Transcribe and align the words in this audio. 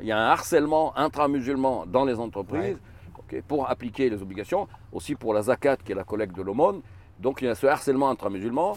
Il 0.00 0.06
y 0.06 0.12
a 0.12 0.18
un 0.18 0.30
harcèlement 0.30 0.96
intra-musulman 0.96 1.84
dans 1.86 2.04
les 2.04 2.14
entreprises 2.20 2.78
pour 3.48 3.68
appliquer 3.68 4.08
les 4.08 4.22
obligations, 4.22 4.68
aussi 4.92 5.16
pour 5.16 5.34
la 5.34 5.42
zakat 5.42 5.78
qui 5.78 5.90
est 5.90 5.94
la 5.96 6.04
collecte 6.04 6.36
de 6.36 6.42
l'aumône. 6.42 6.80
Donc 7.18 7.42
il 7.42 7.46
y 7.46 7.48
a 7.48 7.56
ce 7.56 7.66
harcèlement 7.66 8.08
intra-musulman 8.08 8.76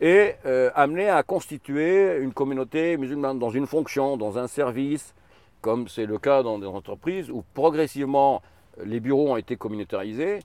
et 0.00 0.32
euh, 0.46 0.70
amener 0.74 1.10
à 1.10 1.22
constituer 1.22 2.16
une 2.18 2.32
communauté 2.32 2.96
musulmane 2.96 3.38
dans 3.38 3.50
une 3.50 3.66
fonction, 3.66 4.16
dans 4.16 4.38
un 4.38 4.46
service, 4.46 5.14
comme 5.60 5.86
c'est 5.86 6.06
le 6.06 6.16
cas 6.18 6.42
dans 6.42 6.58
des 6.58 6.66
entreprises 6.66 7.30
où 7.30 7.44
progressivement 7.52 8.40
les 8.82 9.00
bureaux 9.00 9.32
ont 9.32 9.36
été 9.36 9.56
communautarisés. 9.56 10.40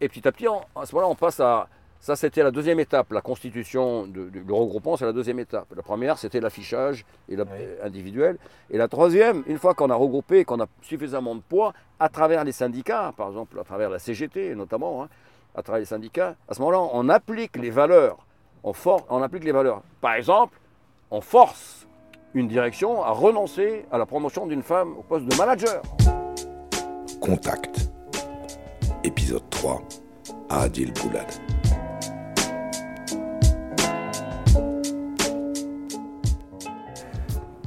Et 0.00 0.08
petit 0.08 0.26
à 0.26 0.30
petit, 0.30 0.46
on- 0.46 0.60
à 0.80 0.86
ce 0.86 0.94
moment-là, 0.94 1.10
on 1.10 1.16
passe 1.16 1.40
à... 1.40 1.68
Ça, 2.04 2.16
c'était 2.16 2.42
la 2.42 2.50
deuxième 2.50 2.78
étape. 2.80 3.10
La 3.12 3.22
constitution, 3.22 4.02
de, 4.06 4.28
de- 4.28 4.40
le 4.46 4.52
regroupement, 4.52 4.94
c'est 4.98 5.06
la 5.06 5.14
deuxième 5.14 5.38
étape. 5.38 5.68
La 5.74 5.82
première, 5.82 6.18
c'était 6.18 6.38
l'affichage 6.38 7.06
et 7.30 7.34
la- 7.36 7.44
Oui. 7.44 7.48
euh, 7.58 7.78
individuel. 7.82 8.36
Et 8.70 8.76
la 8.76 8.88
troisième, 8.88 9.42
une 9.46 9.56
fois 9.56 9.72
qu'on 9.72 9.88
a 9.88 9.94
regroupé, 9.94 10.40
et 10.40 10.44
qu'on 10.44 10.60
a 10.60 10.66
suffisamment 10.82 11.34
de 11.34 11.40
poids, 11.40 11.72
à 11.98 12.10
travers 12.10 12.44
les 12.44 12.52
syndicats, 12.52 13.14
par 13.16 13.28
exemple, 13.28 13.58
à 13.58 13.64
travers 13.64 13.88
la 13.88 13.98
CGT 13.98 14.54
notamment, 14.54 15.02
hein, 15.02 15.08
à 15.54 15.62
travers 15.62 15.78
les 15.80 15.86
syndicats, 15.86 16.36
à 16.46 16.52
ce 16.52 16.60
moment-là, 16.60 16.80
on 16.92 17.08
applique 17.08 17.56
les 17.56 17.70
valeurs. 17.70 18.18
On, 18.64 18.74
for- 18.74 19.06
on 19.08 19.22
applique 19.22 19.44
les 19.44 19.52
valeurs. 19.52 19.80
Par 20.02 20.12
exemple, 20.12 20.58
on 21.10 21.22
force 21.22 21.86
une 22.34 22.48
direction 22.48 23.02
à 23.02 23.12
renoncer 23.12 23.86
à 23.90 23.96
la 23.96 24.04
promotion 24.04 24.46
d'une 24.46 24.62
femme 24.62 24.92
au 24.98 25.02
poste 25.02 25.24
de 25.24 25.34
manager. 25.36 25.80
Contact. 27.22 27.88
Épisode 29.04 29.48
3. 29.48 29.80
Adil 30.50 30.92
Boulad. 30.92 31.28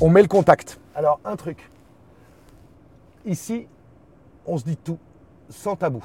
On 0.01 0.09
met 0.09 0.21
le 0.21 0.27
contact. 0.27 0.79
Alors, 0.95 1.19
un 1.25 1.35
truc. 1.35 1.69
Ici, 3.25 3.67
on 4.45 4.57
se 4.57 4.63
dit 4.63 4.77
tout, 4.77 4.99
sans 5.49 5.75
tabou. 5.75 6.03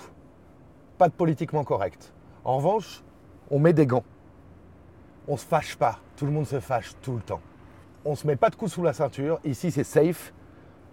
Pas 0.99 1.09
de 1.09 1.13
politiquement 1.15 1.65
correct. 1.65 2.13
En 2.45 2.57
revanche, 2.57 3.03
on 3.51 3.59
met 3.59 3.73
des 3.73 3.87
gants. 3.87 4.05
On 5.29 5.37
se 5.37 5.45
fâche 5.45 5.77
pas. 5.77 5.99
Tout 6.17 6.27
le 6.27 6.33
monde 6.33 6.47
se 6.47 6.59
fâche 6.61 6.93
tout 7.03 7.15
le 7.15 7.21
temps. 7.23 7.41
On 8.05 8.15
se 8.15 8.27
met 8.27 8.37
pas 8.37 8.51
de 8.51 8.57
coups 8.57 8.73
sous 8.73 8.83
la 8.83 8.93
ceinture. 8.93 9.39
Ici, 9.45 9.71
c'est 9.71 9.85
safe, 9.85 10.33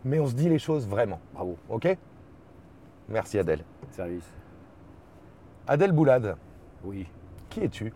mais 0.05 0.19
on 0.19 0.27
se 0.27 0.33
dit 0.33 0.49
les 0.49 0.59
choses 0.59 0.87
vraiment. 0.87 1.19
Bravo. 1.33 1.57
Ok? 1.69 1.97
Merci 3.07 3.39
Adèle. 3.39 3.63
Service. 3.91 4.29
Adèle 5.67 5.91
Boulad, 5.91 6.35
Oui. 6.83 7.07
qui 7.49 7.61
es-tu? 7.61 7.91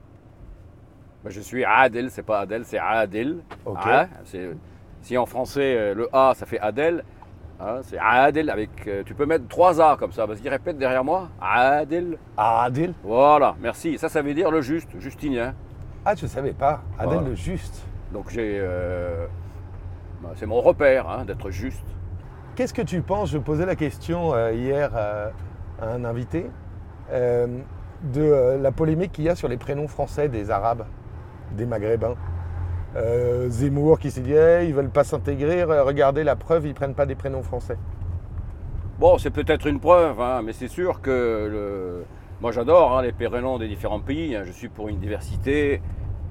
Ben, 1.24 1.30
je 1.30 1.42
suis 1.42 1.64
Adel, 1.64 2.10
c'est 2.10 2.24
pas 2.24 2.42
Adel, 2.42 2.66
c'est 2.66 2.80
Adel. 2.80 3.44
Ok. 3.66 3.78
Ah, 3.84 4.08
c'est- 4.26 4.52
si 5.04 5.18
en 5.18 5.26
français, 5.28 5.76
euh, 5.78 5.94
le 5.94 6.10
A, 6.14 6.34
ça 6.36 6.46
fait 6.48 6.60
Adel, 6.60 7.04
hein, 7.60 7.82
c'est 7.84 7.98
Adel 8.00 8.50
avec. 8.50 8.70
euh, 8.88 9.04
tu 9.06 9.14
peux 9.14 9.26
mettre 9.28 9.48
trois 9.48 9.80
A 9.82 9.96
comme 9.98 10.12
ça. 10.12 10.26
Vas-y, 10.26 10.50
répète 10.50 10.78
derrière 10.78 11.04
moi. 11.04 11.30
Adel. 11.40 12.18
Ah, 12.38 12.64
Adèle 12.64 12.94
Voilà, 13.04 13.56
merci. 13.62 13.98
Ça, 14.00 14.10
ça 14.10 14.22
veut 14.22 14.34
dire 14.34 14.50
le 14.50 14.62
juste, 14.62 14.90
justinien. 15.00 15.54
Ah, 16.06 16.16
je 16.16 16.26
savais 16.26 16.54
pas. 16.54 16.82
Adèle 16.98 17.14
Voilà. 17.16 17.30
le 17.30 17.36
juste. 17.36 17.86
Donc 18.12 18.30
j'ai. 18.32 18.58
euh, 18.60 19.28
ben, 20.22 20.30
c'est 20.36 20.46
mon 20.46 20.62
repère 20.62 21.08
hein, 21.10 21.26
d'être 21.26 21.50
juste. 21.52 21.86
Qu'est-ce 22.56 22.74
que 22.74 22.82
tu 22.82 23.02
penses 23.02 23.32
Je 23.32 23.38
posais 23.38 23.66
la 23.66 23.76
question 23.76 24.34
euh, 24.34 24.52
hier 24.54 24.92
à 24.96 25.32
un 25.86 26.06
invité 26.06 26.46
de 27.12 28.58
la 28.62 28.72
polémique 28.72 29.12
qu'il 29.12 29.26
y 29.26 29.30
a 29.30 29.36
sur 29.36 29.48
les 29.48 29.58
prénoms 29.58 29.88
français 29.88 30.30
des 30.30 30.50
Arabes, 30.52 30.86
des 31.52 31.66
Maghrébins? 31.66 32.16
Euh, 32.96 33.50
Zemmour 33.50 33.98
qui 34.00 34.12
s'est 34.12 34.22
dit 34.22 34.34
Hey, 34.34 34.70
ils 34.70 34.74
veulent 34.74 34.90
pas 34.90 35.04
s'intégrer, 35.04 35.64
re- 35.64 35.82
regardez 35.82 36.24
la 36.24 36.36
preuve, 36.36 36.68
ils 36.68 36.74
prennent 36.76 36.94
pas 36.94 37.06
des 37.06 37.16
prénoms 37.16 37.42
français. 37.42 37.78
Bon, 39.00 39.18
c'est 39.18 39.32
peut-être 39.32 39.66
une 39.66 39.80
preuve, 39.80 40.22
hein, 40.22 40.42
mais 40.44 40.54
c'est 40.54 40.68
sûr 40.68 41.02
que 41.02 42.04
moi 42.40 42.52
j'adore 42.52 42.96
hein, 42.96 43.02
les 43.02 43.12
prénoms 43.12 43.58
des 43.58 43.68
différents 43.68 44.00
pays. 44.00 44.36
hein. 44.36 44.44
Je 44.46 44.52
suis 44.52 44.70
pour 44.70 44.90
une 44.90 45.00
diversité 45.00 45.82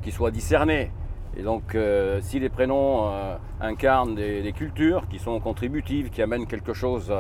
qui 0.03 0.12
soit 0.12 0.31
discernée. 0.31 0.92
Et 1.37 1.42
donc, 1.42 1.75
euh, 1.75 2.20
si 2.20 2.38
les 2.38 2.50
prénoms 2.50 3.08
euh, 3.08 3.37
incarnent 3.60 4.14
des, 4.14 4.53
cultures 4.54 5.08
qui 5.08 5.19
sont 5.19 5.41
contributives, 5.41 6.10
qui 6.10 6.22
amènent 6.22 6.47
quelque 6.47 6.75
chose 6.75 7.12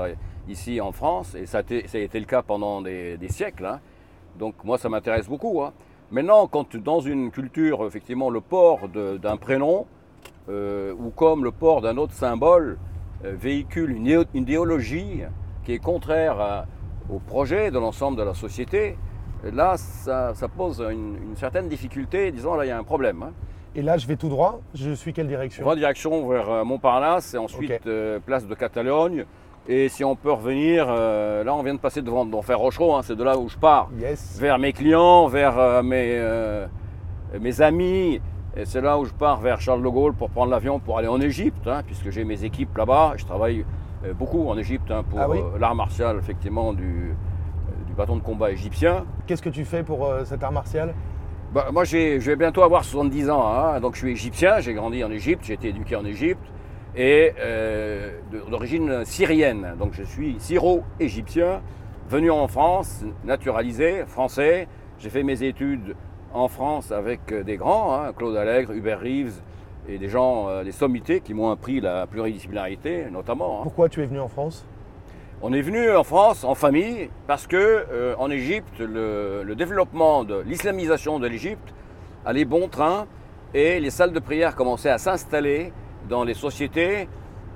ici 0.48 0.80
en 0.80 0.92
France, 0.92 1.34
et 1.34 1.46
ça 1.46 1.58
a 1.58 1.60
été, 1.62 1.88
ça 1.88 1.98
a 1.98 2.00
été 2.02 2.20
le 2.20 2.26
cas 2.26 2.42
pendant 2.42 2.82
des, 2.82 3.18
siècles, 3.30 3.78
donc 4.38 4.54
moi 4.64 4.78
ça 4.78 4.88
m'intéresse 4.88 5.28
beaucoup. 5.28 5.62
Maintenant, 6.12 6.46
quand 6.46 6.76
dans 6.76 7.00
une 7.00 7.30
culture, 7.30 7.86
effectivement, 7.86 8.28
le 8.28 8.42
port 8.42 8.80
d'un 8.88 9.36
prénom, 9.38 9.86
euh, 10.50 10.92
ou 10.98 11.08
comme 11.08 11.42
le 11.42 11.52
port 11.52 11.80
d'un 11.80 11.96
autre 11.96 12.12
symbole, 12.12 12.76
euh, 13.24 13.32
véhicule 13.34 13.90
une, 13.92 14.06
idéo- 14.06 14.24
une 14.34 14.42
idéologie 14.42 15.22
qui 15.64 15.72
est 15.72 15.78
contraire 15.78 16.38
à- 16.38 16.66
au 17.10 17.18
projet 17.18 17.70
de 17.70 17.78
l'ensemble 17.78 18.18
de 18.18 18.22
la 18.24 18.34
société, 18.34 18.98
là, 19.54 19.76
ça, 19.78 20.34
ça 20.34 20.48
pose 20.48 20.80
une, 20.80 21.16
une 21.30 21.36
certaine 21.36 21.68
difficulté. 21.68 22.30
Disons, 22.30 22.54
là, 22.56 22.66
il 22.66 22.68
y 22.68 22.72
a 22.72 22.78
un 22.78 22.84
problème. 22.84 23.22
hein. 23.22 23.32
Et 23.74 23.80
là, 23.80 23.96
je 23.96 24.06
vais 24.06 24.16
tout 24.16 24.28
droit, 24.28 24.60
je 24.74 24.90
suis 24.92 25.14
quelle 25.14 25.24
On 25.24 25.28
direction? 25.30 25.66
En 25.66 25.74
direction 25.74 26.28
vers 26.28 26.50
euh, 26.50 26.64
Montparnasse 26.64 27.32
et 27.32 27.38
ensuite 27.38 27.86
euh, 27.86 28.18
place 28.20 28.46
de 28.46 28.54
Catalogne. 28.54 29.24
Et 29.68 29.88
si 29.88 30.02
on 30.04 30.16
peut 30.16 30.32
revenir, 30.32 30.86
euh, 30.88 31.44
là, 31.44 31.54
on 31.54 31.62
vient 31.62 31.74
de 31.74 31.78
passer 31.78 32.02
devant 32.02 32.24
d'Enfer 32.26 32.58
Rochereau, 32.58 32.94
hein, 32.96 33.02
c'est 33.02 33.14
de 33.14 33.22
là 33.22 33.38
où 33.38 33.48
je 33.48 33.56
pars 33.56 33.88
Yes. 33.98 34.38
vers 34.40 34.58
mes 34.58 34.72
clients, 34.72 35.28
vers 35.28 35.56
euh, 35.58 35.82
mes, 35.82 36.16
euh, 36.18 36.66
mes 37.40 37.60
amis. 37.60 38.20
Et 38.56 38.64
c'est 38.64 38.80
là 38.80 38.98
où 38.98 39.04
je 39.04 39.12
pars 39.12 39.40
vers 39.40 39.60
Charles 39.60 39.82
de 39.82 39.88
Gaulle 39.88 40.14
pour 40.14 40.30
prendre 40.30 40.50
l'avion 40.50 40.80
pour 40.80 40.98
aller 40.98 41.06
en 41.08 41.20
Égypte, 41.20 41.66
hein, 41.68 41.82
puisque 41.86 42.10
j'ai 42.10 42.24
mes 42.24 42.44
équipes 42.44 42.76
là-bas. 42.76 43.14
Je 43.16 43.24
travaille 43.24 43.64
beaucoup 44.18 44.48
en 44.48 44.58
Égypte 44.58 44.90
hein, 44.90 45.04
pour 45.08 45.20
Ah 45.20 45.28
oui 45.30 45.38
l'art 45.60 45.76
martial, 45.76 46.18
effectivement, 46.18 46.72
du, 46.72 47.14
du 47.86 47.92
bâton 47.96 48.16
de 48.16 48.20
combat 48.22 48.50
égyptien. 48.50 49.04
Qu'est-ce 49.28 49.42
que 49.42 49.48
tu 49.48 49.64
fais 49.64 49.84
pour 49.84 50.12
cet 50.24 50.42
art 50.42 50.52
martial? 50.52 50.92
Bah, 51.54 51.66
moi, 51.72 51.84
je 51.84 52.18
vais 52.18 52.36
bientôt 52.36 52.62
avoir 52.62 52.82
70 52.84 53.30
ans, 53.30 53.78
donc 53.80 53.94
je 53.94 54.00
suis 54.00 54.10
égyptien, 54.10 54.58
j'ai 54.60 54.74
grandi 54.74 55.04
en 55.04 55.10
Égypte, 55.10 55.44
j'ai 55.44 55.52
été 55.54 55.68
éduqué 55.68 55.94
en 55.96 56.04
Égypte, 56.04 56.42
et 56.96 57.32
euh, 57.38 58.10
d'origine 58.50 59.04
syrienne. 59.04 59.74
Donc 59.78 59.92
je 59.92 60.02
suis 60.02 60.36
syro-égyptien, 60.38 61.62
venu 62.08 62.30
en 62.30 62.48
France, 62.48 63.04
naturalisé, 63.24 64.04
français. 64.06 64.68
J'ai 64.98 65.10
fait 65.10 65.22
mes 65.22 65.42
études 65.42 65.96
en 66.34 66.48
France 66.48 66.92
avec 66.92 67.20
euh, 67.32 67.42
des 67.42 67.56
grands, 67.56 67.94
hein, 67.94 68.12
Claude 68.16 68.36
Allègre, 68.36 68.72
Hubert 68.72 69.00
Reeves, 69.00 69.40
et 69.88 69.98
des 69.98 70.08
gens, 70.08 70.48
euh, 70.48 70.64
des 70.64 70.72
sommités 70.72 71.20
qui 71.20 71.34
m'ont 71.34 71.50
appris 71.50 71.80
la 71.80 72.06
pluridisciplinarité, 72.06 73.06
notamment. 73.10 73.60
hein. 73.60 73.62
Pourquoi 73.64 73.88
tu 73.88 74.00
es 74.02 74.06
venu 74.06 74.20
en 74.20 74.28
France? 74.28 74.64
On 75.42 75.52
est 75.52 75.60
venu 75.60 75.90
en 75.90 76.04
France 76.04 76.44
en 76.44 76.54
famille 76.54 77.10
parce 77.26 77.48
que 77.48 77.56
euh, 77.56 78.14
en 78.18 78.30
Égypte, 78.30 78.78
le, 78.78 79.42
le 79.42 79.54
développement 79.56 80.22
de 80.22 80.40
l'islamisation 80.46 81.18
de 81.18 81.26
l'Égypte 81.26 81.74
allait 82.24 82.44
bon 82.44 82.68
train 82.68 83.06
et 83.52 83.80
les 83.80 83.90
salles 83.90 84.12
de 84.12 84.20
prière 84.20 84.54
commençaient 84.54 84.90
à 84.90 84.98
s'installer 84.98 85.72
dans 86.08 86.24
les 86.24 86.34
sociétés 86.34 87.08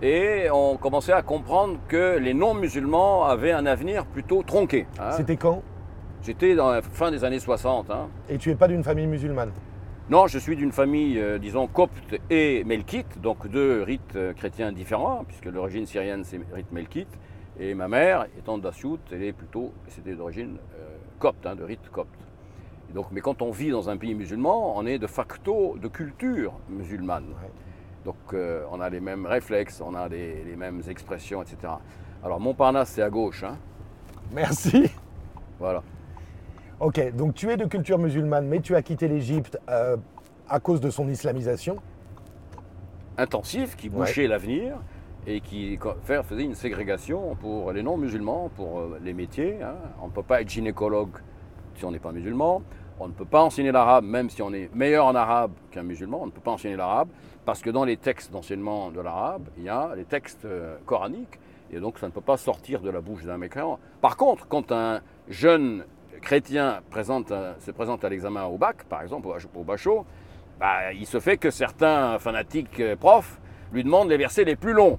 et 0.03 0.49
on 0.53 0.77
commençait 0.77 1.12
à 1.12 1.23
comprendre 1.23 1.79
que 1.89 2.19
les 2.19 2.34
non-musulmans 2.34 3.25
avaient 3.25 3.53
un 3.53 3.67
avenir 3.67 4.05
plutôt 4.07 4.43
tronqué. 4.43 4.87
hein. 4.99 5.12
C'était 5.12 5.37
quand? 5.37 5.62
J'étais 6.23 6.55
dans 6.55 6.71
la 6.71 6.83
fin 6.83 7.11
des 7.11 7.25
années 7.25 7.39
60. 7.39 7.91
hein. 7.91 8.09
Et 8.29 8.37
tu 8.39 8.51
es 8.51 8.55
pas 8.55 8.69
d'une 8.69 8.83
famille 8.83 9.06
musulmane? 9.06 9.53
Non, 10.09 10.27
je 10.29 10.39
suis 10.39 10.55
d'une 10.55 10.71
famille, 10.73 11.19
euh, 11.19 11.39
disons, 11.39 11.67
copte 11.67 12.17
et 12.31 12.62
melkite, 12.65 13.21
donc 13.21 13.49
deux 13.49 13.83
rites 13.83 14.15
euh, 14.15 14.33
chrétiens 14.35 14.71
différents, 14.71 15.25
puisque 15.27 15.47
l'origine 15.47 15.85
syrienne, 15.87 16.23
c'est 16.25 16.41
rite 16.53 16.71
melkite. 16.73 17.09
Et 17.59 17.75
ma 17.75 17.89
mère, 17.89 18.27
étant 18.39 18.59
d'Assiout, 18.59 18.99
elle 19.11 19.25
est 19.25 19.33
plutôt, 19.33 19.73
c'était 19.89 20.15
d'origine 20.15 20.59
euh, 20.79 20.97
copte, 21.19 21.45
hein, 21.47 21.56
de 21.56 21.65
rite 21.65 21.89
copte. 21.91 22.11
Et 22.91 22.93
donc, 22.93 23.06
mais 23.11 23.21
quand 23.21 23.43
on 23.43 23.51
vit 23.51 23.71
dans 23.71 23.89
un 23.91 23.97
pays 23.97 24.15
musulman, 24.15 24.77
on 24.77 24.87
est 24.87 24.99
de 24.99 25.06
facto 25.09 25.77
de 25.81 25.89
culture 25.89 26.53
musulmane. 26.69 27.25
Ouais. 27.43 27.51
Donc, 28.06 28.15
euh, 28.34 28.65
on 28.71 28.81
a 28.81 28.89
les 28.89 29.00
mêmes 29.00 29.27
réflexes, 29.27 29.83
on 29.84 29.93
a 29.97 30.06
les, 30.09 30.44
les 30.44 30.55
mêmes 30.55 30.81
expressions, 30.89 31.43
etc. 31.43 31.72
Alors, 32.25 32.38
Montparnasse, 32.38 32.91
c'est 32.91 33.03
à 33.03 33.11
gauche, 33.11 33.43
hein. 33.43 33.56
Merci. 34.32 34.88
voilà. 35.58 35.82
Ok, 36.79 37.00
donc 37.17 37.35
tu 37.35 37.50
es 37.50 37.56
de 37.56 37.64
culture 37.64 37.99
musulmane, 37.99 38.47
mais 38.47 38.61
tu 38.61 38.76
as 38.76 38.82
quitté 38.82 39.08
l'Égypte 39.08 39.58
euh, 39.69 39.97
à 40.49 40.61
cause 40.61 40.81
de 40.81 40.88
son 40.88 41.08
islamisation. 41.08 41.79
intensif 43.19 43.75
qui 43.76 43.88
bouchait 43.88 44.29
l'avenir 44.29 44.76
et 45.26 45.41
qui 45.41 45.76
faisait 46.05 46.44
une 46.44 46.55
ségrégation 46.55 47.35
pour 47.35 47.73
les 47.73 47.82
non-musulmans, 47.82 48.50
pour 48.55 48.79
euh, 48.79 49.00
les 49.03 49.14
métiers. 49.14 49.61
hein. 49.62 49.75
On 50.00 50.06
ne 50.06 50.12
peut 50.12 50.23
pas 50.23 50.43
être 50.43 50.49
gynécologue 50.50 51.17
si 51.75 51.85
on 51.85 51.91
n'est 51.91 51.99
pas 51.99 52.12
musulman. 52.12 52.62
On 52.98 53.08
ne 53.08 53.12
peut 53.12 53.25
pas 53.26 53.43
enseigner 53.43 53.72
l'arabe, 53.72 54.04
même 54.04 54.31
si 54.31 54.40
on 54.43 54.52
est 54.52 54.75
meilleur 54.75 55.06
en 55.06 55.14
arabe 55.14 55.52
qu'un 55.70 55.82
musulman. 55.82 56.20
On 56.22 56.26
ne 56.26 56.31
peut 56.31 56.40
pas 56.40 56.52
enseigner 56.52 56.76
l'arabe 56.76 57.08
parce 57.44 57.60
que 57.60 57.70
dans 57.70 57.84
les 57.84 57.96
textes 57.98 58.32
d'enseignement 58.32 58.90
de 58.90 59.00
l'arabe, 59.00 59.48
il 59.58 59.64
y 59.64 59.69
a 59.69 59.90
les 59.96 60.04
textes 60.04 60.44
euh, 60.46 60.76
coraniques 60.87 61.38
et 61.72 61.78
donc 61.78 61.98
ça 61.98 62.06
ne 62.06 62.12
peut 62.12 62.20
pas 62.22 62.37
sortir 62.37 62.81
de 62.81 62.90
la 62.90 63.00
bouche 63.00 63.25
d'un 63.25 63.37
mécréant. 63.38 63.78
Par 64.00 64.16
contre, 64.16 64.48
quand 64.48 64.72
un 64.72 65.00
jeune 65.28 65.84
chrétien 66.22 66.81
présente, 66.90 67.31
un- 67.32 67.54
se 67.60 67.70
présente 67.70 68.04
à 68.04 68.08
l'examen 68.08 68.44
au 68.46 68.56
bac, 68.56 68.84
par 68.84 69.02
exemple, 69.02 69.28
au, 69.28 69.60
au 69.60 69.64
bachot, 69.64 70.06
bah, 70.58 70.93
il 70.94 71.06
se 71.06 71.20
fait 71.20 71.37
que 71.37 71.50
certains 71.50 72.19
fanatiques 72.19 72.81
euh, 72.81 72.96
profs 72.96 73.38
lui 73.72 73.84
demandent 73.84 74.08
les 74.08 74.16
versets 74.16 74.44
les 74.44 74.56
plus 74.56 74.72
longs. 74.72 74.98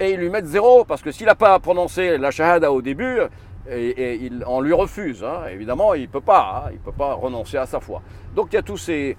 et 0.00 0.12
ils 0.12 0.18
lui 0.20 0.30
mettent 0.30 0.46
zéro, 0.46 0.84
parce 0.84 1.02
que 1.02 1.10
s'il 1.10 1.26
n'a 1.26 1.34
pas 1.34 1.58
prononcé 1.58 2.16
la 2.16 2.30
shahada 2.30 2.70
au 2.72 2.80
début, 2.80 3.18
et, 3.70 4.30
on 4.46 4.60
lui 4.60 4.72
refuse. 4.72 5.24
Hein. 5.24 5.42
Évidemment, 5.50 5.94
il 5.94 6.02
ne 6.02 6.06
peut 6.06 6.20
pas, 6.20 6.64
hein. 6.66 6.70
il 6.72 6.78
peut 6.78 6.92
pas 6.92 7.14
renoncer 7.14 7.56
à 7.56 7.66
sa 7.66 7.80
foi. 7.80 8.02
Donc 8.34 8.48
il 8.52 8.56
y 8.56 8.58
a 8.58 8.62
tous 8.62 8.76
ces, 8.76 9.16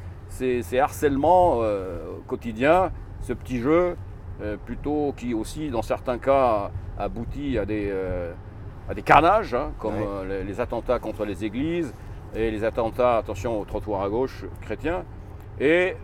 harcèlements 0.80 1.60
euh, 1.62 2.18
quotidiens, 2.28 2.92
ce 3.22 3.34
petit 3.34 3.60
jeu, 3.60 3.96
euh, 4.42 4.58
plutôt 4.58 5.14
qui 5.18 5.34
aussi, 5.34 5.70
dans 5.70 5.82
certains 5.82 6.18
cas, 6.18 6.72
aboutit 6.98 7.58
à 7.58 7.66
des, 7.66 7.90
euh, 7.92 8.34
à 8.90 8.94
des 8.94 9.02
carnages, 9.02 9.54
hein, 9.54 9.72
comme 9.80 9.96
les, 10.28 10.60
attentats 10.60 11.00
contre 11.00 11.26
les 11.26 11.46
églises 11.46 11.94
et 12.36 12.52
les 12.52 12.64
attentats, 12.64 13.18
attention, 13.18 13.60
au 13.60 13.66
trottoir 13.66 14.04
à 14.04 14.10
gauche 14.10 14.46
chrétien. 14.62 15.04
Et 15.60 15.96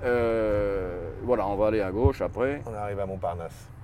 voilà, 1.23 1.47
on 1.47 1.55
va 1.55 1.67
aller 1.67 1.81
à 1.81 1.91
gauche 1.91 2.21
après. 2.21 2.61
On 2.65 2.73
arrive 2.73 2.99
à 2.99 3.05
Montparnasse. 3.05 3.74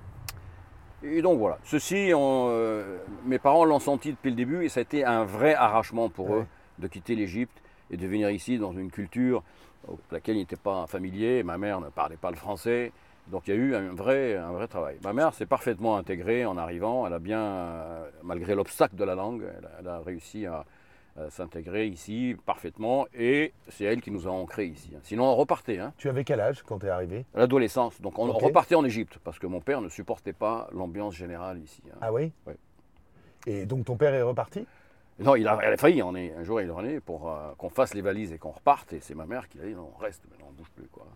Et 1.04 1.20
donc 1.20 1.38
voilà, 1.38 1.58
ceci, 1.64 2.12
euh, 2.12 2.98
mes 3.24 3.38
parents 3.38 3.64
l'ont 3.64 3.80
senti 3.80 4.12
depuis 4.12 4.30
le 4.30 4.36
début 4.36 4.64
et 4.64 4.68
ça 4.68 4.80
a 4.80 4.82
été 4.82 5.04
un 5.04 5.24
vrai 5.24 5.54
arrachement 5.54 6.08
pour 6.08 6.34
eux 6.34 6.46
de 6.78 6.86
quitter 6.86 7.16
l'Égypte 7.16 7.60
et 7.90 7.96
de 7.96 8.06
venir 8.06 8.30
ici 8.30 8.56
dans 8.58 8.72
une 8.72 8.90
culture 8.90 9.42
avec 9.88 10.00
laquelle 10.12 10.36
ils 10.36 10.40
n'étaient 10.40 10.56
pas 10.56 10.86
familiers. 10.86 11.42
Ma 11.42 11.58
mère 11.58 11.80
ne 11.80 11.88
parlait 11.88 12.16
pas 12.16 12.30
le 12.30 12.36
français, 12.36 12.92
donc 13.26 13.48
il 13.48 13.50
y 13.50 13.56
a 13.56 13.56
eu 13.56 13.74
un 13.74 13.94
vrai, 13.94 14.36
un 14.36 14.52
vrai 14.52 14.68
travail. 14.68 14.98
Ma 15.02 15.12
mère 15.12 15.34
s'est 15.34 15.46
parfaitement 15.46 15.96
intégrée 15.96 16.46
en 16.46 16.56
arrivant, 16.56 17.04
elle 17.04 17.14
a 17.14 17.18
bien, 17.18 17.40
euh, 17.40 18.08
malgré 18.22 18.54
l'obstacle 18.54 18.94
de 18.94 19.04
la 19.04 19.16
langue, 19.16 19.44
elle 19.80 19.88
a 19.88 19.98
réussi 20.00 20.46
à, 20.46 20.64
s'intégrer 21.30 21.86
ici 21.86 22.36
parfaitement 22.46 23.06
et 23.14 23.52
c'est 23.68 23.84
elle 23.84 24.00
qui 24.00 24.10
nous 24.10 24.26
a 24.26 24.30
ancrés 24.30 24.66
ici. 24.66 24.90
Hein. 24.96 25.00
Sinon 25.02 25.24
on 25.24 25.36
repartait. 25.36 25.78
Hein. 25.78 25.92
Tu 25.98 26.08
avais 26.08 26.24
quel 26.24 26.40
âge 26.40 26.62
quand 26.62 26.78
tu 26.78 26.86
es 26.86 26.88
arrivé? 26.88 27.26
L'adolescence. 27.34 28.00
Donc 28.00 28.18
on 28.18 28.32
repartait 28.32 28.74
en 28.74 28.84
Égypte 28.84 29.18
parce 29.22 29.38
que 29.38 29.46
mon 29.46 29.60
père 29.60 29.80
ne 29.80 29.88
supportait 29.88 30.32
pas 30.32 30.68
l'ambiance 30.72 31.14
générale 31.14 31.58
ici. 31.58 31.82
Hein. 31.90 31.98
Ah 32.00 32.12
oui? 32.12 32.32
Oui. 32.46 32.54
Et 33.46 33.66
donc 33.66 33.84
ton 33.84 33.96
père 33.96 34.14
est 34.14 34.22
reparti? 34.22 34.66
Non, 35.18 35.36
il 35.36 35.46
a, 35.46 35.76
failli. 35.76 36.02
On 36.02 36.14
est, 36.14 36.34
un 36.34 36.42
jour, 36.42 36.60
il 36.60 36.68
est 36.68 36.70
revenu 36.70 37.00
pour 37.00 37.30
euh, 37.30 37.52
qu'on 37.58 37.68
fasse 37.68 37.94
les 37.94 38.00
valises 38.00 38.32
et 38.32 38.38
qu'on 38.38 38.50
reparte. 38.50 38.92
Et 38.92 39.00
c'est 39.00 39.14
ma 39.14 39.26
mère 39.26 39.48
qui 39.48 39.60
a 39.60 39.64
dit 39.64 39.74
non, 39.74 39.90
on 39.94 39.98
reste, 39.98 40.22
mais 40.30 40.38
non, 40.38 40.46
on 40.48 40.52
ne 40.52 40.56
bouge 40.56 40.70
plus. 40.74 40.88
Quoi. 40.88 41.06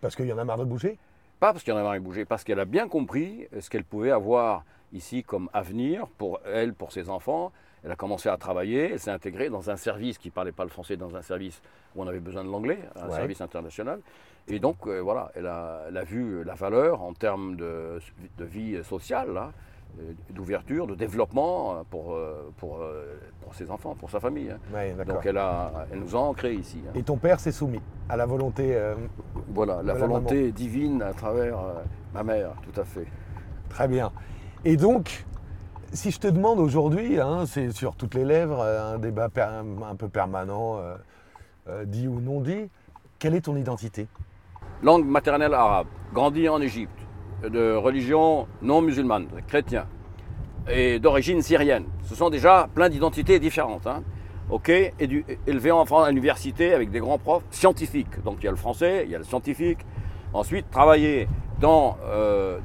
Parce 0.00 0.16
qu'il 0.16 0.26
y 0.26 0.32
en 0.32 0.38
a 0.38 0.44
marre 0.44 0.58
de 0.58 0.64
bouger? 0.64 0.98
Pas 1.38 1.52
parce 1.52 1.62
qu'il 1.62 1.72
y 1.72 1.76
en 1.76 1.80
a 1.80 1.82
marre 1.82 1.94
de 1.94 1.98
bouger, 2.00 2.24
parce 2.24 2.44
qu'elle 2.44 2.60
a 2.60 2.64
bien 2.64 2.88
compris 2.88 3.48
ce 3.58 3.68
qu'elle 3.68 3.84
pouvait 3.84 4.10
avoir 4.10 4.64
ici 4.92 5.22
comme 5.22 5.48
avenir 5.52 6.06
pour 6.06 6.40
elle, 6.44 6.74
pour 6.74 6.92
ses 6.92 7.08
enfants, 7.08 7.52
elle 7.84 7.90
a 7.90 7.96
commencé 7.96 8.28
à 8.28 8.36
travailler, 8.36 8.92
elle 8.92 9.00
s'est 9.00 9.10
intégrée 9.10 9.48
dans 9.48 9.70
un 9.70 9.76
service 9.76 10.18
qui 10.18 10.28
ne 10.28 10.32
parlait 10.32 10.52
pas 10.52 10.64
le 10.64 10.70
français, 10.70 10.96
dans 10.96 11.16
un 11.16 11.22
service 11.22 11.60
où 11.94 12.02
on 12.02 12.06
avait 12.06 12.20
besoin 12.20 12.44
de 12.44 12.50
l'anglais, 12.50 12.78
un 12.96 13.10
service 13.10 13.40
international. 13.40 14.00
Et 14.48 14.58
donc, 14.58 14.86
euh, 14.86 15.00
voilà, 15.00 15.30
elle 15.34 15.46
a, 15.46 16.04
vu 16.04 16.44
la 16.44 16.54
valeur 16.54 17.02
en 17.02 17.12
termes 17.12 17.56
de, 17.56 18.00
vie 18.40 18.82
sociale, 18.84 19.36
hein, 19.36 19.52
euh, 20.00 20.12
d'ouverture, 20.30 20.86
de 20.86 20.94
développement 20.94 21.72
euh, 21.72 21.82
pour, 21.88 22.18
pour, 22.56 22.80
pour, 23.40 23.54
ses 23.54 23.70
enfants, 23.70 23.94
pour 23.94 24.10
sa 24.10 24.20
famille. 24.20 24.50
Hein. 24.50 25.04
donc, 25.06 25.24
elle, 25.26 25.38
a, 25.38 25.86
elle 25.92 26.00
nous 26.00 26.16
a 26.16 26.18
ancrés 26.18 26.54
ici. 26.54 26.78
Hein. 26.86 26.92
Et 26.94 27.02
ton 27.02 27.16
père 27.16 27.40
s'est 27.40 27.52
soumis 27.52 27.80
à 28.08 28.16
la 28.16 28.26
volonté. 28.26 28.76
voilà, 29.48 29.82
la 29.82 29.94
volonté 29.94 30.52
divine 30.52 31.02
à 31.02 31.12
travers 31.12 31.58
ma 32.14 32.22
mère, 32.22 32.52
tout 32.62 32.80
à 32.80 32.84
fait. 32.84 33.06
Très 33.68 33.88
bien. 33.88 34.12
Et 34.64 34.76
donc, 34.76 35.24
si 35.92 36.10
je 36.10 36.18
te 36.18 36.26
demande 36.26 36.58
aujourd'hui, 36.58 37.20
hein, 37.20 37.44
c'est 37.46 37.70
sur 37.72 37.94
toutes 37.94 38.14
les 38.14 38.24
lèvres, 38.24 38.60
euh, 38.60 38.94
un 38.94 38.98
débat 38.98 39.28
un 39.36 39.96
peu 39.96 40.08
permanent, 40.08 40.78
euh, 40.78 40.96
euh, 41.68 41.84
dit 41.84 42.08
ou 42.08 42.20
non 42.20 42.40
dit, 42.40 42.70
quelle 43.18 43.34
est 43.34 43.42
ton 43.42 43.56
identité? 43.56 44.06
Langue 44.82 45.06
maternelle 45.06 45.54
arabe, 45.54 45.86
grandi 46.12 46.48
en 46.48 46.60
Égypte, 46.60 46.98
de 47.42 47.74
religion 47.74 48.46
non 48.62 48.80
musulmane, 48.80 49.26
chrétien, 49.46 49.86
et 50.70 50.98
d'origine 50.98 51.42
syrienne. 51.42 51.84
Ce 52.04 52.14
sont 52.14 52.30
déjà 52.30 52.68
plein 52.74 52.88
d'identités 52.88 53.38
différentes. 53.38 53.86
Hein. 53.86 54.02
Ok, 54.50 54.70
élevé 54.70 55.70
en 55.70 55.84
France 55.84 56.06
à 56.06 56.08
l'université 56.08 56.72
avec 56.72 56.90
des 56.90 57.00
grands 57.00 57.18
profs 57.18 57.44
scientifiques. 57.50 58.22
Donc 58.24 58.38
il 58.40 58.44
y 58.44 58.48
a 58.48 58.50
le 58.50 58.56
français, 58.56 59.02
il 59.04 59.10
y 59.10 59.14
a 59.14 59.18
le 59.18 59.24
scientifique. 59.24 59.78
Ensuite, 60.32 60.70
travailler 60.70 61.28
dans 61.60 61.96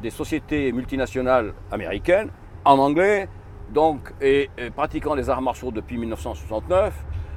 des 0.01 0.09
sociétés 0.09 0.71
multinationales 0.71 1.53
américaines 1.71 2.30
en 2.68 2.80
anglais, 2.80 3.30
donc, 3.74 4.14
et, 4.22 4.50
pratiquant 4.75 5.16
les 5.16 5.30
arts 5.30 5.42
martiaux 5.42 5.72
depuis 5.72 5.98
1969. 5.98 6.94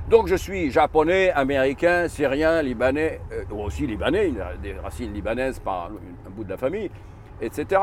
Donc 0.08 0.26
je 0.26 0.34
suis 0.34 0.70
japonais, 0.72 1.30
américain, 1.30 2.08
syrien, 2.08 2.62
libanais, 2.62 3.20
euh, 3.32 3.44
aussi 3.54 3.86
libanais, 3.86 4.32
des 4.60 4.72
racines 4.72 5.12
libanaises 5.12 5.60
par 5.60 5.90
un 6.26 6.30
bout 6.30 6.42
de 6.42 6.50
la 6.50 6.56
famille, 6.56 6.90
etc. 7.40 7.80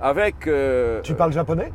Avec. 0.00 0.46
Euh, 0.46 1.00
tu 1.00 1.14
parles 1.14 1.32
japonais? 1.32 1.72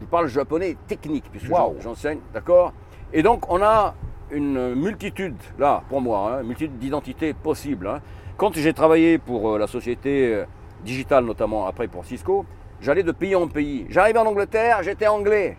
Je 0.00 0.06
parle 0.06 0.28
japonais 0.28 0.76
technique, 0.86 1.24
puisque 1.32 1.50
j'enseigne, 1.80 2.20
d'accord? 2.32 2.72
Et 3.12 3.24
donc 3.24 3.50
on 3.50 3.60
a 3.60 3.94
une 4.30 4.74
multitude, 4.76 5.34
là, 5.58 5.82
pour 5.88 6.00
moi, 6.00 6.30
hein, 6.30 6.40
une 6.42 6.48
multitude 6.48 6.78
d'identités 6.78 7.32
possibles. 7.34 7.88
Hein. 7.88 8.00
Quand 8.36 8.54
j'ai 8.54 8.72
travaillé 8.72 9.18
pour 9.18 9.54
euh, 9.54 9.58
la 9.58 9.66
société 9.66 10.44
digitale, 10.84 11.24
notamment 11.24 11.66
après 11.66 11.88
pour 11.88 12.04
Cisco, 12.04 12.46
J'allais 12.80 13.02
de 13.02 13.12
pays 13.12 13.34
en 13.34 13.48
pays. 13.48 13.86
J'arrivais 13.88 14.20
en 14.20 14.26
Angleterre, 14.26 14.82
j'étais 14.82 15.08
anglais. 15.08 15.56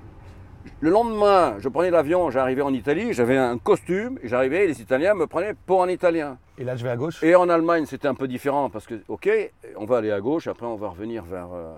Le 0.82 0.90
lendemain, 0.90 1.56
je 1.60 1.68
prenais 1.68 1.90
l'avion, 1.90 2.30
j'arrivais 2.30 2.62
en 2.62 2.74
Italie, 2.74 3.12
j'avais 3.14 3.38
un 3.38 3.58
costume, 3.58 4.20
j'arrivais, 4.24 4.68
les 4.68 4.82
Italiens 4.82 5.14
me 5.14 5.28
prenaient 5.28 5.54
pour 5.66 5.84
un 5.84 5.90
Italien. 5.90 6.38
Et 6.58 6.64
là, 6.64 6.76
je 6.76 6.84
vais 6.84 6.90
à 6.90 6.96
gauche? 6.98 7.22
Et 7.24 7.36
en 7.36 7.50
Allemagne, 7.50 7.86
c'était 7.86 8.08
un 8.08 8.14
peu 8.16 8.28
différent 8.28 8.70
parce 8.70 8.86
que, 8.86 9.02
ok, 9.08 9.30
on 9.76 9.86
va 9.86 9.98
aller 9.98 10.12
à 10.12 10.22
gauche, 10.22 10.48
après 10.48 10.66
on 10.66 10.76
va 10.76 10.90
revenir 10.90 11.24
vers, 11.24 11.50
euh, 11.54 11.74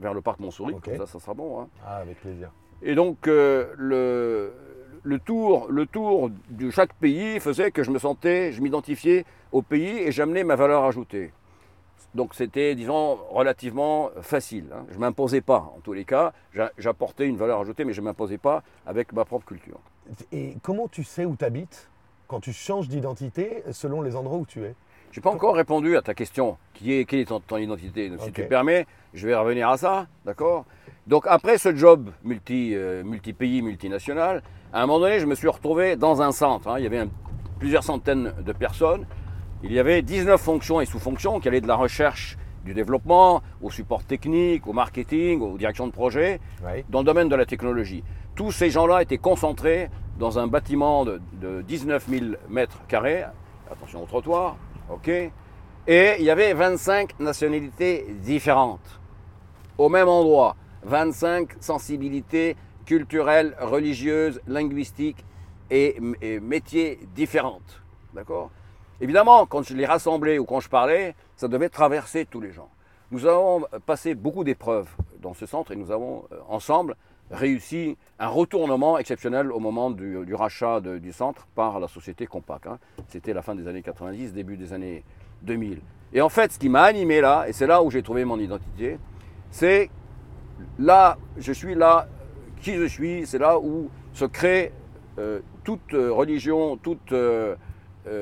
vers 0.00 0.14
le 0.14 0.20
parc 0.20 0.38
Montsouris, 0.40 0.76
comme 0.80 0.96
ça, 0.96 1.06
ça 1.06 1.18
sera 1.18 1.34
bon. 1.34 1.60
Hein. 1.60 1.68
Ah, 1.84 1.96
avec 1.96 2.20
plaisir. 2.20 2.50
Et 2.82 2.94
donc, 2.94 3.26
euh, 3.26 3.66
le, 3.76 4.52
le, 5.02 5.18
tour, 5.18 5.66
le 5.70 5.86
tour 5.86 6.30
de 6.50 6.70
chaque 6.70 6.94
pays 6.94 7.40
faisait 7.40 7.70
que 7.72 7.82
je 7.82 7.90
me 7.90 7.98
sentais, 7.98 8.52
je 8.52 8.60
m'identifiais 8.60 9.24
au 9.50 9.62
pays 9.62 9.98
et 9.98 10.12
j'amenais 10.12 10.44
ma 10.44 10.54
valeur 10.56 10.84
ajoutée. 10.84 11.32
Donc 12.14 12.34
c'était, 12.34 12.74
disons, 12.74 13.18
relativement 13.30 14.10
facile. 14.22 14.66
Hein. 14.72 14.84
Je 14.90 14.94
ne 14.94 15.00
m'imposais 15.00 15.40
pas, 15.40 15.72
en 15.76 15.80
tous 15.82 15.92
les 15.92 16.04
cas. 16.04 16.32
J'apportais 16.78 17.26
une 17.26 17.36
valeur 17.36 17.60
ajoutée, 17.60 17.84
mais 17.84 17.92
je 17.92 18.00
ne 18.00 18.06
m'imposais 18.06 18.38
pas 18.38 18.62
avec 18.86 19.12
ma 19.12 19.24
propre 19.24 19.46
culture. 19.46 19.80
Et 20.30 20.56
comment 20.62 20.86
tu 20.86 21.02
sais 21.02 21.24
où 21.24 21.34
tu 21.36 21.44
habites 21.44 21.88
quand 22.28 22.40
tu 22.40 22.52
changes 22.52 22.88
d'identité 22.88 23.64
selon 23.72 24.00
les 24.00 24.14
endroits 24.14 24.38
où 24.38 24.46
tu 24.46 24.62
es? 24.64 24.74
Je 25.10 25.20
n'ai 25.20 25.22
pas 25.22 25.30
encore 25.30 25.54
répondu 25.54 25.96
à 25.96 26.02
ta 26.02 26.14
question, 26.14 26.56
qui 26.72 26.92
est 26.92 27.04
quelle 27.04 27.20
est 27.20 27.26
ton, 27.46 27.56
identité. 27.56 28.10
Si 28.18 28.32
tu 28.32 28.44
permets, 28.46 28.86
je 29.12 29.26
vais 29.28 29.34
revenir 29.36 29.68
à 29.68 29.76
ça, 29.76 30.06
d'accord? 30.24 30.64
Donc 31.06 31.26
après 31.28 31.58
ce 31.58 31.74
job 31.74 32.10
multi, 32.24 32.74
euh, 32.74 33.04
multi-pays, 33.04 33.62
multinational, 33.62 34.42
à 34.72 34.82
un 34.82 34.86
moment 34.86 34.98
donné, 34.98 35.20
je 35.20 35.26
me 35.26 35.36
suis 35.36 35.46
retrouvé 35.46 35.94
dans 35.94 36.20
un 36.20 36.32
centre. 36.32 36.66
Hein. 36.66 36.78
Il 36.78 36.82
y 36.82 36.86
avait 36.86 37.06
plusieurs 37.60 37.84
centaines 37.84 38.34
de 38.44 38.52
personnes 38.52 39.06
il 39.64 39.72
y 39.72 39.78
avait 39.78 40.02
19 40.02 40.38
fonctions 40.38 40.80
et 40.80 40.86
sous-fonctions 40.86 41.40
qui 41.40 41.48
allaient 41.48 41.62
de 41.62 41.66
la 41.66 41.76
recherche 41.76 42.36
du 42.66 42.74
développement 42.74 43.42
au 43.62 43.70
support 43.70 44.04
technique, 44.04 44.66
au 44.66 44.74
marketing, 44.74 45.40
aux 45.40 45.56
directions 45.56 45.86
de 45.86 45.92
projet, 45.92 46.40
dans 46.90 47.00
le 47.00 47.04
domaine 47.04 47.28
de 47.28 47.36
la 47.36 47.46
technologie. 47.46 48.04
Tous 48.34 48.52
ces 48.52 48.70
gens-là 48.70 49.02
étaient 49.02 49.18
concentrés 49.18 49.90
dans 50.18 50.38
un 50.38 50.46
bâtiment 50.46 51.04
de, 51.04 51.20
19 51.62 52.06
000 52.08 52.24
mètres 52.48 52.80
carrés, 52.88 53.24
attention 53.70 54.02
au 54.02 54.06
trottoir, 54.06 54.56
ok, 54.90 55.08
et 55.08 56.14
il 56.18 56.24
y 56.24 56.30
avait 56.30 56.52
25 56.52 57.18
nationalités 57.20 58.06
différentes. 58.22 59.00
Au 59.78 59.88
même 59.88 60.08
endroit, 60.08 60.56
25 60.84 61.56
sensibilités 61.60 62.56
culturelles, 62.84 63.56
religieuses, 63.60 64.40
linguistiques 64.46 65.24
et, 65.70 65.96
et 66.20 66.38
métiers 66.40 66.98
différentes, 67.14 67.82
d'accord? 68.14 68.50
Évidemment, 69.00 69.46
quand 69.46 69.62
je 69.62 69.74
les 69.74 69.86
rassemblais 69.86 70.38
ou 70.38 70.44
quand 70.44 70.60
je 70.60 70.68
parlais, 70.68 71.14
ça 71.36 71.48
devait 71.48 71.68
traverser 71.68 72.26
tous 72.26 72.40
les 72.40 72.52
gens. 72.52 72.68
Nous 73.10 73.26
avons 73.26 73.64
passé 73.86 74.14
beaucoup 74.14 74.44
d'épreuves 74.44 74.88
dans 75.20 75.34
ce 75.34 75.46
centre 75.46 75.72
et 75.72 75.76
nous 75.76 75.90
avons 75.90 76.24
euh, 76.32 76.38
ensemble 76.48 76.96
réussi 77.30 77.96
un 78.18 78.28
retournement 78.28 78.98
exceptionnel 78.98 79.50
au 79.50 79.58
moment 79.58 79.90
du, 79.90 80.34
rachat 80.34 80.80
du 80.80 81.12
centre 81.12 81.46
par 81.54 81.80
la 81.80 81.88
société 81.88 82.26
Compaq. 82.26 82.66
Hein. 82.66 82.78
C'était 83.08 83.32
la 83.32 83.42
fin 83.42 83.54
des 83.54 83.66
années 83.66 83.82
90, 83.82 84.32
début 84.32 84.56
des 84.56 84.72
années 84.72 85.04
2000. 85.42 85.80
Et 86.12 86.20
en 86.20 86.28
fait, 86.28 86.52
ce 86.52 86.58
qui 86.58 86.68
m'a 86.68 86.82
animé 86.82 87.20
là, 87.20 87.46
et 87.48 87.52
c'est 87.52 87.66
là 87.66 87.82
où 87.82 87.90
j'ai 87.90 88.02
trouvé 88.02 88.24
mon 88.24 88.38
identité, 88.38 88.98
c'est 89.50 89.90
là, 90.78 91.18
je 91.36 91.52
suis 91.52 91.74
là, 91.74 92.08
qui 92.60 92.74
je 92.74 92.84
suis, 92.84 93.26
c'est 93.26 93.38
là 93.38 93.58
où 93.58 93.90
se 94.12 94.24
crée 94.24 94.72
euh, 95.18 95.40
toute 95.64 95.94
euh, 95.94 96.12
religion, 96.12 96.76
toute 96.76 97.12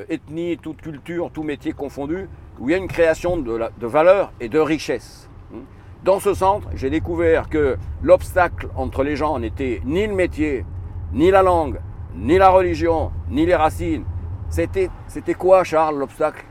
ethnie, 0.09 0.59
toute 0.59 0.81
culture, 0.81 1.31
tout 1.33 1.43
métier 1.43 1.73
confondu, 1.73 2.29
où 2.59 2.69
il 2.69 2.73
y 2.73 2.75
a 2.75 2.79
une 2.79 2.89
création 2.89 3.37
de, 3.37 3.61
de 3.79 3.87
valeur 3.87 4.33
et 4.41 4.49
de 4.49 4.59
richesse. 4.59 5.29
Hmm. 5.51 5.63
Dans 6.05 6.21
ce 6.21 6.35
centre, 6.35 6.69
j'ai 6.75 6.91
découvert 6.91 7.49
que 7.49 7.77
l'obstacle 8.03 8.69
entre 8.77 9.03
les 9.03 9.17
gens 9.17 9.39
n'était 9.39 9.81
ni 9.85 10.07
le 10.07 10.15
métier, 10.15 10.65
ni 11.13 11.31
la 11.31 11.43
langue, 11.43 11.81
ni 12.15 12.39
la 12.39 12.51
religion, 12.51 13.13
ni 13.29 13.47
les 13.47 13.55
racines. 13.55 14.05
C'était, 14.49 14.91
c'était 15.09 15.35
quoi, 15.35 15.65
Charles, 15.65 15.99
l'obstacle? 15.99 16.45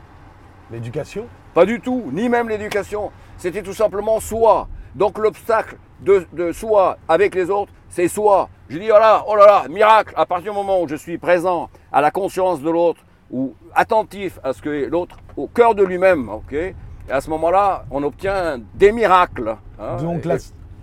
L'éducation? 0.70 1.26
Pas 1.54 1.66
du 1.66 1.80
tout, 1.80 2.10
ni 2.12 2.28
même 2.28 2.48
l'éducation. 2.48 3.12
C'était 3.36 3.62
tout 3.62 3.74
simplement 3.74 4.20
soi. 4.20 4.68
Donc 4.94 5.18
l'obstacle 5.18 5.76
de, 6.00 6.26
de 6.32 6.52
soi 6.52 6.96
avec 7.08 7.34
les 7.34 7.50
autres, 7.50 7.72
c'est 7.88 8.08
soi. 8.08 8.48
Je 8.68 8.78
dis, 8.78 8.90
oh 8.90 8.98
là, 8.98 9.24
oh 9.28 9.36
là 9.36 9.46
là, 9.46 9.68
miracle, 9.68 10.14
à 10.16 10.26
partir 10.26 10.52
du 10.52 10.58
moment 10.58 10.80
où 10.82 10.88
je 10.88 10.96
suis 10.96 11.18
présent 11.18 11.68
à 11.92 12.00
la 12.00 12.10
conscience 12.10 12.60
de 12.62 12.70
l'autre, 12.70 13.00
ou 13.32 13.54
attentif 13.74 14.38
à 14.44 14.52
ce 14.52 14.60
que 14.62 14.86
l'autre, 14.86 15.16
au 15.36 15.46
cœur 15.48 15.74
de 15.74 15.82
lui-même, 15.82 16.28
ok 16.28 16.52
Et 16.52 16.74
à 17.10 17.20
ce 17.20 17.30
moment-là, 17.30 17.84
on 17.90 18.02
obtient 18.02 18.60
des 18.74 18.92
miracles. 18.92 19.56
hein. 19.80 19.96
Donc 19.96 20.24
Et- 20.24 20.28
la, 20.28 20.36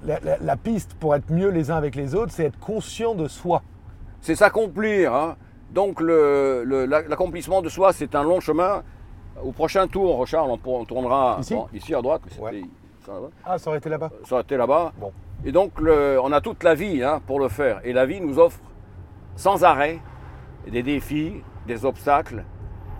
la- 0.05 0.19
la- 0.19 0.37
la 0.39 0.55
piste 0.57 0.93
pour 0.95 1.15
être 1.15 1.29
mieux 1.31 1.49
les 1.49 1.71
uns 1.71 1.75
avec 1.77 1.95
les 1.95 2.15
autres, 2.15 2.31
c'est 2.33 2.45
être 2.45 2.59
conscient 2.59 3.15
de 3.15 3.27
soi. 3.27 3.61
c'est 4.21 4.35
s'accomplir. 4.35 5.13
hein. 5.13 5.35
Donc 5.71 6.01
le- 6.01 6.63
le- 6.65 6.85
l'accomplissement 6.85 7.61
de 7.61 7.69
soi, 7.69 7.93
c'est 7.93 8.15
un 8.15 8.23
long 8.23 8.39
chemin. 8.41 8.83
Au 9.41 9.51
prochain 9.53 9.87
tour, 9.87 10.27
Charles, 10.27 10.49
on, 10.51 10.59
on 10.69 10.83
tournera 10.85 11.37
Ici? 11.39 11.53
bon, 11.53 11.67
ici 11.73 11.95
à 11.95 12.01
droite. 12.01 12.21
mais 12.25 12.31
c'était- 12.31 12.43
Ouais. 12.43 12.63
ça 13.05 13.13
va? 13.13 13.27
Ah, 13.45 13.57
ça 13.57 13.69
aurait 13.69 13.77
été 13.77 13.87
là-bas? 13.89 14.09
Ça 14.25 14.33
aurait 14.35 14.43
été 14.43 14.57
là-bas. 14.57 14.91
Bon. 14.99 15.13
Et 15.45 15.53
donc, 15.53 15.79
le- 15.79 16.19
on 16.21 16.33
a 16.33 16.41
toute 16.41 16.63
la 16.65 16.75
vie 16.75 17.01
hein, 17.01 17.21
pour 17.25 17.39
le 17.39 17.47
faire. 17.47 17.79
Et 17.85 17.93
la 17.93 18.05
vie 18.05 18.19
nous 18.19 18.39
offre 18.39 18.59
sans 19.37 19.63
arrêt 19.63 19.99
des 20.69 20.83
défis, 20.83 21.41
des 21.69 21.85
obstacles 21.85 22.43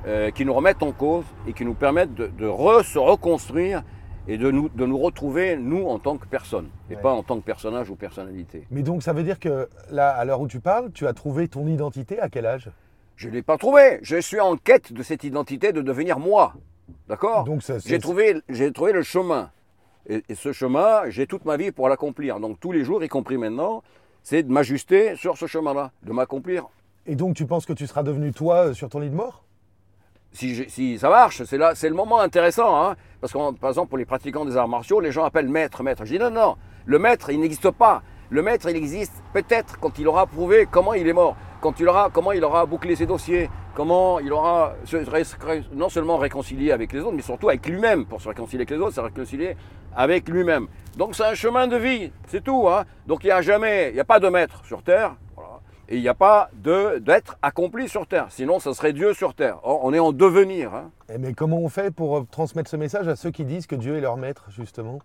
euh, 0.07 0.29
qui 0.31 0.45
nous 0.45 0.53
remettent 0.53 0.83
en 0.83 0.91
cause 0.93 1.25
et 1.47 1.53
qui 1.53 1.65
nous 1.65 1.73
permettent 1.73 2.13
de, 2.13 2.27
de 2.27 2.47
re- 2.47 2.83
se 2.83 2.99
reconstruire 2.99 3.83
et 4.27 4.37
de 4.37 4.51
nous, 4.51 4.69
de 4.69 4.85
nous 4.85 4.97
retrouver, 4.99 5.57
nous, 5.57 5.85
en 5.87 5.97
tant 5.97 6.17
que 6.17 6.27
personne, 6.27 6.69
et 6.89 6.95
Ouais. 6.95 7.01
pas 7.01 7.11
en 7.11 7.23
tant 7.23 7.37
que 7.39 7.45
personnage 7.45 7.89
ou 7.89 7.95
personnalité. 7.95 8.67
Mais 8.69 8.83
donc 8.83 9.01
ça 9.01 9.11
veut 9.11 9.23
dire 9.23 9.39
que 9.39 9.67
là, 9.91 10.11
à 10.11 10.23
l'heure 10.23 10.39
où 10.39 10.47
tu 10.47 10.59
parles, 10.59 10.91
tu 10.93 11.07
as 11.07 11.13
trouvé 11.13 11.47
ton 11.47 11.67
identité 11.67 12.19
à 12.19 12.29
quel 12.29 12.45
âge? 12.45 12.69
Je 13.15 13.27
ne 13.27 13.33
l'ai 13.33 13.41
pas 13.41 13.57
trouvé. 13.57 13.99
Je 14.03 14.17
suis 14.21 14.39
en 14.39 14.55
quête 14.55 14.93
de 14.93 15.01
cette 15.03 15.23
identité, 15.23 15.73
de 15.73 15.81
devenir 15.81 16.19
moi. 16.19 16.53
D'accord? 17.07 17.43
Donc 17.43 17.63
ça, 17.63 17.79
c'est- 17.79 17.89
J'ai 17.89 17.99
trouvé, 17.99 18.39
j'ai 18.49 18.71
trouvé 18.71 18.91
le 18.93 19.01
chemin. 19.01 19.49
Et, 20.07 20.23
et 20.29 20.35
ce 20.35 20.53
chemin, 20.53 21.09
j'ai 21.09 21.25
toute 21.27 21.43
ma 21.45 21.57
vie 21.57 21.71
pour 21.71 21.89
l'accomplir. 21.89 22.39
Donc 22.39 22.59
tous 22.59 22.71
les 22.71 22.83
jours, 22.85 23.03
y 23.03 23.07
compris 23.09 23.37
maintenant, 23.37 23.81
c'est 24.23 24.43
de 24.43 24.51
m'ajuster 24.51 25.15
sur 25.15 25.37
ce 25.37 25.47
chemin-là, 25.47 25.91
de 26.03 26.11
m'accomplir. 26.13 26.67
Et 27.05 27.15
donc 27.15 27.35
tu 27.35 27.45
penses 27.45 27.65
que 27.65 27.73
tu 27.73 27.87
seras 27.87 28.03
devenu 28.03 28.31
toi 28.31 28.67
euh, 28.67 28.73
sur 28.73 28.89
ton 28.89 28.99
lit 28.99 29.09
de 29.09 29.15
mort? 29.15 29.43
Si, 30.31 30.99
ça 30.99 31.09
marche, 31.09 31.41
c'est 31.43 31.89
le 31.89 31.95
moment 31.95 32.19
intéressant. 32.19 32.79
hein. 32.83 32.95
parce 33.19 33.33
que, 33.33 33.51
par 33.55 33.71
exemple, 33.71 33.89
pour 33.89 33.97
les 33.97 34.05
pratiquants 34.05 34.45
des 34.45 34.57
arts 34.57 34.67
martiaux, 34.67 34.99
les 34.99 35.11
gens 35.11 35.23
appellent 35.23 35.49
maître, 35.49 35.81
maître. 35.81 36.05
Je 36.05 36.13
dis 36.13 36.19
non, 36.19 36.29
non, 36.29 36.55
le 36.85 36.99
maître, 36.99 37.31
il 37.31 37.39
n'existe 37.39 37.71
pas. 37.71 38.03
Le 38.29 38.43
maître, 38.43 38.69
il 38.69 38.75
existe 38.75 39.23
peut-être 39.33 39.79
quand 39.79 39.97
il 39.97 40.07
aura 40.07 40.27
prouvé 40.27 40.67
comment 40.69 40.93
il 40.93 41.07
est 41.07 41.13
mort, 41.13 41.35
quand 41.61 41.79
il 41.79 41.87
aura, 41.89 42.11
comment 42.13 42.31
il 42.31 42.43
aura 42.43 42.67
bouclé 42.67 42.95
ses 42.95 43.07
dossiers, 43.07 43.49
comment 43.73 44.19
il 44.19 44.31
aura 44.31 44.75
se 44.85 44.97
non 45.73 45.89
seulement 45.89 46.17
réconcilié 46.17 46.71
avec 46.71 46.93
les 46.93 46.99
autres, 46.99 47.13
mais 47.15 47.23
surtout 47.23 47.49
avec 47.49 47.65
lui-même. 47.67 48.05
Pour 48.05 48.21
se 48.21 48.27
réconcilier 48.29 48.59
avec 48.61 48.69
les 48.69 48.77
autres, 48.77 48.93
c'est 48.93 49.01
réconcilier 49.01 49.55
avec 49.95 50.29
lui-même. 50.29 50.67
Donc 50.95 51.15
c'est 51.15 51.25
un 51.25 51.33
chemin 51.33 51.65
de 51.65 51.75
vie, 51.77 52.11
c'est 52.27 52.43
tout. 52.43 52.67
hein. 52.69 52.85
Donc 53.07 53.23
il 53.23 53.27
n'y 53.27 53.31
a 53.31 53.41
jamais, 53.41 53.89
il 53.89 53.95
n'y 53.95 53.99
a 53.99 54.05
pas 54.05 54.19
de 54.19 54.29
maître 54.29 54.63
sur 54.63 54.83
terre. 54.83 55.15
Et 55.91 55.95
il 55.95 56.01
n'y 56.01 56.07
a 56.07 56.13
pas 56.13 56.51
d'être 56.53 57.37
accompli 57.41 57.89
sur 57.89 58.05
Terre. 58.05 58.27
Sinon, 58.29 58.59
ça 58.59 58.73
serait 58.75 58.93
Dieu 58.93 59.13
sur 59.15 59.33
Terre. 59.33 59.57
Or, 59.63 59.79
on 59.83 59.91
est 59.91 59.97
en 59.99 60.11
devenir. 60.11 60.73
hein. 60.75 60.91
Eh, 61.11 61.17
Mais 61.17 61.33
comment 61.33 61.57
on 61.57 61.67
fait 61.69 61.89
pour 61.89 62.17
euh, 62.17 62.27
transmettre 62.29 62.69
ce 62.69 62.75
message 62.77 63.07
à 63.07 63.15
ceux 63.15 63.31
qui 63.31 63.43
disent 63.43 63.65
que 63.65 63.75
Dieu 63.75 63.97
est 63.97 64.01
leur 64.01 64.15
maître, 64.15 64.45
justement? 64.49 64.99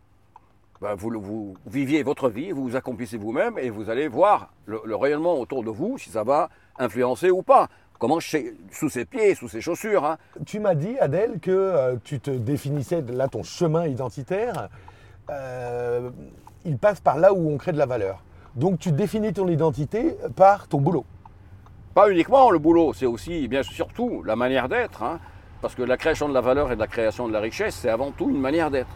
Ben, 0.83 0.95
vous, 0.95 1.09
vous 1.19 1.55
viviez 1.67 2.03
votre 2.03 2.29
vie, 2.29 2.51
vous 2.53 2.65
vous 2.65 2.77
accomplissez 2.77 3.17
vous-même 3.17 3.59
et 3.59 3.71
vous 3.71 3.89
allez 3.89 4.09
voir 4.09 4.53
le, 4.67 4.83
le 4.85 4.95
rayonnement 4.95 5.41
autour 5.41 5.65
de 5.65 5.71
vous, 5.71 5.97
si 5.97 6.11
ça 6.11 6.23
va 6.23 6.51
influencer 6.79 7.31
ou 7.31 7.43
pas. 7.43 7.69
Comment 7.99 8.21
chez- 8.21 8.53
sous 8.71 8.91
ses 8.91 9.07
pieds, 9.07 9.35
sous 9.35 9.49
ses 9.49 9.63
chaussures. 9.63 10.05
hein. 10.05 10.19
Tu 10.45 10.61
m'as 10.61 10.75
dit, 10.75 10.99
Adèle, 10.99 11.39
que 11.41 11.51
euh, 11.51 11.97
tu 12.05 12.21
te 12.21 12.31
définissais, 12.31 13.01
là, 13.09 13.29
ton 13.29 13.43
chemin 13.43 13.87
identitaire, 13.87 14.69
euh, 15.31 16.11
il 16.67 16.77
passe 16.77 17.01
par 17.01 17.17
là 17.17 17.33
où 17.33 17.51
on 17.51 17.57
crée 17.57 17.73
de 17.73 17.79
la 17.79 17.87
valeur. 17.87 18.23
Donc 18.57 18.79
tu 18.79 18.93
définis 18.93 19.33
ton 19.33 19.49
identité 19.49 20.17
par 20.37 20.69
ton 20.69 20.81
boulot. 20.81 21.05
Pas 21.95 22.11
uniquement 22.11 22.51
le 22.51 22.59
boulot, 22.59 22.93
c'est 22.93 23.07
aussi, 23.07 23.47
bien 23.49 23.63
surtout, 23.63 24.23
la 24.25 24.37
manière 24.37 24.69
d'être. 24.69 25.03
hein. 25.03 25.19
parce 25.63 25.75
que 25.75 25.83
la 25.83 25.97
création 25.97 26.29
de 26.29 26.35
la 26.35 26.41
valeur 26.43 26.71
et 26.73 26.75
de 26.75 26.81
la 26.81 26.87
création 26.87 27.27
de 27.27 27.33
la 27.33 27.41
richesse, 27.41 27.75
c'est 27.75 27.89
avant 27.89 28.11
tout 28.11 28.29
une 28.29 28.41
manière 28.41 28.71
d'être. 28.71 28.95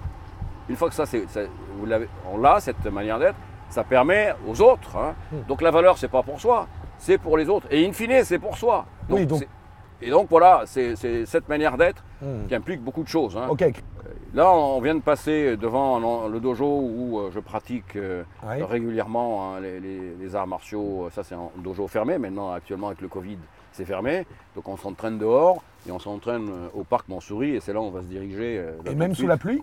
Une 0.69 0.77
fois 0.77 0.91
que 0.91 0.95
ça, 0.95 1.05
vous 1.05 1.87
on 2.31 2.37
l'a, 2.39 2.61
cette 2.61 2.85
manière 2.87 3.19
d'être, 3.19 3.37
ça 3.71 3.85
permet 3.85 4.35
aux 4.47 4.61
autres. 4.61 4.97
hein. 4.97 5.15
Hmm. 5.33 5.47
Donc 5.49 5.63
la 5.63 5.71
valeur, 5.71 5.97
c'est 5.97 6.09
pas 6.09 6.23
pour 6.23 6.39
soi, 6.41 6.67
c'est 6.99 7.17
pour 7.19 7.39
les 7.39 7.49
autres. 7.49 7.67
Et 7.71 7.87
in 7.87 7.93
fine, 7.93 8.23
c'est 8.23 8.39
pour 8.39 8.57
soi. 8.59 8.85
Oui, 9.09 9.25
donc- 9.27 9.39
c'est- 9.39 10.07
et 10.07 10.11
donc 10.11 10.27
voilà, 10.29 10.63
c'est, 10.67 10.95
cette 11.25 11.49
manière 11.49 11.77
d'être 11.79 12.05
Hmm. 12.21 12.47
qui 12.49 12.55
implique 12.55 12.83
beaucoup 12.83 13.03
de 13.03 13.09
choses. 13.09 13.35
hein. 13.37 13.47
Là, 14.35 14.53
on 14.53 14.81
vient 14.81 14.95
de 14.95 15.01
passer 15.01 15.57
devant 15.57 16.29
le 16.29 16.39
dojo 16.39 16.67
où 16.67 17.19
euh, 17.19 17.31
je 17.33 17.41
pratique 17.41 17.97
euh, 17.97 18.23
régulièrement 18.67 19.55
hein, 19.55 19.61
les, 19.61 19.81
les- 19.81 20.15
les 20.21 20.37
arts 20.37 20.47
martiaux. 20.47 21.09
Ça, 21.13 21.25
c'est 21.25 21.35
un 21.35 21.49
dojo 21.57 21.87
fermé. 21.89 22.19
Maintenant, 22.19 22.53
actuellement, 22.53 22.89
avec 22.89 23.01
le 23.01 23.09
Covid, 23.09 23.39
c'est 23.73 23.87
fermé. 23.87 24.27
Donc, 24.55 24.69
on 24.69 24.77
s'entraîne 24.77 25.17
dehors 25.19 25.63
et 25.89 25.93
on 25.93 25.99
s'entraîne 25.99 26.49
euh, 26.51 26.69
au 26.75 26.85
parc 26.85 27.09
Montsouris. 27.09 27.55
Et 27.57 27.61
c'est 27.61 27.73
là 27.73 27.81
où 27.81 27.85
on 27.85 27.91
va 27.91 28.03
se 28.03 28.07
diriger. 28.07 28.59
euh, 28.59 28.73
Et 28.87 28.95
même 28.95 29.15
sous 29.15 29.27
la 29.27 29.39
pluie? 29.39 29.63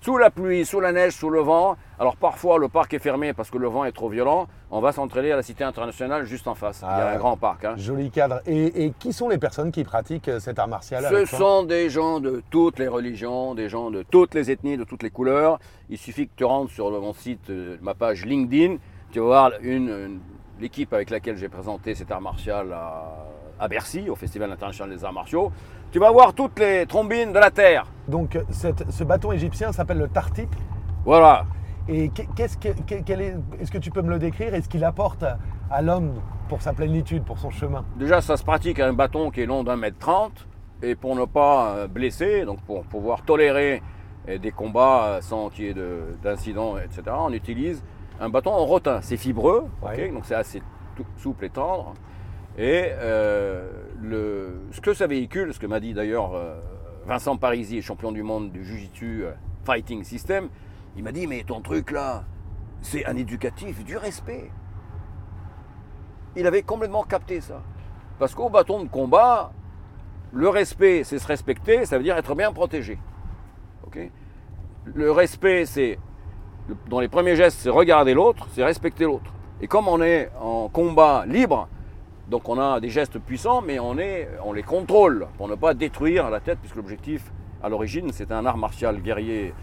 Sous 0.00 0.16
la 0.16 0.30
pluie, 0.30 0.64
sous 0.64 0.78
la 0.80 0.92
neige, 0.92 1.12
sous 1.12 1.28
le 1.28 1.40
vent. 1.40 1.76
Alors, 1.98 2.16
parfois, 2.16 2.58
le 2.58 2.68
parc 2.68 2.94
est 2.94 3.00
fermé 3.00 3.32
parce 3.32 3.50
que 3.50 3.58
le 3.58 3.66
vent 3.66 3.84
est 3.84 3.90
trop 3.92 4.08
violent. 4.08 4.46
On 4.70 4.80
va 4.80 4.92
s'entraîner 4.92 5.32
à 5.32 5.36
la 5.36 5.42
Cité 5.42 5.64
internationale 5.64 6.24
juste 6.24 6.46
en 6.46 6.54
face. 6.54 6.80
Il 6.82 6.86
y 6.86 6.88
a 6.88 7.08
Ah. 7.08 7.14
un 7.14 7.16
grand 7.18 7.36
parc. 7.36 7.64
hein. 7.64 7.74
Joli 7.76 8.10
cadre. 8.10 8.40
Et, 8.46 8.84
et 8.84 8.92
qui 8.92 9.12
sont 9.12 9.28
les 9.28 9.38
personnes 9.38 9.72
qui 9.72 9.82
pratiquent 9.82 10.28
euh, 10.28 10.38
cet 10.38 10.58
art 10.60 10.68
martial 10.68 11.02
Ce 11.02 11.14
avec 11.14 11.26
sont 11.26 11.64
des 11.64 11.90
gens 11.90 12.20
de 12.20 12.42
toutes 12.50 12.78
les 12.78 12.86
religions, 12.88 13.54
des 13.56 13.68
gens 13.68 13.90
de 13.90 14.04
toutes 14.04 14.34
les 14.34 14.50
ethnies, 14.52 14.76
de 14.76 14.84
toutes 14.84 15.02
les 15.02 15.10
couleurs. 15.10 15.58
Il 15.90 15.98
suffit 15.98 16.28
que 16.28 16.32
tu 16.36 16.44
rentres 16.44 16.70
sur 16.72 16.90
mon 16.90 17.12
site, 17.12 17.50
euh, 17.50 17.76
ma 17.82 17.94
page 17.94 18.24
LinkedIn, 18.24 18.76
tu 19.10 19.18
vas 19.18 19.24
voir 19.26 19.50
une, 19.62 19.88
une- 19.88 20.20
l'équipe 20.60 20.92
avec 20.92 21.10
laquelle 21.10 21.36
j'ai 21.36 21.48
présenté 21.48 21.94
cet 21.96 22.10
art 22.12 22.20
martial 22.20 22.72
à, 22.72 23.26
à 23.60 23.68
Bercy, 23.68 24.08
au 24.08 24.14
Festival 24.14 24.50
international 24.52 24.96
des 24.96 25.04
arts 25.04 25.12
martiaux. 25.12 25.50
Tu 25.90 25.98
vas 25.98 26.10
voir 26.10 26.34
toutes 26.34 26.58
les 26.58 26.86
trombines 26.86 27.32
de 27.32 27.38
la 27.38 27.50
Terre. 27.50 27.86
Donc 28.08 28.38
cette- 28.50 28.90
ce 28.90 29.04
bâton 29.04 29.32
égyptien 29.32 29.72
s'appelle 29.72 29.98
le 29.98 30.08
tartip. 30.08 30.48
Voilà. 31.04 31.46
Et 31.88 32.10
qu'est- 32.10 32.28
qu'est-ce 32.36 32.58
que, 32.58 32.68
que- 32.86 33.02
quel 33.04 33.20
est, 33.22 33.34
est-ce 33.60 33.70
que 33.70 33.78
tu 33.78 33.90
peux 33.90 34.02
me 34.02 34.10
le 34.10 34.18
décrire? 34.18 34.54
Est-ce 34.54 34.68
qu'il 34.68 34.84
apporte 34.84 35.24
à, 35.70 35.82
l'homme 35.82 36.14
pour 36.48 36.60
sa 36.60 36.72
plénitude, 36.74 37.24
pour 37.24 37.38
son 37.38 37.50
chemin? 37.50 37.84
Déjà, 37.96 38.20
ça 38.20 38.36
se 38.36 38.44
pratique 38.44 38.78
à 38.80 38.86
un 38.86 38.92
bâton 38.92 39.30
qui 39.30 39.40
est 39.40 39.46
long 39.46 39.64
d'un 39.64 39.76
mètre 39.76 39.98
trente. 39.98 40.46
Et 40.82 40.94
pour 40.94 41.16
ne 41.16 41.24
pas 41.24 41.70
euh, 41.70 41.88
blesser, 41.88 42.44
donc 42.44 42.60
pour 42.60 42.82
pouvoir 42.84 43.22
tolérer 43.22 43.82
euh, 44.28 44.38
des 44.38 44.52
combats 44.52 45.06
euh, 45.06 45.20
sans 45.22 45.48
qu'il 45.48 45.64
y 45.64 45.68
ait 45.68 45.74
de- 45.74 46.16
d'incidents, 46.22 46.76
etc., 46.78 47.02
on 47.18 47.32
utilise 47.32 47.82
un 48.20 48.28
bâton 48.28 48.52
en 48.52 48.64
rotin. 48.64 49.00
C'est 49.02 49.16
fibreux, 49.16 49.66
donc 50.12 50.24
c'est 50.24 50.36
assez 50.36 50.62
souple 51.16 51.46
et 51.46 51.50
tendre. 51.50 51.94
Et 52.58 52.90
euh, 52.92 53.62
ce 54.72 54.80
que 54.80 54.92
ça 54.92 55.06
véhicule, 55.06 55.54
ce 55.54 55.60
que 55.60 55.66
m'a 55.66 55.78
dit 55.78 55.94
d'ailleurs 55.94 56.34
euh, 56.34 56.58
Vincent 57.06 57.36
Parisi, 57.36 57.80
champion 57.82 58.10
du 58.10 58.24
monde 58.24 58.50
du 58.50 58.64
Jiu-Jitsu 58.64 59.24
euh, 59.24 59.32
Fighting 59.64 60.02
System, 60.02 60.48
il 60.96 61.04
m'a 61.04 61.12
dit 61.12 61.28
Mais 61.28 61.44
ton 61.44 61.60
truc 61.60 61.92
là, 61.92 62.24
c'est 62.82 63.06
un 63.06 63.16
éducatif 63.16 63.84
du 63.84 63.96
respect. 63.96 64.50
Il 66.34 66.48
avait 66.48 66.62
complètement 66.62 67.04
capté 67.04 67.40
ça. 67.40 67.62
Parce 68.18 68.34
qu'au 68.34 68.48
bâton 68.48 68.82
de 68.82 68.88
combat, 68.88 69.52
le 70.32 70.48
respect, 70.48 71.04
c'est 71.04 71.20
se 71.20 71.26
respecter, 71.28 71.86
ça 71.86 71.96
veut 71.96 72.02
dire 72.02 72.16
être 72.16 72.34
bien 72.34 72.52
protégé. 72.52 72.98
Ok? 73.86 74.00
Le 74.84 75.12
respect, 75.12 75.64
c'est, 75.64 75.98
dans 76.88 76.98
les 76.98 77.08
premiers 77.08 77.36
gestes, 77.36 77.58
c'est 77.60 77.70
regarder 77.70 78.14
l'autre, 78.14 78.48
c'est 78.52 78.64
respecter 78.64 79.04
l'autre. 79.04 79.32
Et 79.60 79.68
comme 79.68 79.86
on 79.86 80.02
est 80.02 80.30
en 80.40 80.68
combat 80.68 81.24
libre, 81.24 81.68
donc 82.28 82.48
on 82.48 82.58
a 82.58 82.78
des 82.78 82.90
gestes 82.90 83.18
puissants, 83.18 83.62
mais 83.62 83.78
on, 83.78 83.94
les 83.94 84.62
contrôle 84.62 85.28
pour 85.38 85.48
ne 85.48 85.54
pas 85.54 85.72
détruire 85.72 86.28
la 86.28 86.40
tête, 86.40 86.58
puisque 86.60 86.76
l'objectif, 86.76 87.32
à 87.62 87.70
l'origine, 87.70 88.10
c'est 88.12 88.30
un 88.32 88.44
art 88.44 88.58
martial 88.58 89.00
guerrier 89.00 89.54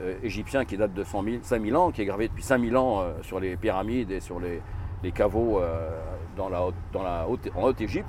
euh, 0.00 0.16
égyptien 0.22 0.64
qui 0.64 0.78
date 0.78 0.94
de 0.94 1.04
100 1.04 1.22
000 1.22 1.36
5000 1.42 1.76
ans, 1.76 1.90
qui 1.90 2.00
est 2.00 2.06
gravé 2.06 2.28
depuis 2.28 2.42
5000 2.42 2.76
ans 2.78 3.00
euh, 3.00 3.12
sur 3.22 3.40
les 3.40 3.56
pyramides 3.56 4.10
et 4.10 4.20
sur 4.20 4.40
les, 4.40 4.62
caveaux 5.12 5.60
euh, 5.60 5.90
en 6.38 7.62
Haute-Égypte. 7.62 8.08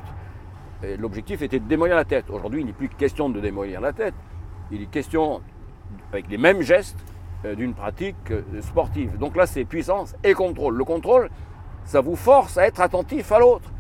L'objectif 0.98 1.42
était 1.42 1.60
de 1.60 1.68
démolir 1.68 1.96
la 1.96 2.06
tête. 2.06 2.30
Aujourd'hui, 2.30 2.62
il 2.62 2.68
n'est 2.68 2.74
plus 2.74 2.88
question 2.88 3.30
de 3.30 3.42
démolir 3.42 3.82
la 3.82 3.92
tête. 3.92 4.14
Il 4.72 4.82
est 4.82 4.86
question, 4.86 5.42
avec 6.14 6.30
les 6.30 6.38
mêmes 6.38 6.62
gestes, 6.62 6.98
d'une 7.58 7.74
pratique 7.74 8.32
sportive. 8.62 9.18
Donc 9.18 9.36
là, 9.36 9.46
c'est 9.46 9.66
puissance 9.66 10.16
et 10.24 10.34
contrôle. 10.34 10.76
Le 10.76 10.86
contrôle, 10.86 11.30
ça 11.84 12.00
vous 12.00 12.16
force 12.16 12.58
à 12.58 12.66
être 12.66 12.80
attentif 12.80 13.32
à 13.32 13.40
l'autre. 13.40 13.75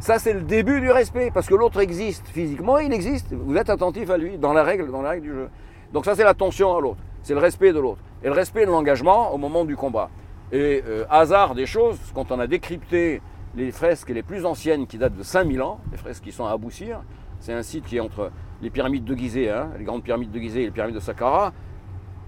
Ça, 0.00 0.20
c'est 0.20 0.32
le 0.32 0.42
début 0.42 0.80
du 0.80 0.90
respect, 0.92 1.30
parce 1.32 1.48
que 1.48 1.54
l'autre 1.54 1.80
existe 1.80 2.26
physiquement, 2.28 2.78
il 2.78 2.92
existe. 2.92 3.32
Vous 3.32 3.56
êtes 3.56 3.68
attentif 3.68 4.10
à 4.10 4.16
lui, 4.16 4.38
dans 4.38 4.52
la 4.52 4.62
règle, 4.62 4.90
dans 4.92 5.02
la 5.02 5.10
règle 5.10 5.22
du 5.22 5.32
jeu. 5.32 5.48
Donc 5.92 6.04
ça, 6.04 6.14
c'est 6.14 6.22
l'attention 6.22 6.76
à 6.76 6.80
l'autre. 6.80 7.00
C'est 7.22 7.34
le 7.34 7.40
respect 7.40 7.72
de 7.72 7.80
l'autre. 7.80 8.00
Et 8.22 8.26
le 8.26 8.32
respect 8.32 8.64
de 8.64 8.70
l'engagement 8.70 9.34
au 9.34 9.38
moment 9.38 9.64
du 9.64 9.76
combat. 9.76 10.08
Et 10.52 10.82
euh, 10.86 11.04
hasard 11.10 11.54
des 11.54 11.66
choses, 11.66 11.98
quand 12.14 12.30
on 12.30 12.38
a 12.38 12.46
décrypté 12.46 13.20
les 13.56 13.72
fresques 13.72 14.10
les 14.10 14.22
plus 14.22 14.46
anciennes 14.46 14.86
qui 14.86 14.98
datent 14.98 15.16
de 15.16 15.22
5000 15.22 15.60
ans, 15.62 15.80
les 15.90 15.98
fresques 15.98 16.22
qui 16.22 16.32
sont 16.32 16.46
à 16.46 16.52
Aboussir, 16.52 17.02
c'est 17.40 17.52
un 17.52 17.62
site 17.62 17.84
qui 17.84 17.96
est 17.96 18.00
entre 18.00 18.30
les 18.62 18.70
pyramides 18.70 19.04
de 19.04 19.14
Gizeh, 19.14 19.50
hein, 19.50 19.70
les 19.78 19.84
grandes 19.84 20.04
pyramides 20.04 20.30
de 20.30 20.38
Gizeh 20.38 20.62
et 20.62 20.66
les 20.66 20.70
pyramides 20.70 20.94
de 20.94 21.00
Saqqara. 21.00 21.52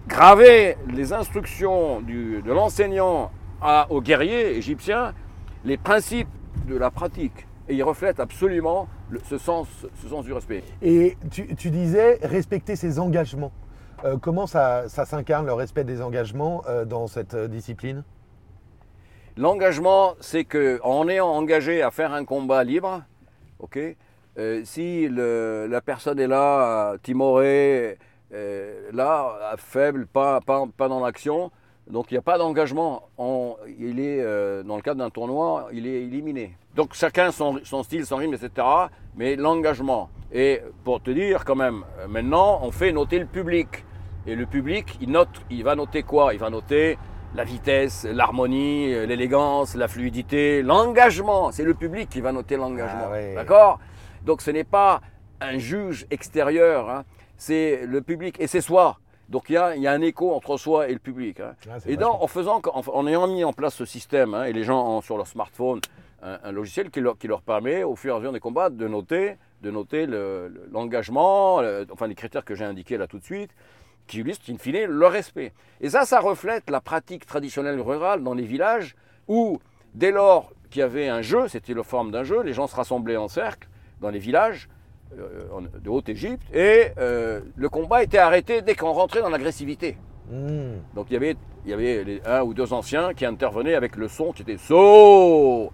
gravé 0.09 0.77
les 0.93 1.13
instructions 1.13 2.01
de 2.01 2.53
l'enseignant 2.53 3.31
aux 3.91 4.01
guerriers 4.01 4.57
égyptiens, 4.57 5.13
les 5.65 5.77
principes 5.77 6.29
de 6.67 6.77
la 6.77 6.91
pratique. 6.91 7.47
Et 7.71 7.75
il 7.75 7.85
reflète 7.85 8.19
absolument 8.19 8.89
ce, 9.23 9.39
sens, 9.39 9.69
ce 10.03 10.09
sens 10.09 10.25
du 10.25 10.33
respect. 10.33 10.65
Et 10.83 11.17
tu, 11.31 11.71
disais 11.71 12.19
respecter 12.21 12.75
ses 12.75 12.99
engagements. 12.99 13.53
Euh, 14.05 14.17
comment 14.21 14.49
ça, 14.49 14.89
s'incarne 14.89 15.47
le 15.47 15.53
respect 15.53 15.85
des 15.85 16.03
engagements 16.03 16.65
euh, 16.69 16.85
dans 16.85 17.07
cette 17.07 17.35
euh, 17.35 17.47
discipline? 17.47 18.03
L'engagement, 19.37 20.15
c'est 20.19 20.45
qu'en 20.45 21.07
est 21.07 21.21
engagé 21.21 21.81
à 21.81 21.93
faire 21.93 22.13
un 22.13 22.25
combat 22.25 22.65
libre, 22.65 23.05
ok, 23.61 23.79
si 24.65 25.09
la 25.09 25.81
personne 25.81 26.19
est 26.19 26.27
là, 26.27 26.97
timorée, 27.03 27.99
là, 28.33 29.55
faible, 29.59 30.07
pas, 30.07 30.41
pas, 30.41 30.65
pas 30.77 30.89
dans 30.89 30.99
l'action, 30.99 31.53
donc 31.91 32.11
il 32.11 32.15
n'y 32.15 32.19
a 32.19 32.23
pas 32.23 32.39
d'engagement. 32.39 33.09
Il 33.79 34.01
est, 34.01 34.23
dans 34.65 34.77
le 34.77 34.83
cadre 34.83 34.99
d'un 34.99 35.11
tournoi, 35.11 35.69
il 35.73 35.87
est 35.87 36.03
éliminé. 36.03 36.57
Donc 36.75 36.95
chacun 36.95 37.33
son, 37.33 37.61
son 37.65 37.83
style, 37.83 38.07
son 38.07 38.17
rythme, 38.17 38.35
etc. 38.35 38.67
Mais 39.17 39.37
l'engagement. 39.37 40.09
Et 40.33 40.61
pour 40.85 41.03
te 41.03 41.11
dire 41.11 41.45
quand 41.45 41.57
même, 41.57 41.85
maintenant, 42.09 42.61
on 42.63 42.71
fait 42.71 42.93
noter 42.93 43.19
le 43.19 43.27
public. 43.27 43.85
Et 44.27 44.37
le 44.37 44.47
public, 44.47 44.99
il 45.01 45.11
note, 45.11 45.29
il 45.51 45.65
va 45.65 45.75
noter 45.75 46.03
quoi? 46.03 46.35
Il 46.35 46.41
va 46.41 46.51
noter 46.51 46.99
la 47.35 47.45
vitesse, 47.45 48.07
l'harmonie, 48.11 48.89
l'élégance, 49.07 49.75
la 49.75 49.89
fluidité, 49.89 50.63
l'engagement. 50.63 51.53
C'est 51.53 51.65
le 51.65 51.75
public 51.75 52.09
qui 52.09 52.21
va 52.21 52.33
noter 52.33 52.57
l'engagement. 52.57 53.09
Ah 53.13 53.35
D'accord? 53.35 53.79
Donc 54.25 54.43
ce 54.43 54.51
n'est 54.51 54.65
pas 54.65 55.01
un 55.41 55.59
juge 55.59 56.07
extérieur, 56.11 56.91
hein. 56.91 57.05
c'est 57.37 57.87
le 57.87 58.03
public 58.03 58.37
et 58.39 58.47
c'est 58.47 58.61
soi. 58.61 58.99
Donc 59.31 59.49
il 59.49 59.53
y, 59.53 59.57
a, 59.57 59.77
il 59.77 59.83
y, 59.83 59.87
a, 59.87 59.93
un 59.93 60.01
écho 60.01 60.35
entre 60.35 60.57
soi 60.57 60.89
et 60.89 60.93
le 60.93 60.99
public. 60.99 61.39
Hein. 61.39 61.55
Ah, 61.69 61.77
et 61.87 61.97
donc, 61.97 62.21
en, 62.21 62.27
faisant, 62.27 62.61
en, 62.65 63.07
ayant 63.07 63.29
mis 63.29 63.45
en 63.45 63.53
place 63.53 63.75
ce 63.75 63.85
système, 63.85 64.35
hein, 64.35 64.45
et 64.45 64.53
les 64.53 64.65
gens 64.65 64.85
ont 64.85 65.01
sur 65.01 65.17
leur 65.17 65.29
smartphone 65.29 65.81
un, 66.23 66.53
logiciel 66.53 66.91
qui 66.91 67.01
leur, 67.01 67.17
qui 67.17 67.29
leur, 67.29 67.41
permet, 67.41 67.83
au 67.83 67.97
fur 67.97 68.13
et 68.13 68.17
à 68.17 68.19
mesure 68.19 68.33
des 68.33 68.41
combats, 68.41 68.71
de 68.71 68.89
noter, 68.89 69.37
de 69.63 69.71
noter 69.71 70.07
l'engagement, 70.71 71.63
enfin 71.91 72.09
les 72.09 72.15
critères 72.15 72.45
que 72.45 72.55
j'ai 72.55 72.65
indiqués 72.65 72.99
là 72.99 73.07
tout 73.07 73.19
de 73.19 73.25
suite, 73.25 73.53
qui 74.07 74.19
illustre 74.19 74.51
in 74.51 74.59
fine 74.59 74.85
le 74.85 75.07
respect. 75.07 75.53
Et 75.81 75.91
ça, 75.91 76.05
ça 76.05 76.21
reflète 76.21 76.69
la 76.69 76.81
pratique 76.81 77.25
traditionnelle 77.25 77.81
rurale 77.81 78.23
dans 78.23 78.35
les 78.35 78.45
villages 78.45 78.97
où, 79.29 79.61
dès 79.95 80.11
lors 80.11 80.53
qu'il 80.71 80.81
y 80.81 80.83
avait 80.83 81.09
un 81.09 81.23
jeu, 81.23 81.49
c'était 81.49 81.75
la 81.75 81.83
forme 81.83 82.11
d'un 82.11 82.25
jeu, 82.25 82.43
les 82.43 82.53
gens 82.53 82.67
se 82.67 82.77
rassemblaient 82.77 83.17
en 83.17 83.29
cercle 83.29 83.69
dans 84.01 84.11
les 84.11 84.19
villages 84.19 84.69
de 85.17 85.89
Haute-Égypte 85.89 86.43
et 86.55 86.89
euh, 86.99 87.41
le 87.57 87.69
combat 87.69 88.03
était 88.03 88.19
arrêté 88.19 88.63
dès 88.63 88.75
qu'on 88.75 88.93
rentrait 88.93 89.21
dans 89.21 89.31
l'agressivité. 89.31 89.97
Hmm. 90.31 90.79
Donc 90.95 91.07
il 91.11 91.15
y 91.15 91.17
avait, 91.17 91.37
il 91.65 91.71
y 91.71 91.75
avait 91.75 92.23
un 92.25 92.43
ou 92.43 92.55
deux 92.55 92.73
anciens 92.73 93.15
qui 93.15 93.27
intervenaient 93.27 93.75
avec 93.75 93.97
le 93.97 94.09
son 94.09 94.33
qui 94.33 94.43
était 94.43 94.57
so, 94.57 95.73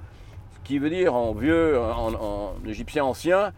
ce 0.55 0.59
qui 0.65 0.79
veut 0.79 0.91
dire 0.91 1.15
en 1.15 1.33
vieux, 1.33 1.79
en, 1.79 2.15
en 2.15 2.55
égyptien 2.67 3.05
ancien, 3.05 3.53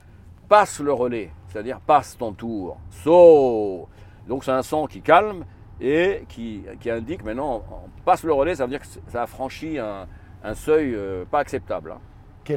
passe 0.49 0.81
le 0.81 0.93
relais, 0.93 1.31
c'est-à-dire 1.49 1.81
passe 1.81 2.17
ton 2.17 2.33
tour. 2.33 2.79
So. 2.91 3.89
Donc 4.27 4.45
c'est 4.45 4.51
un 4.51 4.63
son 4.63 4.87
qui 4.87 5.01
calme 5.01 5.45
et 5.81 6.25
qui, 6.29 6.65
indique 6.87 7.25
maintenant, 7.25 7.63
on 7.71 8.03
passe 8.05 8.25
le 8.25 8.33
relais, 8.33 8.55
ça 8.55 8.65
veut 8.65 8.71
dire 8.71 8.81
que 8.81 8.87
ça 9.09 9.23
a 9.23 9.27
franchi 9.27 9.79
un, 9.79 10.55
seuil 10.55 10.95
euh, 10.95 11.25
pas 11.25 11.41
acceptable. 11.41 11.93
Hein. 11.93 12.01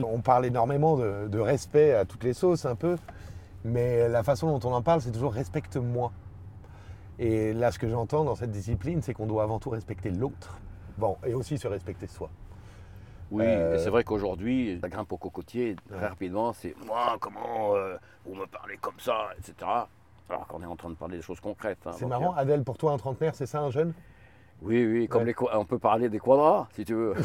On 0.03 0.21
parle 0.21 0.45
énormément 0.45 0.97
de, 0.97 1.39
respect 1.39 1.93
à 1.93 2.05
toutes 2.05 2.23
les 2.23 2.33
sauces 2.33 2.65
un 2.65 2.75
peu, 2.75 2.97
mais 3.63 4.07
la 4.07 4.23
façon 4.23 4.57
dont 4.57 4.69
on 4.69 4.73
en 4.73 4.81
parle, 4.81 5.01
c'est 5.01 5.11
toujours 5.11 5.33
respecte-moi. 5.33 6.11
Et 7.19 7.53
là, 7.53 7.71
ce 7.71 7.79
que 7.79 7.87
j'entends 7.87 8.23
dans 8.23 8.35
cette 8.35 8.51
discipline, 8.51 9.01
c'est 9.01 9.13
qu'on 9.13 9.27
doit 9.27 9.43
avant 9.43 9.59
tout 9.59 9.69
respecter 9.69 10.09
l'autre, 10.09 10.57
bon, 10.97 11.17
et 11.25 11.33
aussi 11.33 11.57
se 11.57 11.67
respecter 11.67 12.07
soi. 12.07 12.29
Oui, 13.31 13.45
euh, 13.45 13.77
c'est 13.77 13.89
vrai 13.89 14.03
qu'aujourd'hui, 14.03 14.79
la 14.81 14.89
grimpe 14.89 15.11
au 15.13 15.17
cocotier, 15.17 15.75
très 15.89 16.07
rapidement, 16.07 16.51
c'est 16.51 16.75
moi, 16.85 17.17
comment 17.19 17.75
euh, 17.75 17.95
vous 18.25 18.35
me 18.35 18.45
parlez 18.45 18.77
comme 18.77 18.99
ça, 18.99 19.29
etc. 19.37 19.55
Alors 20.29 20.47
qu'on 20.47 20.61
est 20.61 20.65
en 20.65 20.75
train 20.75 20.89
de 20.89 20.95
parler 20.95 21.17
des 21.17 21.23
choses 21.23 21.39
concrètes. 21.39 21.79
Hein, 21.85 21.91
c'est 21.95 22.05
marrant, 22.05 22.33
euh, 22.33 22.39
Adèle, 22.39 22.63
pour 22.63 22.77
toi, 22.77 22.91
un 22.91 22.97
trentenaire, 22.97 23.35
c'est 23.35 23.45
ça, 23.45 23.61
un 23.61 23.71
jeune? 23.71 23.93
Oui, 24.63 24.85
oui, 24.85 25.07
comme 25.07 25.25
les, 25.25 25.33
on 25.53 25.65
peut 25.65 25.79
parler 25.79 26.07
des 26.07 26.19
quadras, 26.19 26.67
si 26.75 26.85
tu 26.85 26.93
veux. 26.93 27.15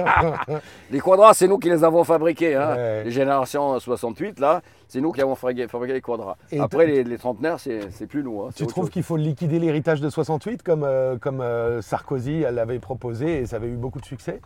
les 0.90 0.98
quadras, 0.98 1.32
c'est 1.34 1.46
nous 1.46 1.58
qui 1.58 1.70
les 1.70 1.84
avons 1.84 2.02
fabriqués. 2.02 2.56
Hein. 2.56 3.02
Les 3.04 3.12
générations 3.12 3.78
68, 3.78 4.40
là, 4.40 4.60
c'est 4.88 5.00
nous 5.00 5.12
qui 5.12 5.20
avons 5.20 5.36
fabriqué, 5.36 5.68
les 5.92 6.00
quadras. 6.00 6.36
Après, 6.58 6.86
les, 6.86 7.18
trentenaires, 7.18 7.60
c'est 7.60 8.06
plus 8.08 8.24
nous. 8.24 8.42
Hein, 8.42 8.50
tu 8.56 8.66
trouves 8.66 8.90
qu'il 8.90 9.04
faut 9.04 9.16
liquider 9.16 9.60
l'héritage 9.60 10.00
de 10.00 10.10
68 10.10 10.64
comme, 10.64 10.82
euh, 10.82 11.16
comme 11.16 11.40
euh, 11.40 11.80
Sarkozy 11.80 12.40
l'avait 12.40 12.80
proposé 12.80 13.38
et 13.38 13.46
ça 13.46 13.56
avait 13.56 13.68
eu 13.68 13.76
beaucoup 13.76 14.00
de 14.00 14.06
succès? 14.06 14.40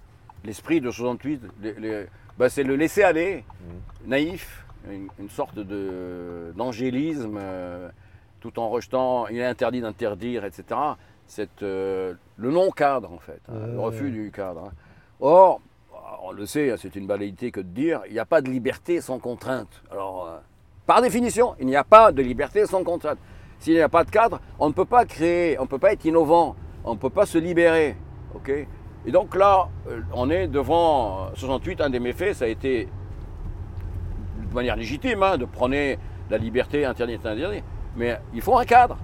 L'esprit 0.44 0.80
de 0.80 0.90
68, 0.90 1.40
bah, 2.36 2.50
c'est 2.50 2.64
le 2.64 2.76
laisser 2.76 3.04
aller, 3.04 3.44
mmh. 3.46 4.10
naïf, 4.10 4.66
une, 5.18 5.30
sorte 5.30 5.58
d'angélisme, 6.56 7.38
euh, 7.40 7.88
tout 8.40 8.58
en 8.58 8.68
rejetant, 8.68 9.28
il 9.28 9.38
est 9.38 9.46
interdit 9.46 9.80
d'interdire, 9.80 10.44
etc. 10.44 10.78
Euh, 11.62 12.14
le 12.36 12.50
non-cadre, 12.50 13.12
en 13.12 13.18
fait, 13.18 13.40
hein, 13.48 13.66
le 13.72 13.80
refus 13.80 14.10
du 14.10 14.30
cadre. 14.30 14.64
Hein. 14.66 14.72
Or, 15.20 15.60
on 16.22 16.32
le 16.32 16.46
sait, 16.46 16.70
hein, 16.70 16.76
c'est 16.78 16.94
une 16.94 17.06
banalité 17.06 17.50
que 17.50 17.60
de 17.60 17.68
dire, 17.68 18.02
il 18.06 18.12
n'y 18.12 18.18
a 18.18 18.26
pas 18.26 18.40
de 18.40 18.50
liberté 18.50 19.00
sans 19.00 19.18
contrainte. 19.18 19.82
Alors, 19.90 20.26
euh, 20.26 20.38
par 20.86 21.00
définition, 21.00 21.54
il 21.58 21.66
n'y 21.66 21.76
a 21.76 21.84
pas 21.84 22.12
de 22.12 22.22
liberté 22.22 22.66
sans 22.66 22.84
contrainte. 22.84 23.18
S'il 23.58 23.74
n'y 23.74 23.80
a 23.80 23.88
pas 23.88 24.04
de 24.04 24.10
cadre, 24.10 24.40
on 24.58 24.68
ne 24.68 24.74
peut 24.74 24.84
pas 24.84 25.04
créer, 25.04 25.58
on 25.58 25.62
ne 25.62 25.68
peut 25.68 25.78
pas 25.78 25.92
être 25.92 26.04
innovant, 26.04 26.56
on 26.84 26.94
ne 26.94 26.98
peut 26.98 27.10
pas 27.10 27.26
se 27.26 27.38
libérer. 27.38 27.96
ok? 28.34 28.50
Et 29.04 29.10
donc 29.10 29.34
là, 29.34 29.68
on 30.12 30.30
est 30.30 30.46
devant 30.48 31.34
68, 31.34 31.80
un 31.80 31.90
des 31.90 32.00
méfaits, 32.00 32.34
ça 32.34 32.44
a 32.44 32.48
été 32.48 32.88
de 34.52 34.54
manière 34.54 34.76
légitime, 34.76 35.22
hein, 35.22 35.38
de 35.38 35.44
prôner 35.44 35.98
la 36.30 36.38
liberté 36.38 36.84
interdite, 36.84 37.24
interdite. 37.24 37.64
Mais 37.96 38.18
il 38.32 38.40
faut 38.40 38.56
un 38.56 38.64
cadre. 38.64 38.96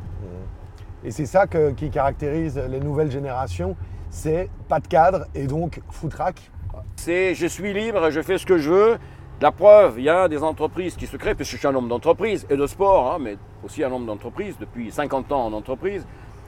Et 1.05 1.11
c'est 1.11 1.27
ça 1.27 1.47
qui 1.47 1.91
caractérise 1.91 2.59
les 2.69 2.81
nouvelles 2.81 3.11
générations, 3.11 3.77
c'est 4.11 4.49
pas 4.69 4.81
de 4.81 4.89
cadre 4.89 5.27
et 5.35 5.47
donc 5.47 5.81
foutraque. 5.91 6.51
C'est 6.97 7.35
je 7.35 7.47
suis 7.47 7.73
libre, 7.73 8.11
je 8.11 8.21
fais 8.21 8.39
ce 8.39 8.47
que 8.47 8.59
je 8.59 8.71
veux. 8.71 8.99
La 9.41 9.53
preuve, 9.53 9.95
il 9.99 10.05
y 10.05 10.09
a 10.09 10.27
des 10.27 10.43
entreprises 10.43 10.97
qui 10.97 11.07
se 11.07 11.17
créent, 11.17 11.37
parce 11.37 11.49
que 11.49 11.55
je 11.55 11.59
suis 11.59 11.69
un 11.69 11.73
nombre 11.73 11.89
d'entreprises 11.89 12.45
et 12.51 12.57
de 12.57 12.67
sport, 12.67 13.13
hein, 13.13 13.19
mais 13.21 13.37
aussi 13.63 13.85
un 13.85 13.89
nombre 13.89 14.07
d'entreprises, 14.07 14.57
depuis 14.59 14.91
50 14.91 15.31
ans 15.31 15.47
en 15.47 15.53
entreprise. 15.53 16.05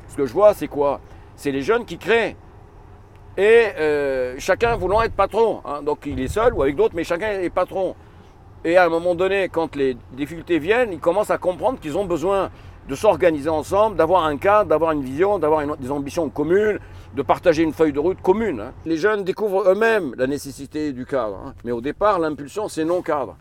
Ce 0.09 0.17
que 0.17 0.27
je 0.27 0.33
vois, 0.33 0.55
c'est 0.55 0.67
quoi? 0.67 1.01
C'est 1.37 1.53
les 1.53 1.63
jeunes 1.63 1.85
qui 1.85 1.99
créent. 1.99 2.35
Et 3.37 3.67
euh, 3.79 4.35
chacun 4.39 4.75
voulant 4.75 5.03
être 5.03 5.15
patron. 5.15 5.61
Hein. 5.65 5.83
Donc 5.83 6.05
il 6.05 6.19
est 6.19 6.29
seul 6.29 6.53
ou 6.53 6.63
avec 6.63 6.75
d'autres, 6.75 6.97
mais 6.97 7.05
chacun 7.05 7.29
est 7.29 7.51
patron. 7.51 7.95
Et 8.65 8.77
à 8.77 8.87
un 8.87 8.89
moment 8.89 9.15
donné, 9.15 9.49
quand 9.49 9.77
les 9.77 9.97
difficultés 10.13 10.59
viennent, 10.59 10.93
ils 10.93 10.99
commencent 10.99 11.31
à 11.31 11.39
comprendre 11.39 11.79
qu'ils 11.79 11.97
ont 11.97 12.07
besoin 12.07 12.51
de 12.91 12.97
s'organiser 12.97 13.49
ensemble, 13.49 13.97
d'avoir 13.97 14.25
un 14.25 14.37
cadre, 14.37 14.69
d'avoir 14.69 14.91
une 14.91 15.03
vision, 15.03 15.39
d'avoir 15.39 15.77
des 15.77 15.91
ambitions 15.93 16.29
communes, 16.29 16.81
de 17.15 17.23
partager 17.23 17.63
une 17.63 17.73
feuille 17.73 17.93
de 17.93 18.01
route 18.01 18.21
commune. 18.21 18.61
Hein. 18.61 18.73
Les 18.85 18.97
jeunes 18.97 19.23
découvrent 19.23 19.71
eux-mêmes 19.71 20.13
la 20.19 20.27
nécessité 20.27 20.93
du 20.93 21.07
cadre. 21.07 21.41
Hein. 21.47 21.55
Mais 21.63 21.71
au 21.71 21.81
départ, 21.81 22.19
l'impulsion, 22.19 22.67
c'est 22.67 22.85
non 22.85 23.01
cadre. 23.01 23.37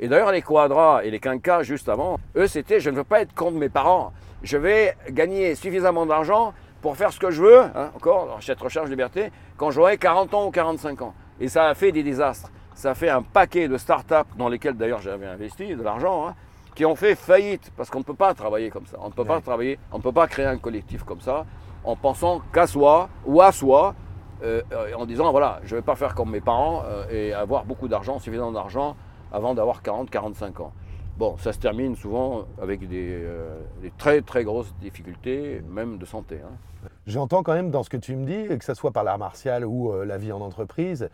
Et 0.00 0.08
d'ailleurs, 0.08 0.32
les 0.32 0.40
quadras 0.40 1.04
et 1.04 1.10
les 1.10 1.20
quinquas, 1.20 1.62
juste 1.64 1.90
avant, 1.90 2.18
eux, 2.34 2.46
c'était 2.46 2.80
je 2.80 2.88
ne 2.88 2.96
veux 2.96 3.04
pas 3.04 3.20
être 3.20 3.34
contre 3.34 3.58
mes 3.58 3.68
parents. 3.68 4.14
Je 4.42 4.56
vais 4.56 4.96
gagner 5.10 5.54
suffisamment 5.54 6.06
d'argent 6.06 6.54
pour 6.80 6.96
faire 6.96 7.12
ce 7.12 7.20
que 7.20 7.30
je 7.30 7.42
veux, 7.42 7.60
hein, 7.60 7.90
encore, 7.94 8.38
cette 8.40 8.60
recherche 8.60 8.88
liberté, 8.88 9.30
quand 9.58 9.70
j'aurai 9.70 9.98
40 9.98 10.32
ans 10.32 10.46
ou 10.46 10.50
45 10.50 11.02
ans. 11.02 11.14
Et 11.40 11.48
ça 11.48 11.68
a 11.68 11.74
fait 11.74 11.92
des 11.92 12.02
désastres 12.02 12.50
ça 12.74 12.94
fait 12.94 13.08
un 13.08 13.22
paquet 13.22 13.68
de 13.68 13.76
start-up 13.76 14.26
dans 14.36 14.48
lesquelles 14.48 14.74
d'ailleurs 14.74 15.00
j'avais 15.00 15.26
investi 15.26 15.76
de 15.76 15.82
l'argent, 15.82 16.34
qui 16.74 16.84
ont 16.84 16.96
fait 16.96 17.14
faillite 17.14 17.72
parce 17.76 17.90
qu'on 17.90 18.00
ne 18.00 18.04
peut 18.04 18.14
pas 18.14 18.34
travailler 18.34 18.70
comme 18.70 18.86
ça. 18.86 18.98
On 19.00 19.08
ne 19.08 19.12
peut 19.12 19.24
pas 19.24 19.40
travailler, 19.40 19.78
on 19.92 19.98
ne 19.98 20.02
peut 20.02 20.12
pas 20.12 20.26
créer 20.26 20.46
un 20.46 20.58
collectif 20.58 21.04
comme 21.04 21.20
ça 21.20 21.44
en 21.84 21.96
pensant 21.96 22.40
qu'à 22.52 22.66
soi 22.66 23.08
ou 23.26 23.40
à 23.40 23.52
soi, 23.52 23.94
euh, 24.42 24.62
en 24.96 25.06
disant 25.06 25.30
voilà, 25.30 25.60
je 25.64 25.74
ne 25.74 25.80
vais 25.80 25.84
pas 25.84 25.94
faire 25.94 26.14
comme 26.14 26.30
mes 26.30 26.40
parents 26.40 26.82
euh, 26.86 27.06
et 27.10 27.32
avoir 27.32 27.64
beaucoup 27.64 27.88
d'argent, 27.88 28.18
suffisamment 28.18 28.52
d'argent 28.52 28.96
avant 29.32 29.54
d'avoir 29.54 29.82
40-45 29.82 30.62
ans. 30.62 30.72
Bon, 31.16 31.36
ça 31.38 31.52
se 31.52 31.58
termine 31.58 31.94
souvent 31.94 32.44
avec 32.60 32.88
des, 32.88 33.10
euh, 33.10 33.60
très 33.98 34.20
très 34.22 34.42
grosses 34.42 34.74
difficultés, 34.80 35.62
même 35.68 35.98
de 35.98 36.04
santé. 36.04 36.40
Hein. 36.44 36.88
J'entends 37.06 37.42
quand 37.42 37.54
même 37.54 37.70
dans 37.70 37.84
ce 37.84 37.90
que 37.90 37.96
tu 37.96 38.16
me 38.16 38.26
dis, 38.26 38.58
que 38.58 38.64
ce 38.64 38.74
soit 38.74 38.90
par 38.90 39.04
l'art 39.04 39.18
martial 39.18 39.64
ou 39.64 39.92
la 40.04 40.18
vie 40.18 40.32
en 40.32 40.40
entreprise, 40.40 41.08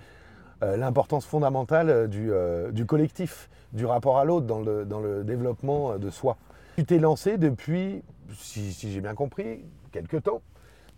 l'importance 0.62 1.26
fondamentale 1.26 2.08
du, 2.08 2.86
collectif, 2.86 3.48
du 3.72 3.86
rapport 3.86 4.18
à 4.18 4.24
l'autre 4.24 4.46
dans 4.46 4.60
le, 4.60 5.24
développement 5.24 5.98
de 5.98 6.10
soi. 6.10 6.36
Tu 6.76 6.84
t'es 6.84 6.98
lancé 6.98 7.38
depuis, 7.38 8.02
si, 8.34 8.72
j'ai 8.72 9.00
bien 9.00 9.14
compris, 9.14 9.64
quelques 9.92 10.22
temps, 10.22 10.42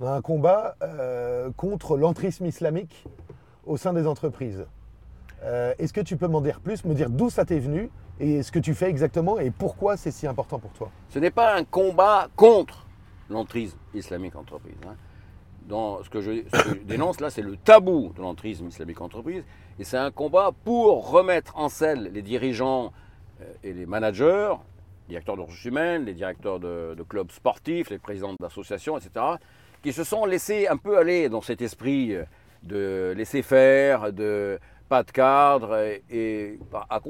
dans 0.01 0.09
un 0.09 0.21
combat 0.21 0.77
contre 1.57 1.97
l'entrisme 1.97 2.47
islamique 2.47 3.07
au 3.67 3.77
sein 3.77 3.93
des 3.93 4.07
entreprises. 4.07 4.65
Est-ce 5.43 5.93
que 5.93 6.01
tu 6.01 6.17
peux 6.17 6.29
m'en 6.29 6.41
dire 6.41 6.61
plus, 6.61 6.85
me 6.85 6.95
dire 6.95 7.11
d'où 7.11 7.31
ça 7.31 7.45
t'est 7.45 7.59
venu 7.59 7.91
et 8.21 8.43
ce 8.43 8.53
que 8.53 8.59
tu 8.59 8.75
fais 8.75 8.89
exactement 8.89 9.39
et 9.39 9.51
pourquoi 9.51 9.97
c'est 9.97 10.11
si 10.11 10.27
important 10.27 10.59
pour 10.59 10.73
toi? 10.73 10.91
Ce 11.09 11.19
n'est 11.19 11.31
pas 11.31 11.57
un 11.57 11.65
combat 11.65 12.29
contre 12.37 12.87
l'entrisme 13.29 13.79
islamique 13.95 14.37
entreprise. 14.37 14.77
Hein. 14.87 14.95
Dans 15.69 16.03
ce 16.03 16.11
que, 16.11 16.21
je, 16.21 16.43
dénonce 16.85 17.21
là, 17.21 17.31
c'est 17.31 17.43
le 17.43 17.57
tabou 17.57 18.13
de 18.17 18.21
l'entrisme 18.21 18.69
islamique 18.69 19.01
entreprise. 19.01 19.45
Et 19.79 19.85
c'est 19.85 19.97
un 19.97 20.11
combat 20.11 20.51
pour 20.65 21.11
remettre 21.11 21.57
en 21.57 21.69
selle 21.69 22.11
les 22.13 22.23
dirigeants 22.23 22.93
euh, 23.41 23.45
et 23.65 23.73
les 23.73 23.87
managers, 23.87 24.55
les 25.09 25.15
directeurs 25.15 25.37
de 25.37 25.43
ressources 25.43 25.65
humaines, 25.65 26.05
les 26.05 26.15
directeurs 26.15 26.61
de, 26.61 26.97
clubs 27.09 27.31
sportifs, 27.31 27.91
les 27.91 27.99
présidents 27.99 28.35
d'associations, 28.41 28.99
etc., 28.99 29.25
qui 29.83 29.93
se 29.93 30.05
sont 30.05 30.25
laissés 30.25 30.69
un 30.69 30.77
peu 30.77 30.99
aller 30.99 31.29
dans 31.29 31.41
cet 31.41 31.63
esprit 31.63 32.15
euh, 32.15 32.25
de 32.63 33.13
laisser 33.17 33.43
faire, 33.43 34.13
de 34.13 34.59
pas 34.89 35.03
de 35.03 35.11
cadre, 35.11 35.97
et, 36.11 36.59
par, 36.71 36.87
à 36.91 37.01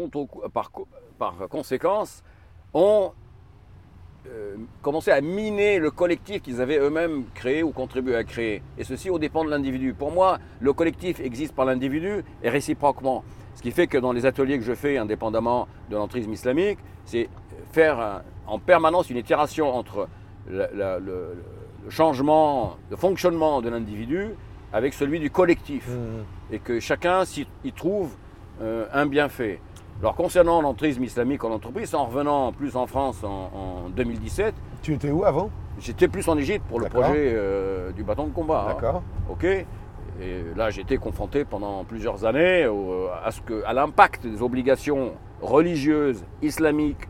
par, 1.18 1.48
conséquence, 1.48 2.22
ont 2.74 3.12
euh, 4.28 4.56
commencé 4.82 5.10
à 5.10 5.20
miner 5.20 5.78
le 5.78 5.90
collectif 5.90 6.42
qu'ils 6.42 6.60
avaient 6.60 6.78
eux-mêmes 6.78 7.24
créé 7.34 7.62
ou 7.62 7.70
contribué 7.70 8.14
à 8.14 8.24
créer. 8.24 8.62
Et 8.78 8.84
ceci 8.84 9.10
au 9.10 9.18
dépend 9.18 9.44
de 9.44 9.50
l'individu. 9.50 9.94
Pour 9.94 10.12
moi, 10.12 10.38
le 10.60 10.72
collectif 10.72 11.18
existe 11.20 11.54
par 11.54 11.64
l'individu 11.64 12.24
et 12.42 12.48
réciproquement. 12.48 13.24
Ce 13.54 13.62
qui 13.62 13.72
fait 13.72 13.86
que 13.86 13.98
dans 13.98 14.12
les 14.12 14.24
ateliers 14.24 14.58
que 14.58 14.64
je 14.64 14.74
fais, 14.74 14.96
indépendamment 14.96 15.66
de 15.90 15.96
l'entrisme 15.96 16.32
islamique, 16.32 16.78
c'est 17.04 17.28
faire 17.72 18.22
en 18.46 18.58
permanence 18.58 19.10
une 19.10 19.16
itération 19.16 19.74
entre 19.74 20.08
le, 20.48 21.34
changement 21.88 22.76
de 22.90 22.96
fonctionnement 22.96 23.60
de 23.60 23.68
l'individu 23.68 24.28
avec 24.72 24.94
celui 24.94 25.18
du 25.18 25.30
collectif. 25.30 25.88
Mmh. 25.88 26.54
Et 26.54 26.58
que 26.60 26.80
chacun 26.80 27.24
y 27.64 27.72
trouve 27.72 28.14
euh, 28.60 28.86
un 28.92 29.06
bienfait. 29.06 29.60
Alors 30.02 30.16
concernant 30.16 30.60
l'entrisme 30.60 31.04
islamique 31.04 31.44
en 31.44 31.52
entreprise, 31.52 31.94
en 31.94 32.06
revenant 32.06 32.50
plus 32.50 32.74
en 32.74 32.88
France 32.88 33.22
en, 33.22 33.88
2017. 33.90 34.52
Tu 34.82 34.94
étais 34.94 35.12
où 35.12 35.24
avant? 35.24 35.48
J'étais 35.78 36.08
plus 36.08 36.28
en 36.28 36.36
Égypte 36.36 36.64
pour 36.68 36.80
le 36.80 36.88
projet 36.88 37.32
euh, 37.36 37.92
du 37.92 38.02
bâton 38.02 38.26
de 38.26 38.32
combat. 38.32 38.66
Hein. 38.66 38.74
D'accord. 38.74 39.02
ok. 39.30 39.44
Et 39.44 39.64
là, 40.56 40.70
j'étais 40.70 40.96
confronté 40.96 41.44
pendant 41.44 41.84
plusieurs 41.84 42.24
années 42.24 42.64
à, 43.24 43.30
ce 43.30 43.40
que, 43.42 43.62
à 43.64 43.72
l'impact 43.72 44.26
des 44.26 44.42
obligations 44.42 45.12
religieuses 45.40 46.24
islamiques 46.42 47.08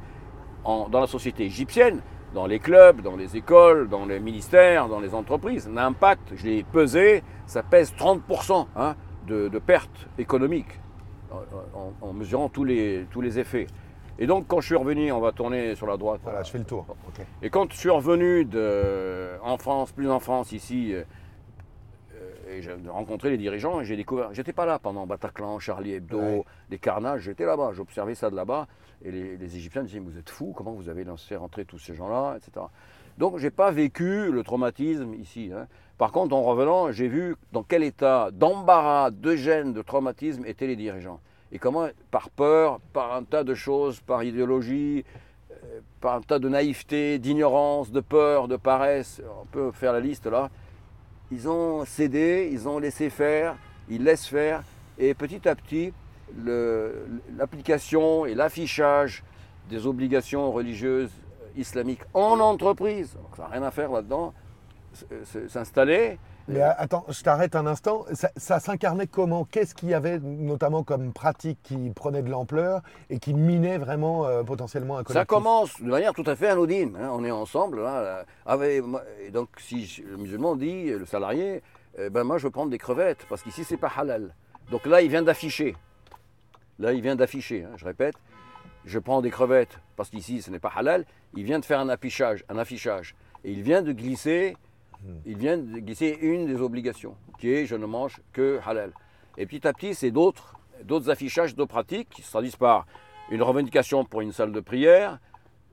dans 0.65 1.01
la 1.01 1.07
société 1.07 1.45
égyptienne, 1.45 2.03
dans 2.35 2.47
les 2.47 2.59
clubs, 2.59 3.01
dans 3.01 3.17
les 3.17 3.39
écoles, 3.39 3.89
dans 3.89 4.05
les 4.05 4.21
ministères, 4.21 4.89
dans 4.89 5.01
les 5.01 5.15
entreprises. 5.15 5.67
L'impact, 5.75 6.35
je 6.37 6.45
l'ai 6.45 6.63
pesé, 6.63 7.23
ça 7.47 7.63
pèse 7.63 7.95
30% 7.99 8.67
hein, 8.77 8.97
de, 9.27 9.49
de 9.49 9.59
pertes 9.59 10.09
économiques 10.19 10.79
en, 12.01 12.13
mesurant 12.13 12.49
tous 12.49 12.65
les, 12.65 13.07
tous 13.11 13.21
les 13.21 13.39
effets. 13.39 13.67
Et 14.19 14.27
donc, 14.27 14.47
quand 14.47 14.61
je 14.61 14.67
suis 14.67 14.77
revenu, 14.77 15.11
on 15.11 15.21
va 15.21 15.33
tourner 15.33 15.75
sur 15.75 15.87
la 15.87 15.97
droite. 15.97 16.21
Voilà, 16.23 16.43
je 16.43 16.51
fais 16.51 16.59
le 16.59 16.65
tour. 16.65 16.87
Et 17.43 17.51
quand 17.51 17.73
je 17.73 17.79
suis 17.79 17.91
revenu 17.91 18.45
de, 18.45 19.31
en 19.43 19.57
France, 19.57 19.93
plus 19.93 20.11
en 20.11 20.21
France, 20.21 20.53
ici, 20.53 20.93
euh, 20.95 21.03
et 22.49 22.61
j'ai 22.61 22.75
rencontré 22.89 23.31
les 23.31 23.39
dirigeants, 23.39 23.81
et 23.81 23.85
j'ai 23.85 23.97
découvert. 23.97 24.33
J'étais 24.35 24.53
pas 24.53 24.67
là 24.67 24.79
pendant 24.79 25.07
Bataclan, 25.07 25.59
Charlie 25.59 25.95
Hebdo, 25.95 26.45
les 26.71 26.79
carnages, 26.79 27.23
j'étais 27.23 27.47
là-bas, 27.47 27.73
j'observais 27.73 28.15
ça 28.15 28.31
de 28.31 28.37
là-bas. 28.37 28.67
Et 29.05 29.11
les, 29.11 29.37
les, 29.37 29.57
Égyptiens 29.57 29.83
me 29.83 29.87
disaient 29.87 29.99
Vous 29.99 30.19
êtes 30.19 30.31
fous, 30.31 30.53
comment 30.55 30.73
vous 30.73 30.89
avez 30.89 31.05
lancé 31.05 31.35
rentrer 31.35 31.65
tous 31.65 31.79
ces 31.79 31.95
gens-là, 31.95 32.37
etc. 32.37 32.67
Donc, 33.19 33.39
je 33.39 33.45
n'ai 33.45 33.51
pas 33.51 33.71
vécu 33.71 34.31
le 34.31 34.43
traumatisme 34.43 35.15
ici. 35.15 35.51
Hein. 35.55 35.67
Par 36.03 36.11
contre, 36.11 36.35
en 36.35 36.43
revenant, 36.43 36.91
j'ai 36.91 37.07
vu 37.07 37.37
dans 37.53 37.63
quel 37.63 37.85
état 37.85 38.33
d'embarras, 38.33 39.13
de 39.13 39.37
gêne, 39.37 39.73
de 39.73 39.83
traumatisme 39.83 40.45
étaient 40.47 40.67
les 40.67 40.75
dirigeants. 40.75 41.21
Et 41.53 41.61
comment, 41.61 41.87
par 42.11 42.29
peur, 42.29 42.81
par 42.93 43.15
un 43.15 43.23
tas 43.23 43.45
de 43.45 43.55
choses, 43.55 44.01
par 44.01 44.25
idéologie, 44.25 45.05
euh, 45.53 45.79
par 46.01 46.17
un 46.17 46.21
tas 46.21 46.41
de 46.41 46.49
naïveté, 46.49 47.21
d'ignorance, 47.21 47.93
de 47.93 48.01
peur, 48.01 48.49
de 48.49 48.57
paresse, 48.57 49.23
on 49.41 49.47
peut 49.47 49.71
faire 49.71 49.93
la 49.93 50.01
liste 50.01 50.27
là, 50.27 50.51
ils 51.31 51.49
ont 51.49 51.85
cédé, 51.85 52.51
ils 52.51 52.69
ont 52.69 52.81
laissé 52.81 53.09
faire, 53.09 53.55
ils 53.89 54.03
laissent 54.03 54.27
faire, 54.27 54.65
et 54.99 55.15
petit 55.15 55.49
à 55.49 55.55
petit, 55.55 55.93
l'application 57.37 58.27
et 58.27 58.35
l'affichage 58.35 59.23
des 59.71 59.87
obligations 59.87 60.51
religieuses 60.51 61.13
islamiques 61.57 62.03
en 62.13 62.41
entreprise, 62.41 63.17
ça 63.37 63.43
n'a 63.45 63.49
rien 63.51 63.63
à 63.63 63.71
faire 63.71 63.93
là-dedans, 63.93 64.35
s'installer. 65.49 66.19
Mais 66.49 66.61
attends, 66.61 67.05
je 67.09 67.23
t'arrête 67.23 67.55
un 67.55 67.67
instant. 67.67 68.05
Ça, 68.37 68.59
s'incarnait 68.59 69.07
comment? 69.07 69.45
Qu'est-ce 69.45 69.75
qu'il 69.75 69.91
y 69.91 69.95
avait 69.95 70.19
notamment 70.19 70.83
comme 70.83 71.13
pratique 71.13 71.59
qui 71.63 71.91
prenait 71.91 72.23
de 72.23 72.31
l'ampleur 72.31 72.83
et 73.11 73.19
qui 73.19 73.33
minait 73.33 73.79
vraiment 73.79 74.27
euh, 74.27 74.43
potentiellement 74.43 74.95
un 74.95 75.05
collectif? 75.05 75.21
Ça 75.21 75.25
commence 75.25 75.81
de 75.81 75.89
manière 75.89 76.13
tout 76.13 76.25
à 76.27 76.35
fait 76.35 76.49
anodine. 76.49 76.97
Hein. 77.01 77.11
On 77.13 77.25
est 77.25 77.31
ensemble. 77.31 77.83
Là, 77.83 78.25
avec, 78.45 78.83
et 79.25 79.31
donc, 79.31 79.49
si 79.59 80.03
le 80.05 80.17
musulman 80.17 80.57
dit, 80.57 80.91
le 80.91 81.07
salarié, 81.07 81.63
eh 81.97 82.11
ben 82.11 82.25
moi 82.25 82.39
je 82.39 82.45
veux 82.45 82.51
prendre 82.51 82.71
des 82.71 82.79
crevettes 82.79 83.25
parce 83.29 83.43
qu'ici 83.43 83.65
c'est 83.65 83.77
pas 83.77 83.93
halal. 83.97 84.35
Donc 84.71 84.87
là, 84.87 85.01
il 85.01 85.11
vient 85.11 85.23
d'afficher. 85.23 85.77
Là, 86.79 86.93
il 86.93 87.03
vient 87.03 87.15
d'afficher. 87.17 87.65
Hein, 87.65 87.75
je 87.77 87.85
répète, 87.85 88.17
je 88.85 88.99
prends 88.99 89.21
des 89.21 89.31
crevettes 89.31 89.79
parce 89.95 90.11
qu'ici 90.11 90.43
ce 90.43 90.51
n'est 90.51 90.59
pas 90.59 90.73
halal. 90.75 91.05
Il 91.35 91.45
vient 91.45 91.61
de 91.61 91.65
faire 91.65 91.79
un 91.79 91.89
affichage, 91.89 92.45
un 92.49 92.59
affichage, 92.59 93.15
et 93.45 93.53
il 93.53 93.63
vient 93.63 93.83
de 93.83 93.93
glisser. 93.93 94.57
Il 95.27 95.37
vient 95.37 95.57
de 95.57 95.79
glisser 95.81 96.19
une 96.21 96.47
des 96.47 96.61
obligations, 96.61 97.17
qui 97.39 97.53
est 97.53 97.67
je 97.67 97.77
ne 97.77 97.87
mange 97.87 98.21
que 98.33 98.61
halal. 98.65 98.93
Et 99.39 99.47
petit 99.47 99.67
à 99.67 99.73
petit, 99.73 99.95
c'est 99.95 100.11
d'autres, 100.11 100.57
d'autres 100.85 101.11
affichages, 101.11 101.55
d'autres 101.55 101.71
pratiques 101.71 102.09
qui 102.11 102.23
se 102.23 102.31
traduisent 102.31 102.57
par 102.57 102.87
une 103.31 103.43
revendication 103.43 104.05
pour 104.05 104.21
une 104.21 104.33
salle 104.33 104.53
de 104.53 104.61
prière, 104.61 105.19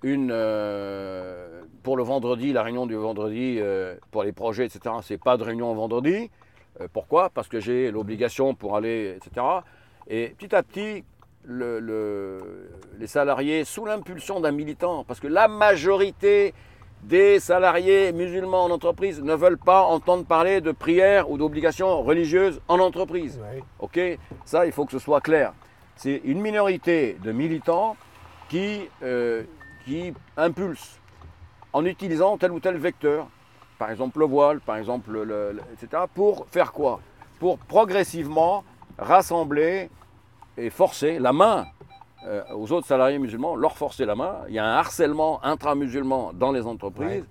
une 0.04 0.30
euh, 0.32 1.62
pour 1.84 1.98
le 1.98 2.04
vendredi, 2.04 2.54
la 2.54 2.64
réunion 2.64 2.86
du 2.86 2.96
vendredi 2.96 3.58
euh, 3.60 3.96
pour 4.12 4.24
les 4.24 4.32
projets, 4.32 4.66
etc. 4.66 4.96
C'est 5.02 5.22
pas 5.22 5.38
de 5.38 5.44
réunion 5.44 5.74
vendredi. 5.74 6.32
Euh, 6.80 6.88
pourquoi? 6.92 7.30
Parce 7.30 7.48
que 7.48 7.60
j'ai 7.60 7.92
l'obligation 7.92 8.56
pour 8.56 8.78
aller, 8.78 9.18
etc. 9.18 9.46
Et 10.08 10.34
petit 10.38 10.56
à 10.56 10.64
petit, 10.64 11.04
les 11.48 13.08
salariés, 13.08 13.64
sous 13.64 13.86
l'impulsion 13.86 14.40
d'un 14.40 14.52
militant, 14.52 15.04
parce 15.04 15.20
que 15.20 15.28
la 15.28 15.48
majorité 15.48 16.54
des 17.04 17.40
salariés 17.40 18.12
musulmans 18.12 18.66
en 18.66 18.72
entreprise 18.72 19.22
ne 19.22 19.34
veulent 19.34 19.58
pas 19.58 19.84
entendre 19.84 20.26
parler 20.26 20.62
de 20.62 20.72
prière 20.72 21.30
ou 21.30 21.38
d'obligations 21.38 22.02
religieuses 22.02 22.62
en 22.68 22.80
entreprise. 22.80 23.40
Ok 23.80 24.00
Ça, 24.46 24.66
il 24.66 24.72
faut 24.72 24.86
que 24.86 24.92
ce 24.92 25.00
soit 25.00 25.22
clair. 25.22 25.54
C'est 25.96 26.22
une 26.24 26.42
minorité 26.42 27.18
de 27.24 27.32
militants 27.32 27.96
qui, 28.48 28.88
euh, 29.04 29.44
qui 29.86 30.14
impulsent 30.38 31.00
en 31.74 31.86
utilisant 31.86 32.38
tel 32.38 32.52
ou 32.52 32.60
tel 32.60 32.78
vecteur, 32.78 33.28
par 33.78 33.92
exemple 33.92 34.20
le 34.20 34.26
voile, 34.26 34.60
par 34.60 34.78
exemple, 34.78 35.12
le, 35.12 35.58
etc., 35.74 36.04
pour 36.14 36.48
faire 36.50 36.72
quoi? 36.72 37.00
Pour 37.40 37.58
progressivement 37.60 38.64
rassembler 38.98 39.90
et 40.58 40.70
forcer 40.70 41.20
la 41.20 41.32
main 41.32 41.68
euh, 42.26 42.44
aux 42.54 42.72
autres 42.72 42.88
salariés 42.88 43.20
musulmans, 43.20 43.56
leur 43.56 43.78
forcer 43.78 44.06
la 44.06 44.16
main. 44.16 44.40
Il 44.50 44.56
y 44.56 44.60
a 44.60 44.66
un 44.66 44.76
harcèlement 44.76 45.44
intra-musulman 45.44 46.34
dans 46.34 46.52
les 46.52 46.66
entreprises 46.66 47.26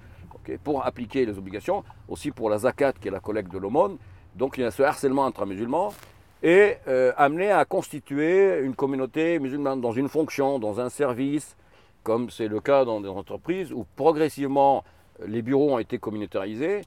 pour 0.65 0.87
appliquer 0.87 1.27
les 1.27 1.37
obligations, 1.37 1.85
aussi 2.09 2.31
pour 2.31 2.49
la 2.49 2.59
zakat 2.59 2.95
qui 2.95 3.09
est 3.09 3.11
la 3.11 3.21
collecte 3.21 3.53
de 3.53 3.59
l'aumône. 3.59 3.99
Donc 4.35 4.57
il 4.57 4.63
y 4.63 4.65
a 4.65 4.71
ce 4.71 4.83
harcèlement 4.83 5.27
intra-musulman 5.27 5.93
et 6.43 6.77
euh, 6.87 7.13
amener 7.17 7.51
à 7.51 7.65
constituer 7.65 8.61
une 8.61 8.75
communauté 8.75 9.39
musulmane 9.39 9.81
dans 9.81 9.93
une 9.93 10.09
fonction, 10.09 10.59
dans 10.59 10.81
un 10.81 10.89
service, 10.89 11.57
comme 12.03 12.31
c'est 12.31 12.49
le 12.49 12.61
cas 12.61 12.85
dans 12.85 13.01
des 13.01 13.09
entreprises 13.09 13.73
où 13.73 13.85
progressivement 13.97 14.85
les 15.27 15.43
bureaux 15.43 15.75
ont 15.75 15.79
été 15.79 15.99
communautarisés. 15.99 16.83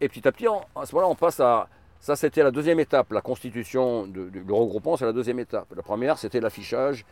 Et 0.00 0.08
petit 0.08 0.26
à 0.28 0.32
petit, 0.32 0.46
à 0.46 0.84
ce 0.84 0.94
moment-là, 0.94 1.10
on 1.10 1.14
passe 1.14 1.40
à 1.40 1.68
ça, 2.00 2.14
c'était 2.14 2.42
la 2.42 2.50
deuxième 2.50 2.78
étape. 2.78 3.12
La 3.12 3.20
constitution 3.20 4.06
du 4.06 4.44
regroupement, 4.48 4.96
c'est 4.96 5.04
la 5.04 5.12
deuxième 5.12 5.38
étape. 5.38 5.66
La 5.74 5.82
première, 5.82 6.18
c'était 6.18 6.40
l'affichage 6.40 7.04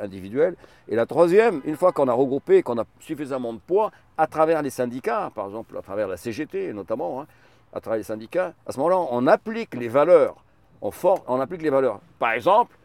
individuel. 0.00 0.56
Et 0.88 0.96
la 0.96 1.06
troisième, 1.06 1.60
une 1.64 1.76
fois 1.76 1.92
qu'on 1.92 2.08
a 2.08 2.12
regroupé, 2.12 2.62
qu'on 2.62 2.78
a 2.78 2.84
suffisamment 3.00 3.52
de 3.52 3.58
poids, 3.58 3.90
à 4.16 4.26
travers 4.26 4.62
les 4.62 4.70
syndicats, 4.70 5.30
par 5.34 5.46
exemple, 5.46 5.76
à 5.76 5.82
travers 5.82 6.08
la 6.08 6.16
CGT 6.16 6.72
notamment, 6.72 7.20
hein, 7.20 7.26
à 7.72 7.80
travers 7.80 7.98
les 7.98 8.04
syndicats, 8.04 8.54
à 8.66 8.72
ce 8.72 8.78
moment-là, 8.78 8.98
on 9.10 9.26
applique 9.26 9.74
les 9.74 9.88
valeurs. 9.88 10.36
On, 10.80 10.90
on 11.26 11.40
applique 11.40 11.62
les 11.62 11.70
valeurs. 11.70 12.00
Par 12.18 12.32
exemple, 12.32 12.76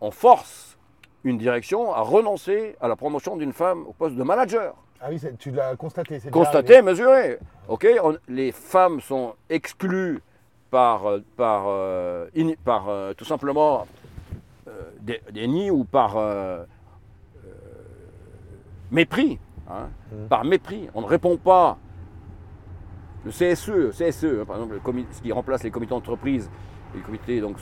on 0.00 0.10
force 0.10 0.78
une 1.24 1.38
direction 1.38 1.92
à 1.92 2.00
renoncer 2.02 2.76
à 2.80 2.88
la 2.88 2.96
promotion 2.96 3.36
d'une 3.36 3.52
femme 3.52 3.86
au 3.86 3.92
poste 3.92 4.14
de 4.14 4.22
manager. 4.22 4.74
Ah 5.00 5.08
oui, 5.10 5.20
tu 5.38 5.50
l'as 5.50 5.76
constaté. 5.76 6.20
Constaté, 6.30 6.80
mesuré. 6.80 7.38
Ok, 7.68 7.86
les 8.28 8.52
femmes 8.52 9.00
sont 9.00 9.34
exclues 9.50 10.22
par, 10.70 11.06
euh, 11.06 11.20
par, 11.36 11.64
euh, 11.68 12.26
par 12.64 12.88
euh, 12.88 13.14
tout 13.14 13.24
simplement 13.24 13.86
déni 15.30 15.70
ou 15.70 15.84
par 15.84 16.16
mépris. 18.90 19.38
Hein, 19.68 19.88
mmh. 20.10 20.26
Par 20.28 20.44
mépris. 20.44 20.88
On 20.94 21.02
ne 21.02 21.06
répond 21.06 21.36
pas. 21.36 21.78
Le 23.24 23.30
CSE, 23.30 23.90
CSE 23.90 24.24
hein, 24.24 24.44
par 24.46 24.56
exemple, 24.56 24.80
ce 25.12 25.22
qui 25.22 25.32
remplace 25.32 25.62
les 25.64 25.70
comités 25.70 25.94
d'entreprise 25.94 26.50
les 26.94 27.00
comités 27.02 27.40
donc, 27.40 27.56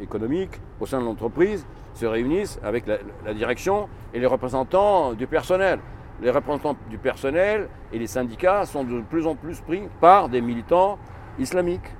économiques 0.00 0.60
au 0.80 0.86
sein 0.86 1.00
de 1.00 1.04
l'entreprise 1.04 1.66
se 1.94 2.06
réunissent 2.06 2.58
avec 2.62 2.86
la, 2.86 3.34
direction 3.34 3.88
et 4.14 4.20
les 4.20 4.26
représentants 4.26 5.12
du 5.14 5.26
personnel. 5.26 5.80
les 6.22 6.30
représentants 6.30 6.76
du 6.88 6.96
personnel 6.96 7.68
et 7.92 7.98
les 7.98 8.06
syndicats 8.06 8.64
sont 8.64 8.84
de 8.84 9.00
plus 9.02 9.26
en 9.26 9.34
plus 9.34 9.60
pris 9.60 9.82
par 10.00 10.28
des 10.28 10.40
militants 10.40 10.98
islamiques. 11.38 11.90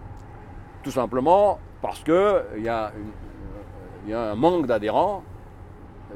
Tout 0.87 0.93
simplement 0.93 1.59
parce 1.83 1.99
qu'il 2.05 2.63
y, 2.63 2.69
a 2.69 2.93
y 4.07 4.13
a 4.13 4.21
un 4.21 4.35
manque 4.37 4.69
d'adhérents 4.69 5.25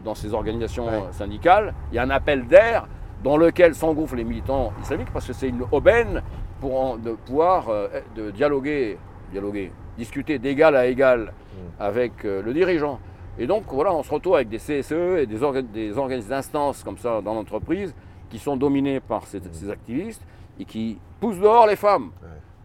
dans 0.04 0.14
ces 0.14 0.32
organisations 0.32 0.86
syndicales. 1.10 1.74
Il 1.90 1.96
y 1.96 1.98
a 1.98 2.04
un 2.04 2.10
appel 2.10 2.46
d'air 2.46 2.86
dans 3.24 3.36
lequel 3.36 3.74
s'engouffrent 3.74 4.14
les 4.14 4.22
militants 4.22 4.72
islamiques 4.80 5.10
parce 5.12 5.26
que 5.26 5.32
c'est 5.32 5.48
une 5.48 5.64
aubaine 5.72 6.22
pour 6.60 6.98
de 6.98 7.14
pouvoir 7.14 7.68
euh, 7.68 7.88
de 8.14 8.30
dialoguer, 8.30 8.96
dialoguer, 9.32 9.72
discuter 9.98 10.38
d'égal 10.38 10.76
à 10.76 10.86
égal 10.86 11.32
mm. 11.32 11.58
avec 11.80 12.24
euh, 12.24 12.40
le 12.40 12.54
dirigeant. 12.54 13.00
Et 13.40 13.48
donc 13.48 13.64
voilà, 13.72 13.92
on 13.92 14.04
se 14.04 14.14
retrouve 14.14 14.36
avec 14.36 14.50
des 14.50 14.58
CSE 14.58 14.92
et 14.92 15.26
des, 15.26 15.40
des 15.74 15.98
organismes 15.98 16.30
d'instances 16.30 16.84
comme 16.84 16.96
ça 16.96 17.20
dans 17.20 17.34
l'entreprise 17.34 17.92
qui 18.30 18.38
sont 18.38 18.56
dominés 18.56 19.00
par 19.00 19.26
ces, 19.26 19.40
activistes 19.68 20.22
et 20.60 20.64
qui 20.64 20.96
poussent 21.18 21.40
dehors 21.40 21.66
les 21.66 21.74
femmes. 21.74 22.12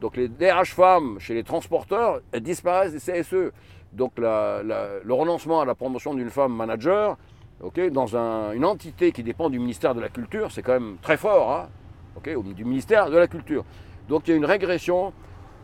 Donc 0.01 0.17
les 0.17 0.27
DRH 0.27 0.73
femmes 0.73 1.19
chez 1.19 1.33
les 1.33 1.43
transporteurs, 1.43 2.21
disparaissent 2.39 2.93
des 2.93 2.99
CSE. 2.99 3.51
Donc 3.93 4.13
le 4.17 5.11
renoncement 5.13 5.61
à 5.61 5.65
la 5.65 5.75
promotion 5.75 6.13
d'une 6.13 6.29
femme 6.29 6.53
manager, 6.53 7.17
dans 7.91 8.15
une 8.15 8.65
entité 8.65 9.11
qui 9.11 9.23
dépend 9.23 9.49
du 9.49 9.59
ministère 9.59 9.95
de 9.95 10.01
la 10.01 10.09
Culture, 10.09 10.51
c'est 10.51 10.61
quand 10.61 10.73
même 10.73 10.97
très 11.01 11.17
fort, 11.17 11.51
hein, 11.51 11.69
du 12.55 12.65
ministère 12.65 13.09
de 13.09 13.17
la 13.17 13.27
Culture. 13.27 13.63
Donc 14.09 14.27
il 14.27 14.31
y 14.31 14.33
a 14.33 14.37
une 14.37 14.45
régression 14.45 15.13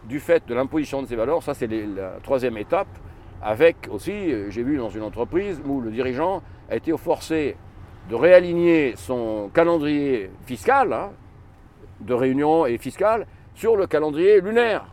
du 0.05 0.19
fait 0.19 0.47
de 0.47 0.53
l'imposition 0.53 1.01
de 1.01 1.07
ces 1.07 1.15
valeurs, 1.15 1.43
ça 1.43 1.53
c'est 1.53 1.67
la 1.67 2.17
troisième 2.23 2.57
étape, 2.57 2.87
avec 3.41 3.87
aussi, 3.89 4.11
euh, 4.11 4.49
j'ai 4.49 4.63
vu 4.63 4.77
dans 4.77 4.89
une 4.89 5.01
entreprise 5.03 5.61
où 5.65 5.81
le 5.81 5.91
dirigeant 5.91 6.41
a 6.69 6.75
été 6.75 6.95
forcé 6.97 7.55
de 8.09 8.15
réaligner 8.15 8.93
son 8.95 9.49
calendrier 9.53 10.31
fiscal, 10.45 10.93
hein, 10.93 11.11
de 11.99 12.13
réunion 12.13 12.65
et 12.65 12.77
fiscal, 12.77 13.27
sur 13.61 13.77
le 13.77 13.85
calendrier 13.85 14.41
lunaire 14.41 14.83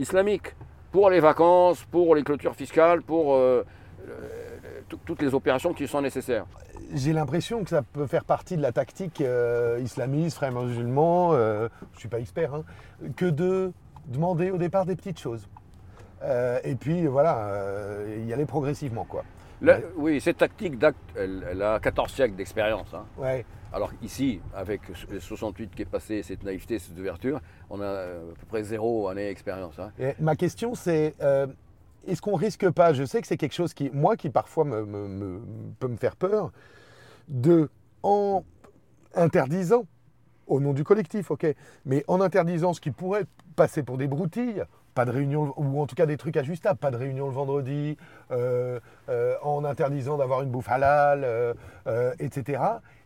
islamique, 0.00 0.56
pour 0.90 1.08
les 1.08 1.20
vacances, 1.20 1.84
pour 1.84 2.16
les 2.16 2.24
clôtures 2.24 2.56
fiscales, 2.56 3.00
pour 3.00 3.36
euh, 3.36 3.62
toutes 5.04 5.22
les 5.22 5.32
opérations 5.32 5.72
qui 5.72 5.86
sont 5.86 6.02
nécessaires. 6.02 6.46
J'ai 6.92 7.12
l'impression 7.12 7.62
que 7.62 7.70
ça 7.70 7.82
peut 7.82 8.08
faire 8.08 8.24
partie 8.24 8.56
de 8.56 8.62
la 8.62 8.72
tactique 8.72 9.20
euh, 9.20 9.78
islamiste, 9.80 10.36
frère 10.36 10.50
musulman, 10.50 11.30
euh, 11.34 11.68
je 11.92 11.96
ne 11.98 12.00
suis 12.00 12.08
pas 12.08 12.18
expert, 12.18 12.54
hein, 12.54 12.64
que 13.14 13.26
de 13.26 13.70
demander 14.06 14.50
au 14.50 14.58
départ 14.58 14.84
des 14.84 14.96
petites 14.96 15.20
choses. 15.20 15.48
Et 16.64 16.74
puis 16.74 17.06
voilà, 17.06 17.52
y 18.26 18.32
aller 18.32 18.46
progressivement. 18.46 19.04
quoi. 19.04 19.22
Oui, 19.96 20.20
cette 20.20 20.38
tactique, 20.38 20.74
elle, 21.16 21.62
a 21.62 21.78
14 21.80 22.12
siècles 22.12 22.36
d'expérience. 22.36 22.92
Hein. 22.94 23.04
Ouais. 23.16 23.44
Alors 23.72 23.90
ici, 24.02 24.40
avec 24.54 24.80
les 25.10 25.20
68 25.20 25.74
qui 25.74 25.82
est 25.82 25.86
passé, 25.86 26.22
cette 26.22 26.44
naïveté, 26.44 26.78
cette 26.78 26.98
ouverture, 26.98 27.40
on 27.68 27.80
a 27.80 27.88
à 27.88 28.34
peu 28.38 28.46
près 28.48 28.62
zéro 28.62 29.08
année 29.08 29.28
d'expérience. 29.28 29.78
Hein. 29.78 29.90
Ma 30.20 30.36
question, 30.36 30.74
c'est 30.74 31.14
est-ce 32.06 32.22
qu'on 32.22 32.36
risque 32.36 32.70
pas, 32.70 32.92
je 32.92 33.04
sais 33.04 33.20
que 33.20 33.26
c'est 33.26 33.36
quelque 33.36 33.54
chose 33.54 33.74
qui, 33.74 33.90
moi, 33.92 34.16
qui 34.16 34.30
parfois 34.30 34.64
me, 34.64 35.40
peut 35.78 35.88
me 35.88 35.96
faire 35.96 36.16
peur, 36.16 36.52
de, 37.28 37.68
en 38.02 38.44
interdisant, 39.14 39.86
au 40.46 40.60
nom 40.60 40.72
du 40.72 40.84
collectif, 40.84 41.30
ok, 41.30 41.46
mais 41.84 42.04
en 42.06 42.20
interdisant 42.20 42.72
ce 42.72 42.80
qui 42.80 42.90
pourrait 42.90 43.26
passer 43.56 43.82
pour 43.82 43.98
des 43.98 44.06
broutilles, 44.06 44.62
pas 44.96 45.04
de 45.04 45.10
réunion, 45.10 45.52
ou 45.58 45.80
en 45.80 45.86
tout 45.86 45.94
cas 45.94 46.06
des 46.06 46.16
trucs 46.16 46.38
ajustables, 46.38 46.78
pas 46.78 46.90
de 46.90 46.96
réunion 46.96 47.26
le 47.26 47.32
vendredi, 47.32 47.98
euh, 48.32 48.80
euh, 49.10 49.34
en 49.42 49.62
interdisant 49.62 50.16
d'avoir 50.16 50.40
une 50.40 50.48
bouffe 50.48 50.70
halal, 50.70 51.20
euh, 51.22 52.14
etc. 52.18 52.62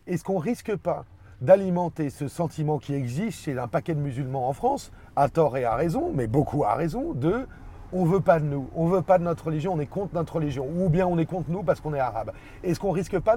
Est-ce 0.07 0.23
qu'on 0.23 0.37
risque 0.37 0.73
pas 0.77 1.03
d'alimenter 1.41 2.09
ce 2.09 2.29
sentiment 2.29 2.79
qui 2.79 2.93
existe 2.93 3.43
chez 3.43 3.59
un 3.59 3.67
paquet 3.67 3.93
de 3.93 3.99
musulmans 3.99 4.47
en 4.47 4.53
France, 4.53 4.93
à 5.17 5.27
tort 5.27 5.57
et 5.57 5.65
à 5.65 5.75
raison, 5.75 6.11
mais 6.15 6.27
beaucoup 6.27 6.63
à 6.63 6.75
raison, 6.75 7.11
de 7.11 7.45
on 7.91 8.05
veut 8.05 8.21
pas 8.21 8.39
de 8.39 8.45
nous, 8.45 8.69
on 8.73 8.87
veut 8.87 9.01
pas 9.01 9.17
de 9.17 9.25
notre 9.25 9.47
religion, 9.47 9.73
on 9.73 9.79
est 9.81 9.85
contre 9.85 10.15
notre 10.15 10.35
religion, 10.35 10.65
ou 10.65 10.87
bien 10.87 11.05
on 11.05 11.17
est 11.17 11.25
contre 11.25 11.51
nous 11.51 11.61
parce 11.61 11.81
qu'on 11.81 11.93
est 11.93 11.99
arabe. 11.99 12.31
Est-ce 12.63 12.79
qu'on 12.79 12.91
risque 12.91 13.19
pas 13.19 13.35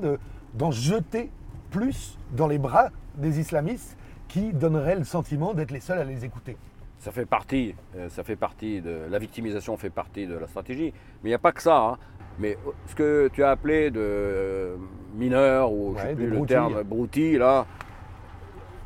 d'en 0.54 0.70
jeter 0.70 1.32
plus 1.72 2.20
dans 2.30 2.46
les 2.46 2.58
bras 2.58 2.90
des 3.16 3.40
islamistes 3.40 3.96
qui 4.28 4.52
donneraient 4.52 4.94
le 4.94 5.04
sentiment 5.04 5.54
d'être 5.54 5.72
les 5.72 5.80
seuls 5.80 5.98
à 5.98 6.04
les 6.04 6.24
écouter? 6.24 6.56
Ça 7.04 7.12
fait 7.12 7.26
partie, 7.26 7.74
euh, 7.96 8.08
ça 8.08 8.24
fait 8.24 8.34
partie 8.34 8.80
de 8.80 9.00
la 9.10 9.18
victimisation 9.18 9.76
fait 9.76 9.90
partie 9.90 10.26
de 10.26 10.38
la 10.38 10.46
stratégie, 10.46 10.90
mais 11.22 11.28
il 11.28 11.32
n'y 11.32 11.34
a 11.34 11.38
pas 11.38 11.52
que 11.52 11.60
ça. 11.60 11.76
Hein. 11.76 11.98
Mais 12.38 12.56
ce 12.86 12.94
que 12.94 13.28
tu 13.30 13.44
as 13.44 13.50
appelé 13.50 13.90
de 13.90 14.00
euh, 14.00 14.76
mineurs 15.14 15.70
ou 15.70 15.94
je 15.98 16.02
sais 16.02 16.14
plus 16.14 16.28
le 16.28 16.46
terme 16.46 16.82
broutilles 16.82 17.36
là, 17.36 17.66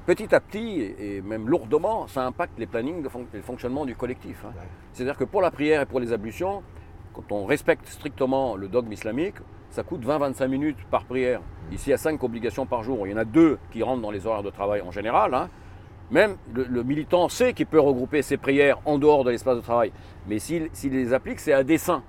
petit 0.05 0.35
à 0.35 0.41
petit, 0.41 0.95
et 0.99 1.23
même 1.23 1.49
lourdement, 1.49 2.09
ça 2.09 2.27
impacte 2.27 2.59
les 2.59 2.67
plannings 2.67 3.07
et 3.07 3.37
le 3.37 3.43
fonctionnement 3.43 3.87
du 3.87 3.95
collectif. 3.95 4.45
Hein. 4.45 4.53
C'est-à-dire 4.93 5.17
que 5.17 5.25
pour 5.25 5.41
la 5.41 5.53
prière 5.53 5.83
et 5.83 5.87
pour 5.87 6.01
les 6.01 6.13
ablutions, 6.13 6.65
quand 7.15 7.31
on 7.31 7.47
respecte 7.47 7.87
strictement 7.87 8.57
le 8.57 8.67
dogme 8.67 8.93
islamique, 8.93 9.37
ça 9.71 9.85
coûte 9.85 10.05
20-25 10.05 10.49
minutes 10.49 10.79
par 10.91 11.05
prière. 11.05 11.41
Ici, 11.71 11.91
il 11.91 11.91
y 11.91 11.95
a 11.95 11.99
5 11.99 12.21
obligations 12.25 12.67
par 12.67 12.83
jour. 12.83 13.07
Il 13.07 13.11
y 13.11 13.15
en 13.15 13.19
a 13.19 13.25
deux 13.25 13.59
qui 13.71 13.85
rentrent 13.85 14.03
dans 14.03 14.11
les 14.11 14.27
horaires 14.27 14.43
de 14.43 14.51
travail 14.51 14.81
en 14.81 14.91
général. 14.91 15.35
Hein. 15.35 15.49
Même 16.11 16.37
le, 16.55 16.83
militant 16.83 17.29
sait 17.29 17.53
qu'il 17.53 17.67
peut 17.67 17.81
regrouper 17.81 18.23
ses 18.23 18.37
prières 18.37 18.79
en 18.87 18.99
dehors 18.99 19.25
de 19.25 19.31
l'espace 19.31 19.57
de 19.57 19.63
travail. 19.63 19.93
Mais 20.27 20.39
s'il 20.39 20.71
les 20.85 21.13
applique, 21.13 21.41
c'est 21.41 21.53
à 21.53 21.63
dessein. 21.63 22.03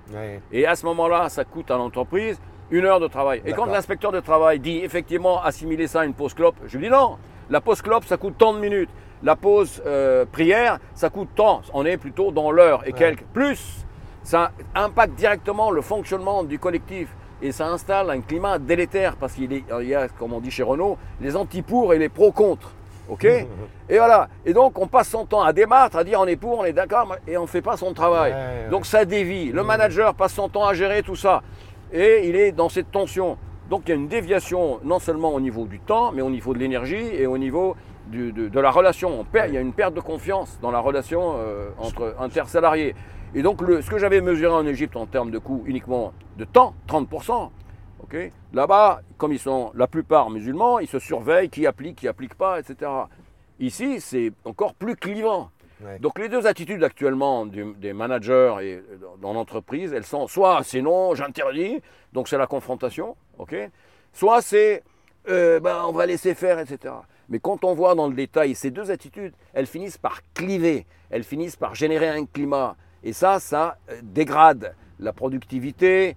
Et 0.52 0.66
à 0.66 0.74
ce 0.74 0.86
moment-là, 0.86 1.28
ça 1.28 1.44
coûte 1.44 1.70
à 1.70 1.76
l'entreprise 1.76 2.40
une 2.70 2.84
heure 2.84 3.00
de 3.00 3.08
travail. 3.08 3.42
Et 3.44 3.52
quand 3.52 3.66
l'inspecteur 3.66 4.12
de 4.12 4.20
travail 4.20 4.60
dit 4.60 4.78
effectivement 4.78 5.42
assimiler 5.42 5.86
ça 5.86 6.00
à 6.00 6.04
une 6.04 6.14
pause 6.14 6.34
clope, 6.34 6.56
je 6.66 6.78
lui 6.78 6.86
dis 6.86 6.90
non, 6.90 7.18
la 7.50 7.60
pause 7.60 7.82
clope, 7.82 8.04
ça 8.04 8.16
coûte 8.16 8.34
tant 8.38 8.54
de 8.54 8.60
minutes. 8.60 8.90
La 9.22 9.36
pause 9.36 9.82
euh, 9.84 10.24
prière, 10.24 10.78
ça 10.94 11.10
coûte 11.10 11.28
tant. 11.34 11.62
On 11.74 11.84
est 11.84 11.98
plutôt 11.98 12.30
dans 12.30 12.50
l'heure 12.50 12.86
et 12.86 12.92
quelques. 12.92 13.24
Plus, 13.34 13.84
ça 14.22 14.52
impacte 14.74 15.14
directement 15.14 15.70
le 15.70 15.82
fonctionnement 15.82 16.42
du 16.42 16.58
collectif 16.58 17.08
et 17.42 17.52
ça 17.52 17.68
installe 17.68 18.10
un 18.10 18.20
climat 18.20 18.58
délétère 18.58 19.16
parce 19.16 19.34
qu'il 19.34 19.62
y 19.82 19.94
a, 19.94 20.08
comme 20.08 20.32
on 20.32 20.40
dit 20.40 20.50
chez 20.50 20.62
Renault, 20.62 20.96
les 21.20 21.36
anti-pour 21.36 21.92
et 21.92 21.98
les 21.98 22.08
pro-contre. 22.08 22.72
OK 23.10 23.24
Et 23.24 23.46
voilà. 23.98 24.28
Et 24.46 24.52
donc, 24.52 24.78
on 24.78 24.86
passe 24.86 25.08
son 25.08 25.26
temps 25.26 25.42
à 25.42 25.52
débattre, 25.52 25.96
à 25.96 26.04
dire 26.04 26.20
on 26.20 26.26
est 26.26 26.36
pour, 26.36 26.60
on 26.60 26.64
est 26.64 26.72
d'accord, 26.72 27.16
et 27.26 27.36
on 27.36 27.42
ne 27.42 27.46
fait 27.46 27.62
pas 27.62 27.76
son 27.76 27.92
travail. 27.92 28.34
donc, 28.70 28.86
ça 28.86 29.04
dévie. 29.04 29.50
Le 29.52 29.62
manager 29.62 30.14
passe 30.14 30.34
son 30.34 30.48
temps 30.48 30.66
à 30.66 30.74
gérer 30.74 31.02
tout 31.02 31.16
ça. 31.16 31.42
Et 31.92 32.28
il 32.28 32.36
est 32.36 32.52
dans 32.52 32.68
cette 32.68 32.90
tension. 32.90 33.36
Donc 33.70 33.82
il 33.86 33.90
y 33.90 33.92
a 33.92 33.94
une 33.94 34.08
déviation 34.08 34.80
non 34.82 34.98
seulement 34.98 35.32
au 35.32 35.40
niveau 35.40 35.64
du 35.66 35.78
temps, 35.78 36.10
mais 36.10 36.22
au 36.22 36.30
niveau 36.30 36.52
de 36.54 36.58
l'énergie 36.58 37.06
et 37.14 37.26
au 37.28 37.38
niveau 37.38 37.76
de, 38.12 38.60
la 38.60 38.70
relation. 38.72 39.24
il 39.46 39.54
y 39.54 39.56
a 39.56 39.60
une 39.60 39.72
perte 39.72 39.94
de 39.94 40.00
confiance 40.00 40.58
dans 40.60 40.72
la 40.72 40.80
relation 40.80 41.34
euh, 41.36 41.70
entre 41.78 42.16
intersalariés. 42.18 42.96
Et 43.32 43.42
donc 43.42 43.60
ce 43.60 43.88
que 43.88 43.98
j'avais 43.98 44.20
mesuré 44.20 44.52
en 44.52 44.66
Égypte 44.66 44.96
en 44.96 45.06
termes 45.06 45.30
de 45.30 45.38
coût 45.38 45.62
uniquement 45.66 46.12
de 46.36 46.44
temps, 46.44 46.74
30%, 46.88 47.50
là-bas, 48.52 49.02
comme 49.18 49.32
ils 49.32 49.38
sont 49.38 49.72
la 49.74 49.86
plupart 49.86 50.30
musulmans, 50.30 50.78
ils 50.78 50.88
se 50.88 50.98
surveillent 50.98 51.50
qui 51.50 51.66
applique, 51.66 51.96
qui 51.96 52.08
applique 52.08 52.34
pas, 52.34 52.60
etc. 52.60 52.90
Ici, 53.58 54.00
c'est 54.00 54.32
encore 54.44 54.74
plus 54.74 54.96
clivant. 54.96 55.50
Donc 56.00 56.18
les 56.18 56.28
deux 56.28 56.46
attitudes 56.46 56.84
actuellement 56.84 57.46
des 57.46 57.92
managers 57.94 58.54
et 58.60 58.82
dans 59.20 59.32
l'entreprise, 59.32 59.92
elles 59.94 60.04
sont 60.04 60.26
soit 60.26 60.60
c'est 60.62 60.82
non, 60.82 61.14
j'interdis, 61.14 61.80
donc 62.12 62.28
c'est 62.28 62.36
la 62.36 62.46
confrontation, 62.46 63.16
ok 63.38 63.56
Soit 64.12 64.42
c'est 64.42 64.82
euh, 65.28 65.60
ben, 65.60 65.84
on 65.86 65.92
va 65.92 66.06
laisser 66.06 66.34
faire, 66.34 66.58
etc. 66.58 66.94
Mais 67.28 67.38
quand 67.38 67.64
on 67.64 67.74
voit 67.74 67.94
dans 67.94 68.08
le 68.08 68.14
détail 68.14 68.54
ces 68.54 68.70
deux 68.70 68.90
attitudes, 68.90 69.32
elles 69.54 69.66
finissent 69.66 69.98
par 69.98 70.20
cliver, 70.34 70.86
elles 71.10 71.24
finissent 71.24 71.56
par 71.56 71.74
générer 71.74 72.08
un 72.08 72.26
climat. 72.26 72.76
Et 73.02 73.12
ça, 73.12 73.40
ça 73.40 73.78
euh, 73.90 74.00
dégrade 74.02 74.74
la 74.98 75.12
productivité, 75.12 76.16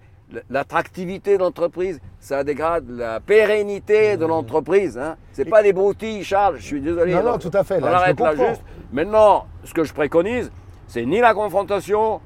l'attractivité 0.50 1.36
de 1.36 1.42
l'entreprise, 1.42 2.00
ça 2.18 2.44
dégrade 2.44 2.88
la 2.88 3.20
pérennité 3.20 4.16
de 4.16 4.26
l'entreprise. 4.26 4.98
Hein. 4.98 5.16
Ce 5.32 5.42
n'est 5.42 5.50
pas 5.50 5.62
des 5.62 5.72
broutilles, 5.72 6.24
Charles, 6.24 6.56
je 6.58 6.62
suis 6.62 6.80
désolé. 6.80 7.14
Non, 7.14 7.22
non, 7.22 7.38
tout 7.38 7.50
à 7.52 7.64
fait. 7.64 7.78
on 7.82 7.86
arrête 7.86 8.18
là 8.18 8.34
juste. 8.34 8.62
Maintenant, 8.92 9.46
ce 9.64 9.74
que 9.74 9.84
je 9.84 9.92
préconise, 9.92 10.50
c'est 10.86 11.04
ni 11.04 11.20
la 11.20 11.34
confrontation, 11.34 12.20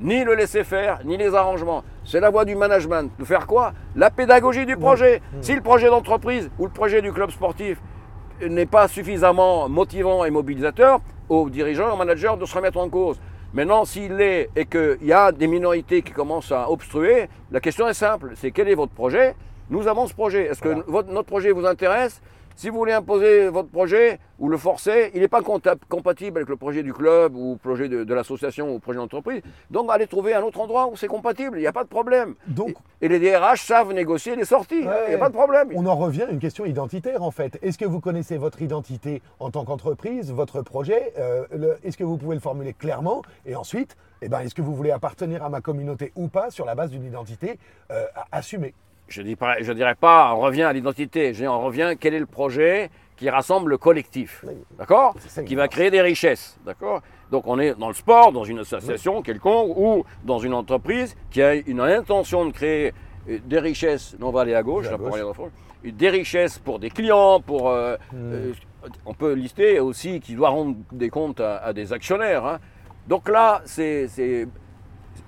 ni 0.00 0.24
le 0.24 0.34
laisser-faire, 0.34 1.00
ni 1.04 1.16
les 1.16 1.34
arrangements. 1.34 1.84
C'est 2.04 2.20
la 2.20 2.30
voie 2.30 2.44
du 2.44 2.54
management. 2.54 3.10
De 3.18 3.24
faire 3.24 3.46
quoi? 3.46 3.72
La 3.96 4.10
pédagogie 4.10 4.66
du 4.66 4.76
projet. 4.76 5.20
Mmh. 5.20 5.42
Si 5.42 5.54
le 5.54 5.60
projet 5.60 5.88
d'entreprise 5.88 6.50
ou 6.58 6.66
le 6.66 6.72
projet 6.72 7.02
du 7.02 7.12
club 7.12 7.30
sportif 7.30 7.78
n'est 8.40 8.66
pas 8.66 8.88
suffisamment 8.88 9.68
motivant 9.68 10.24
et 10.24 10.30
mobilisateur, 10.30 11.00
aux 11.28 11.50
dirigeants, 11.50 11.92
aux 11.92 11.96
managers 11.96 12.34
de 12.38 12.44
se 12.46 12.54
remettre 12.54 12.78
en 12.78 12.88
cause. 12.88 13.20
Maintenant, 13.58 13.84
s'il 13.84 14.14
l'est 14.14 14.50
et 14.54 14.66
qu'il 14.66 14.98
y 15.02 15.12
a 15.12 15.32
des 15.32 15.48
minorités 15.48 16.02
qui 16.02 16.12
commencent 16.12 16.52
à 16.52 16.70
obstruer, 16.70 17.28
la 17.50 17.58
question 17.58 17.88
est 17.88 17.92
simple, 17.92 18.34
c'est 18.36 18.52
quel 18.52 18.68
est 18.68 18.76
votre 18.76 18.92
projet? 18.92 19.34
Nous 19.68 19.88
avons 19.88 20.06
ce 20.06 20.14
projet. 20.14 20.44
Est-ce 20.44 20.62
que 20.62 20.84
votre, 20.86 21.10
notre 21.10 21.26
projet 21.26 21.50
vous 21.50 21.66
intéresse? 21.66 22.22
Si 22.58 22.70
vous 22.70 22.78
voulez 22.78 22.92
imposer 22.92 23.50
votre 23.50 23.68
projet 23.68 24.18
ou 24.40 24.48
le 24.48 24.56
forcer, 24.56 25.12
il 25.14 25.20
n'est 25.20 25.28
pas 25.28 25.42
compatible 25.42 26.38
avec 26.38 26.48
le 26.48 26.56
projet 26.56 26.82
du 26.82 26.92
club 26.92 27.36
ou 27.36 27.52
le 27.52 27.56
projet 27.56 27.88
de, 27.88 28.12
l'association 28.12 28.70
ou 28.70 28.74
le 28.74 28.80
projet 28.80 28.98
d'entreprise. 28.98 29.42
Donc 29.70 29.88
allez 29.92 30.08
trouver 30.08 30.34
un 30.34 30.42
autre 30.42 30.58
endroit 30.58 30.88
où 30.88 30.96
c'est 30.96 31.06
compatible, 31.06 31.58
il 31.58 31.60
n'y 31.60 31.68
a 31.68 31.72
pas 31.72 31.84
de 31.84 31.88
problème. 31.88 32.34
Donc, 32.48 32.74
et, 33.00 33.06
les 33.06 33.20
DRH 33.20 33.62
savent 33.62 33.92
négocier 33.92 34.34
les 34.34 34.44
sorties, 34.44 34.80
il 34.80 35.08
n'y 35.08 35.14
a 35.14 35.18
pas 35.18 35.28
de 35.28 35.34
problème. 35.34 35.68
On 35.76 35.86
en 35.86 35.94
revient 35.94 36.22
à 36.22 36.30
une 36.30 36.40
question 36.40 36.64
identitaire 36.66 37.22
en 37.22 37.30
fait. 37.30 37.60
Est-ce 37.62 37.78
que 37.78 37.84
vous 37.84 38.00
connaissez 38.00 38.38
votre 38.38 38.60
identité 38.60 39.22
en 39.38 39.52
tant 39.52 39.64
qu'entreprise, 39.64 40.32
votre 40.32 40.60
projet 40.62 41.12
euh, 41.16 41.76
Est-ce 41.84 41.96
que 41.96 42.02
vous 42.02 42.16
pouvez 42.16 42.34
le 42.34 42.40
formuler 42.40 42.72
clairement? 42.72 43.22
Et 43.46 43.54
ensuite, 43.54 43.96
eh 44.20 44.28
ben, 44.28 44.40
est-ce 44.40 44.56
que 44.56 44.62
vous 44.62 44.74
voulez 44.74 44.90
appartenir 44.90 45.44
à 45.44 45.48
ma 45.48 45.60
communauté 45.60 46.10
ou 46.16 46.26
pas 46.26 46.50
sur 46.50 46.64
la 46.64 46.74
base 46.74 46.90
d'une 46.90 47.04
identité 47.04 47.56
euh, 47.92 48.04
assumée? 48.32 48.74
Je 49.08 49.22
ne 49.22 49.74
dirais 49.74 49.94
pas 49.94 50.34
on 50.34 50.40
revient 50.40 50.62
à 50.62 50.72
l'identité, 50.72 51.34
je 51.34 51.40
dis 51.40 51.48
on 51.48 51.60
revient 51.60 51.94
quel 51.98 52.14
est 52.14 52.20
le 52.20 52.26
projet 52.26 52.90
qui 53.16 53.28
rassemble 53.28 53.70
le 53.70 53.78
collectif, 53.78 54.44
d'accord 54.78 55.16
Qui 55.44 55.56
va 55.56 55.66
créer 55.66 55.90
des 55.90 56.00
richesses, 56.00 56.58
d'accord 56.64 57.02
Donc 57.32 57.46
on 57.46 57.58
est 57.58 57.74
dans 57.74 57.88
le 57.88 57.94
sport, 57.94 58.30
dans 58.32 58.44
une 58.44 58.60
association 58.60 59.22
quelconque 59.22 59.76
ou 59.76 60.04
dans 60.24 60.38
une 60.38 60.54
entreprise 60.54 61.16
qui 61.30 61.42
a 61.42 61.54
une 61.54 61.80
intention 61.80 62.46
de 62.46 62.52
créer 62.52 62.92
euh, 63.28 63.38
des 63.44 63.58
richesses, 63.58 64.16
non 64.20 64.28
on 64.28 64.30
va 64.30 64.42
aller 64.42 64.54
à 64.54 64.62
gauche, 64.62 64.88
là, 64.88 64.98
pour 64.98 65.14
aller 65.14 65.24
des 65.84 66.10
richesses 66.10 66.58
pour 66.58 66.78
des 66.78 66.90
clients, 66.90 67.40
pour... 67.40 67.70
Euh, 67.70 67.96
hmm. 68.12 68.16
euh, 68.16 68.52
on 69.04 69.14
peut 69.14 69.32
lister 69.32 69.80
aussi 69.80 70.20
qui 70.20 70.34
doit 70.34 70.50
rendre 70.50 70.76
des 70.92 71.10
comptes 71.10 71.40
à, 71.40 71.72
des 71.72 71.92
actionnaires. 71.92 72.46
Hein. 72.46 72.58
Donc 73.08 73.28
là, 73.28 73.60
c'est, 73.64 74.08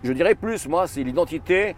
je 0.05 0.13
dirais 0.13 0.37
plus, 0.37 0.69
moi, 0.69 0.87
c'est 0.87 1.03
l'identité 1.03 1.75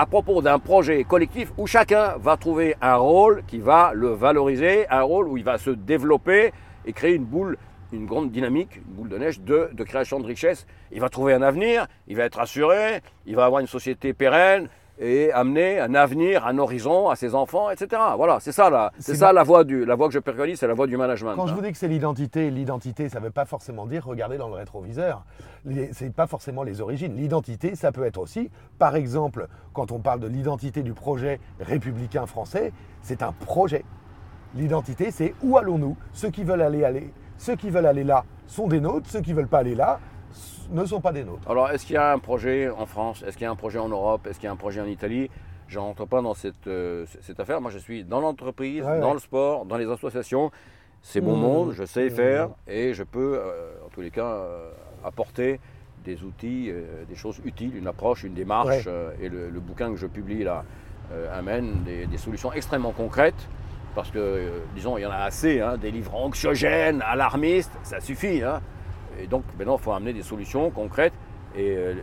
à 0.00 0.06
propos 0.06 0.40
d'un 0.40 0.58
projet 0.58 1.04
collectif 1.04 1.52
où 1.58 1.66
chacun 1.66 2.16
va 2.16 2.38
trouver 2.38 2.74
un 2.80 2.94
rôle 2.94 3.42
qui 3.46 3.58
va 3.58 3.92
le 3.92 4.08
valoriser, 4.08 4.88
un 4.88 5.02
rôle 5.02 5.28
où 5.28 5.36
il 5.36 5.44
va 5.44 5.58
se 5.58 5.68
développer 5.68 6.52
et 6.86 6.94
créer 6.94 7.14
une 7.14 7.26
boule, 7.26 7.58
une 7.92 8.06
grande 8.06 8.30
dynamique, 8.30 8.76
une 8.76 8.94
boule 8.94 9.10
de 9.10 9.18
neige 9.18 9.42
de, 9.42 9.84
création 9.84 10.18
de 10.18 10.24
richesse. 10.24 10.66
Il 10.90 11.02
va 11.02 11.10
trouver 11.10 11.34
un 11.34 11.42
avenir, 11.42 11.86
il 12.08 12.16
va 12.16 12.24
être 12.24 12.40
assuré, 12.40 13.02
il 13.26 13.36
va 13.36 13.44
avoir 13.44 13.60
une 13.60 13.66
société 13.66 14.14
pérenne, 14.14 14.70
et 15.00 15.32
amener 15.32 15.80
un 15.80 15.94
avenir, 15.94 16.46
un 16.46 16.58
horizon 16.58 17.08
à 17.08 17.16
ses 17.16 17.34
enfants, 17.34 17.70
etc. 17.70 18.00
Voilà, 18.16 18.38
c'est 18.38 18.52
ça, 18.52 18.68
la, 18.68 18.92
c'est 18.98 19.14
ça 19.14 19.32
la 19.32 19.42
voie, 19.42 19.64
du, 19.64 19.86
la 19.86 19.94
voie 19.94 20.08
que 20.08 20.14
je 20.14 20.18
préconise, 20.18 20.58
c'est 20.58 20.66
la 20.66 20.74
voie 20.74 20.86
du 20.86 20.98
management. 20.98 21.34
Quand 21.34 21.46
je 21.46 21.54
vous 21.54 21.62
dis 21.62 21.72
que 21.72 21.78
c'est 21.78 21.88
l'identité, 21.88 22.50
l'identité, 22.50 23.08
ça 23.08 23.18
ne 23.18 23.24
veut 23.24 23.30
pas 23.30 23.46
forcément 23.46 23.86
dire 23.86 24.04
regarder 24.04 24.36
dans 24.36 24.48
le 24.48 24.54
rétroviseur. 24.54 25.24
Ce 25.64 26.04
n'est 26.04 26.10
pas 26.10 26.26
forcément 26.26 26.62
les 26.62 26.82
origines. 26.82 27.16
L'identité, 27.16 27.74
ça 27.76 27.92
peut 27.92 28.04
être 28.04 28.18
aussi, 28.18 28.50
par 28.78 28.94
exemple, 28.94 29.48
quand 29.72 29.90
on 29.90 30.00
parle 30.00 30.20
de 30.20 30.26
l'identité 30.26 30.82
du 30.82 30.92
projet 30.92 31.40
républicain 31.60 32.26
français, 32.26 32.72
c'est 33.00 33.22
un 33.22 33.32
projet. 33.32 33.84
L'identité, 34.54 35.10
c'est 35.10 35.34
où 35.42 35.56
allons-nous? 35.56 35.96
Ceux 36.12 36.28
qui 36.28 36.44
veulent 36.44 36.62
aller, 36.62 36.84
aller, 36.84 37.10
ceux 37.38 37.56
qui 37.56 37.70
veulent 37.70 37.86
aller 37.86 38.04
là 38.04 38.24
sont 38.46 38.68
des 38.68 38.80
nôtres, 38.80 39.08
ceux 39.08 39.20
qui 39.20 39.30
ne 39.30 39.36
veulent 39.36 39.48
pas 39.48 39.60
aller 39.60 39.74
là 39.74 39.98
ne 40.70 40.84
sont 40.84 41.00
pas 41.00 41.12
des 41.12 41.24
nôtres. 41.24 41.50
Alors, 41.50 41.70
est-ce 41.70 41.84
qu'il 41.84 41.94
y 41.94 41.98
a 41.98 42.12
un 42.12 42.18
projet 42.18 42.68
en 42.68 42.86
France? 42.86 43.22
Est-ce 43.26 43.36
qu'il 43.36 43.44
y 43.44 43.48
a 43.48 43.50
un 43.50 43.56
projet 43.56 43.78
en 43.78 43.88
Europe? 43.88 44.26
Est-ce 44.26 44.38
qu'il 44.38 44.46
y 44.46 44.48
a 44.48 44.52
un 44.52 44.56
projet 44.56 44.80
en 44.80 44.86
Italie? 44.86 45.30
Je 45.68 45.78
rentre 45.78 46.04
pas 46.04 46.20
dans 46.20 46.34
cette, 46.34 46.66
euh, 46.66 47.06
cette, 47.20 47.38
affaire. 47.38 47.60
Moi, 47.60 47.70
je 47.70 47.78
suis 47.78 48.02
dans 48.02 48.20
l'entreprise, 48.20 48.82
dans 48.82 49.12
le 49.12 49.20
sport, 49.20 49.66
dans 49.66 49.76
les 49.76 49.88
associations. 49.88 50.50
C'est 51.02 51.20
mon 51.20 51.36
mmh. 51.36 51.40
monde, 51.40 51.72
je 51.72 51.84
sais 51.84 52.06
mmh. 52.06 52.10
faire 52.10 52.48
et 52.66 52.92
je 52.92 53.04
peux, 53.04 53.38
euh, 53.38 53.72
en 53.86 53.88
tous 53.88 54.00
les 54.00 54.10
cas, 54.10 54.26
euh, 54.26 54.70
apporter 55.04 55.60
des 56.04 56.22
outils, 56.24 56.72
des 57.08 57.14
choses 57.14 57.40
utiles, 57.44 57.76
une 57.76 57.86
approche, 57.86 58.24
une 58.24 58.32
démarche. 58.32 58.88
et 59.20 59.28
le, 59.28 59.60
bouquin 59.60 59.90
que 59.90 59.96
je 59.96 60.06
publie 60.06 60.44
là 60.44 60.64
amène 61.34 61.84
des, 61.84 62.16
solutions 62.16 62.52
extrêmement 62.54 62.92
concrètes. 62.92 63.48
Parce 63.94 64.10
que, 64.10 64.62
disons, 64.74 64.96
il 64.96 65.02
y 65.02 65.06
en 65.06 65.10
a 65.10 65.16
assez, 65.16 65.60
hein, 65.60 65.76
des 65.76 65.90
livres 65.90 66.14
anxiogènes, 66.14 67.02
alarmistes, 67.02 67.72
ça 67.82 68.00
suffit. 68.00 68.42
Hein. 68.42 68.62
Et 69.22 69.26
donc 69.26 69.44
maintenant, 69.58 69.76
il 69.76 69.82
faut 69.82 69.92
amener 69.92 70.12
des 70.12 70.22
solutions 70.22 70.70
concrètes. 70.70 71.12
Et 71.54 71.76
euh, 71.76 71.94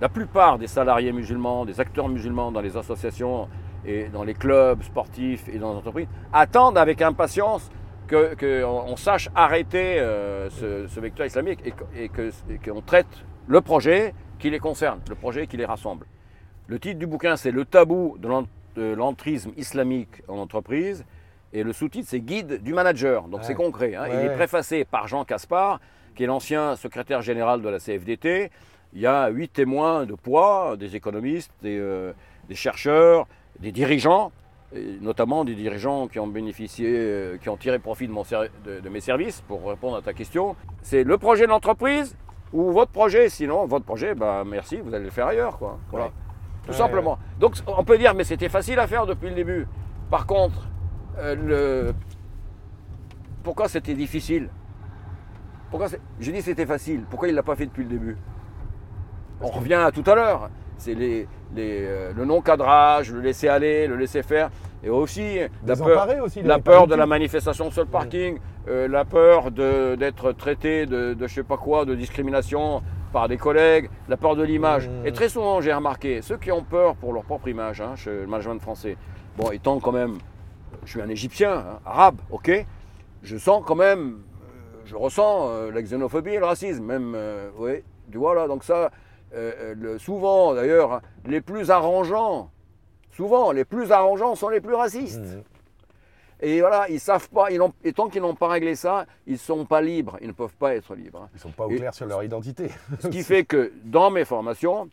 la 0.00 0.08
plupart 0.08 0.58
des 0.58 0.66
salariés 0.66 1.12
musulmans, 1.12 1.64
des 1.64 1.80
acteurs 1.80 2.08
musulmans 2.08 2.50
dans 2.52 2.60
les 2.60 2.76
associations 2.76 3.48
et 3.84 4.08
dans 4.08 4.24
les 4.24 4.34
clubs 4.34 4.82
sportifs 4.82 5.48
et 5.48 5.58
dans 5.58 5.72
les 5.72 5.78
entreprises 5.78 6.08
attendent 6.32 6.78
avec 6.78 7.02
impatience 7.02 7.70
qu'on 8.08 8.96
sache 8.96 9.28
arrêter 9.34 9.98
euh, 9.98 10.50
ce, 10.50 11.00
vecteur 11.00 11.26
islamique 11.26 11.60
et, 11.96 12.08
qu'on 12.58 12.80
traite 12.82 13.24
le 13.46 13.60
projet 13.60 14.14
qui 14.38 14.50
les 14.50 14.58
concerne, 14.58 15.00
le 15.08 15.14
projet 15.14 15.46
qui 15.46 15.56
les 15.56 15.64
rassemble. 15.64 16.06
Le 16.66 16.78
titre 16.78 16.98
du 16.98 17.06
bouquin, 17.06 17.36
c'est 17.36 17.50
Le 17.50 17.64
tabou 17.64 18.16
de 18.18 18.94
l'entrisme 18.94 19.52
islamique 19.56 20.22
en 20.28 20.38
entreprise. 20.38 21.04
Et 21.52 21.62
le 21.62 21.72
sous-titre, 21.72 22.08
c'est 22.08 22.20
Guide 22.20 22.62
du 22.62 22.72
manager. 22.72 23.28
Donc 23.28 23.44
c'est 23.44 23.54
concret. 23.54 23.94
Hein. 23.94 24.06
Il 24.08 24.18
est 24.26 24.34
préfacé 24.34 24.84
par 24.84 25.06
Jean 25.06 25.24
Caspar 25.24 25.80
qui 26.14 26.24
est 26.24 26.26
l'ancien 26.26 26.76
secrétaire 26.76 27.22
général 27.22 27.62
de 27.62 27.68
la 27.68 27.78
CFDT. 27.78 28.50
Il 28.94 29.00
y 29.00 29.06
a 29.06 29.28
huit 29.28 29.52
témoins 29.52 30.04
de 30.04 30.14
poids, 30.14 30.76
des 30.76 30.96
économistes, 30.96 31.52
des, 31.62 31.78
euh, 31.78 32.12
chercheurs, 32.52 33.26
des 33.60 33.72
dirigeants, 33.72 34.32
notamment 35.00 35.44
des 35.44 35.54
dirigeants 35.54 36.08
qui 36.08 36.18
ont 36.18 36.26
bénéficié, 36.26 36.88
euh, 36.90 37.38
qui 37.38 37.48
ont 37.48 37.56
tiré 37.56 37.78
profit 37.78 38.08
de, 38.08 38.88
mes 38.88 39.00
services 39.00 39.40
pour 39.42 39.66
répondre 39.68 39.96
à 39.96 40.02
ta 40.02 40.12
question. 40.12 40.56
C'est 40.82 41.04
le 41.04 41.18
projet 41.18 41.44
de 41.44 41.50
l'entreprise 41.50 42.16
ou 42.52 42.72
votre 42.72 42.92
projet? 42.92 43.28
Sinon, 43.28 43.66
votre 43.66 43.84
projet, 43.84 44.14
bah, 44.14 44.44
merci, 44.46 44.76
vous 44.76 44.94
allez 44.94 45.04
le 45.04 45.10
faire 45.10 45.26
ailleurs. 45.26 45.58
Quoi. 45.58 45.78
Voilà. 45.90 46.10
Tout 46.66 46.72
simplement. 46.72 47.18
Donc 47.40 47.56
on 47.66 47.84
peut 47.84 47.98
dire, 47.98 48.14
mais 48.14 48.24
c'était 48.24 48.48
facile 48.48 48.78
à 48.78 48.86
faire 48.86 49.06
depuis 49.06 49.28
le 49.28 49.34
début. 49.34 49.66
Par 50.10 50.26
contre, 50.26 50.68
euh, 51.18 51.34
le... 51.34 51.94
pourquoi 53.42 53.68
c'était 53.68 53.94
difficile? 53.94 54.48
Pourquoi 55.72 55.88
J'ai 56.20 56.32
dit 56.32 56.38
que 56.38 56.44
c'était 56.44 56.66
facile. 56.66 57.04
Pourquoi 57.08 57.28
il 57.28 57.30
ne 57.30 57.36
l'a 57.36 57.42
pas 57.42 57.56
fait 57.56 57.64
depuis 57.64 57.84
le 57.84 57.88
début 57.88 58.18
On 59.40 59.46
revient 59.46 59.72
à 59.72 59.90
tout 59.90 60.04
à 60.04 60.14
l'heure. 60.14 60.50
C'est 60.76 60.94
les, 60.94 61.26
euh, 61.56 62.12
le 62.14 62.24
non-cadrage, 62.26 63.10
le 63.10 63.20
laisser 63.20 63.48
aller, 63.48 63.86
le 63.86 63.96
laisser 63.96 64.22
faire. 64.22 64.50
Et 64.84 64.90
aussi 64.90 65.38
la 65.64 65.74
peur, 65.74 66.06
la 66.44 66.58
peur 66.58 66.86
de 66.86 66.94
la 66.94 67.06
manifestation 67.06 67.70
sur 67.70 67.84
le 67.84 67.88
parking, 67.88 68.38
euh, 68.68 68.86
la 68.86 69.06
peur 69.06 69.50
d'être 69.50 70.32
traité 70.32 70.84
de, 70.84 71.14
de 71.14 71.26
je 71.26 71.36
sais 71.36 71.42
pas 71.42 71.56
quoi, 71.56 71.86
de 71.86 71.94
discrimination 71.94 72.82
par 73.10 73.28
des 73.28 73.38
collègues, 73.38 73.88
la 74.10 74.18
peur 74.18 74.36
de 74.36 74.42
l'image. 74.42 74.90
Mmh. 74.90 75.06
Et 75.06 75.12
très 75.12 75.30
souvent, 75.30 75.62
j'ai 75.62 75.72
remarqué, 75.72 76.20
ceux 76.20 76.36
qui 76.36 76.52
ont 76.52 76.64
peur 76.64 76.96
pour 76.96 77.14
leur 77.14 77.24
propre 77.24 77.48
image, 77.48 77.80
hein, 77.80 77.94
chez 77.96 78.10
le 78.10 78.26
management 78.26 78.60
français, 78.60 78.98
bon, 79.38 79.50
étant 79.52 79.80
quand 79.80 79.92
même, 79.92 80.18
je 80.84 80.90
suis 80.90 81.00
un 81.00 81.08
Égyptien, 81.08 81.52
hein, 81.52 81.78
arabe, 81.86 82.16
ok, 82.30 82.66
je 83.22 83.36
sens 83.38 83.62
quand 83.64 83.76
même 83.76 84.18
je 84.84 84.96
ressens 84.96 85.48
euh, 85.48 85.70
la 85.70 85.82
xénophobie 85.82 86.34
et 86.34 86.38
le 86.38 86.44
racisme, 86.44 86.84
même, 86.84 87.14
euh, 87.14 87.50
oui, 87.56 87.82
tu 88.10 88.18
vois 88.18 88.34
là, 88.34 88.46
donc 88.46 88.64
ça, 88.64 88.90
euh, 89.34 89.98
souvent 89.98 90.54
d'ailleurs, 90.54 91.00
les 91.26 91.40
plus 91.40 91.70
arrangeants, 91.70 92.50
souvent, 93.10 93.52
les 93.52 93.64
plus 93.64 93.92
arrangeants 93.92 94.34
sont 94.34 94.48
les 94.48 94.60
plus 94.60 94.74
racistes. 94.74 95.20
Mmh. 95.20 95.42
Et 96.44 96.60
voilà, 96.60 96.88
ils 96.88 96.98
savent 96.98 97.28
pas, 97.30 97.52
ils 97.52 97.60
et 97.84 97.92
tant 97.92 98.08
qu'ils 98.08 98.22
n'ont 98.22 98.34
pas 98.34 98.48
réglé 98.48 98.74
ça, 98.74 99.06
ils 99.26 99.34
ne 99.34 99.38
sont 99.38 99.64
pas 99.64 99.80
libres, 99.80 100.18
ils 100.20 100.26
ne 100.26 100.32
peuvent 100.32 100.56
pas 100.56 100.74
être 100.74 100.96
libres. 100.96 101.22
Hein. 101.22 101.28
Ils 101.34 101.36
ne 101.36 101.40
sont 101.40 101.50
pas 101.50 101.66
au 101.66 101.68
clair 101.68 101.94
sur 101.94 102.06
leur 102.06 102.24
identité. 102.24 102.68
ce 102.98 103.06
qui 103.06 103.22
fait 103.22 103.44
que 103.44 103.72
dans 103.84 104.10
mes 104.10 104.24
formations, 104.24 104.88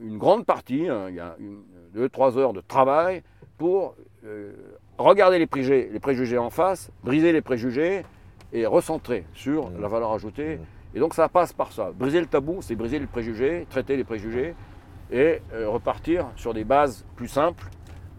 une 0.00 0.16
grande 0.16 0.46
partie, 0.46 0.88
hein, 0.88 1.06
il 1.10 1.16
y 1.16 1.20
a 1.20 1.36
deux, 1.92 2.08
trois 2.08 2.38
heures 2.38 2.54
de 2.54 2.62
travail 2.62 3.22
pour 3.58 3.94
regarder 4.96 5.38
les 5.38 5.46
préjugés, 5.46 5.90
les 5.92 6.00
préjugés 6.00 6.38
en 6.38 6.50
face, 6.50 6.90
briser 7.02 7.32
les 7.32 7.42
préjugés, 7.42 8.04
et 8.52 8.66
recentrer 8.66 9.24
sur 9.34 9.70
mmh. 9.70 9.80
la 9.80 9.88
valeur 9.88 10.12
ajoutée. 10.12 10.56
Mmh. 10.56 10.96
Et 10.96 11.00
donc 11.00 11.14
ça 11.14 11.28
passe 11.28 11.52
par 11.52 11.72
ça. 11.72 11.90
Briser 11.94 12.20
le 12.20 12.26
tabou, 12.26 12.62
c'est 12.62 12.74
briser 12.74 12.98
les 12.98 13.06
préjugés, 13.06 13.66
traiter 13.68 13.96
les 13.96 14.04
préjugés 14.04 14.54
et 15.10 15.40
euh, 15.52 15.68
repartir 15.68 16.26
sur 16.36 16.54
des 16.54 16.64
bases 16.64 17.04
plus 17.16 17.28
simples 17.28 17.68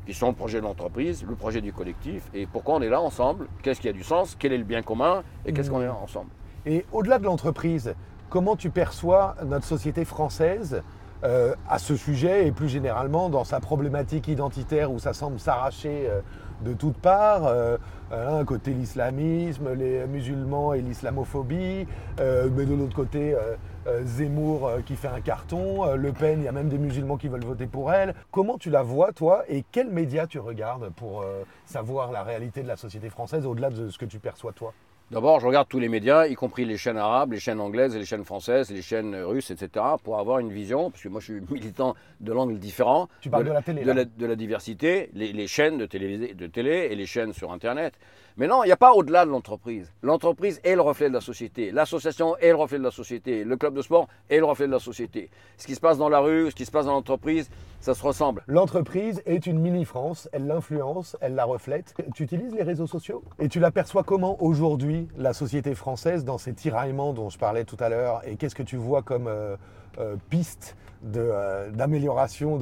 qui 0.05 0.13
sont 0.13 0.29
le 0.29 0.35
projet 0.35 0.59
de 0.59 0.63
l'entreprise, 0.63 1.23
le 1.27 1.35
projet 1.35 1.61
du 1.61 1.73
collectif 1.73 2.23
et 2.33 2.45
pourquoi 2.45 2.75
on 2.75 2.81
est 2.81 2.89
là 2.89 3.01
ensemble, 3.01 3.47
qu'est-ce 3.61 3.81
qui 3.81 3.89
a 3.89 3.93
du 3.93 4.03
sens, 4.03 4.35
quel 4.37 4.53
est 4.53 4.57
le 4.57 4.63
bien 4.63 4.81
commun 4.81 5.23
et 5.45 5.53
qu'est-ce 5.53 5.69
qu'on 5.69 5.81
est 5.81 5.85
là 5.85 5.95
ensemble. 5.95 6.29
Et 6.65 6.85
au-delà 6.91 7.19
de 7.19 7.25
l'entreprise, 7.25 7.93
comment 8.29 8.55
tu 8.55 8.69
perçois 8.69 9.35
notre 9.45 9.65
société 9.65 10.05
française 10.05 10.81
euh, 11.25 11.53
à 11.67 11.79
ce 11.79 11.97
sujet 11.97 12.47
et 12.47 12.51
plus 12.53 12.69
généralement 12.69 13.29
dans 13.29 13.43
sa 13.43 13.59
problématique 13.59 14.29
identitaire 14.29 14.89
où 14.89 14.99
ça 14.99 15.11
semble 15.11 15.37
s'arracher 15.37 16.07
euh, 16.07 16.21
de 16.61 16.73
toutes 16.73 16.97
parts. 16.97 17.45
Euh, 17.45 17.77
un 18.11 18.45
côté 18.45 18.73
l'islamisme, 18.73 19.73
les 19.73 20.05
musulmans 20.07 20.73
et 20.73 20.81
l'islamophobie, 20.81 21.87
euh, 22.19 22.49
mais 22.51 22.65
de 22.65 22.73
l'autre 22.73 22.95
côté 22.95 23.35
euh, 23.35 24.03
Zemmour 24.03 24.71
qui 24.85 24.95
fait 24.95 25.07
un 25.07 25.21
carton, 25.21 25.95
Le 25.95 26.11
Pen, 26.11 26.39
il 26.39 26.45
y 26.45 26.47
a 26.47 26.51
même 26.51 26.69
des 26.69 26.77
musulmans 26.77 27.17
qui 27.17 27.27
veulent 27.27 27.45
voter 27.45 27.65
pour 27.65 27.91
elle. 27.91 28.13
Comment 28.31 28.57
tu 28.57 28.69
la 28.69 28.83
vois 28.83 29.13
toi 29.13 29.43
et 29.47 29.63
quels 29.71 29.89
médias 29.89 30.27
tu 30.27 30.39
regardes 30.39 30.89
pour 30.89 31.23
savoir 31.65 32.11
la 32.11 32.23
réalité 32.23 32.61
de 32.61 32.67
la 32.67 32.75
société 32.75 33.09
française 33.09 33.45
au-delà 33.45 33.69
de 33.69 33.89
ce 33.89 33.97
que 33.97 34.05
tu 34.05 34.19
perçois 34.19 34.51
toi? 34.51 34.73
D'abord, 35.11 35.39
je 35.39 35.47
regarde 35.47 35.67
tous 35.67 35.79
les 35.79 35.89
médias, 35.89 36.27
y 36.27 36.35
compris 36.35 36.65
les 36.65 36.77
chaînes 36.77 36.97
arabes, 36.97 37.31
les 37.31 37.39
chaînes 37.39 37.59
anglaises, 37.59 37.97
les 37.97 38.05
chaînes 38.05 38.25
françaises, 38.25 38.69
les 38.69 38.83
chaînes 38.83 39.15
russes, 39.15 39.49
etc., 39.49 39.83
pour 40.03 40.19
avoir 40.19 40.37
une 40.37 40.51
vision, 40.51 40.91
parce 40.91 41.01
que 41.01 41.09
moi 41.09 41.19
je 41.19 41.33
suis 41.33 41.41
militant 41.51 41.95
de 42.19 42.31
l'angle 42.31 42.59
différent. 42.59 43.09
Tu 43.19 43.29
parles 43.31 43.45
de, 43.45 43.51
la 43.51 43.63
télé. 43.63 43.83
De 43.83 43.91
la, 43.91 44.05
de 44.05 44.25
la, 44.27 44.35
diversité, 44.35 45.09
les, 45.13 45.33
les 45.33 45.47
chaînes 45.47 45.79
de 45.79 45.87
télé, 45.87 46.35
de 46.35 46.47
télé 46.47 46.89
et 46.91 46.95
les 46.95 47.07
chaînes 47.07 47.33
sur 47.33 47.51
Internet. 47.51 47.95
Mais 48.39 48.47
non, 48.47 48.63
il 48.63 48.67
n'y 48.67 48.71
a 48.71 48.77
pas 48.77 48.93
au-delà 48.93 49.25
de 49.25 49.31
l'entreprise. 49.31 49.91
L'entreprise 50.01 50.61
est 50.63 50.73
le 50.73 50.79
reflet 50.79 51.09
de 51.09 51.13
la 51.13 51.19
société. 51.19 51.71
L'association 51.71 52.37
est 52.37 52.51
le 52.51 52.55
reflet 52.55 52.77
de 52.77 52.83
la 52.85 52.91
société. 52.91 53.43
Le 53.43 53.57
club 53.57 53.73
de 53.73 53.81
sport 53.81 54.07
est 54.29 54.37
le 54.37 54.45
reflet 54.45 54.65
de 54.65 54.71
la 54.71 54.79
société. 54.79 55.29
Ce 55.57 55.67
qui 55.67 55.75
se 55.75 55.81
passe 55.81 55.97
dans 55.97 56.07
la 56.07 56.19
rue, 56.19 56.49
ce 56.49 56.55
qui 56.55 56.63
se 56.63 56.71
passe 56.71 56.85
dans 56.85 56.93
l'entreprise, 56.93 57.49
ça 57.81 57.93
se 57.93 58.01
ressemble. 58.01 58.41
L'entreprise 58.47 59.21
est 59.25 59.45
une 59.45 59.59
mini-France. 59.59 60.29
Elle 60.31 60.47
l'influence, 60.47 61.17
elle 61.19 61.35
la 61.35 61.43
reflète. 61.43 61.93
Tu 62.15 62.23
utilises 62.23 62.53
les 62.53 62.63
réseaux 62.63 62.87
sociaux? 62.87 63.25
Et 63.39 63.49
tu 63.49 63.59
l'aperçois 63.59 64.03
comment 64.03 64.41
aujourd'hui, 64.41 65.09
la 65.17 65.33
société 65.33 65.75
française, 65.75 66.23
dans 66.23 66.37
ces 66.37 66.53
tiraillements 66.53 67.11
dont 67.11 67.29
je 67.29 67.37
parlais 67.37 67.65
tout 67.65 67.77
à 67.81 67.89
l'heure? 67.89 68.21
Et 68.25 68.37
qu'est-ce 68.37 68.55
que 68.55 68.63
tu 68.63 68.77
vois 68.77 69.01
comme 69.01 69.27
euh, 69.27 69.57
euh, 69.99 70.15
piste 70.29 70.77
euh, 71.13 71.71
d'amélioration 71.71 72.57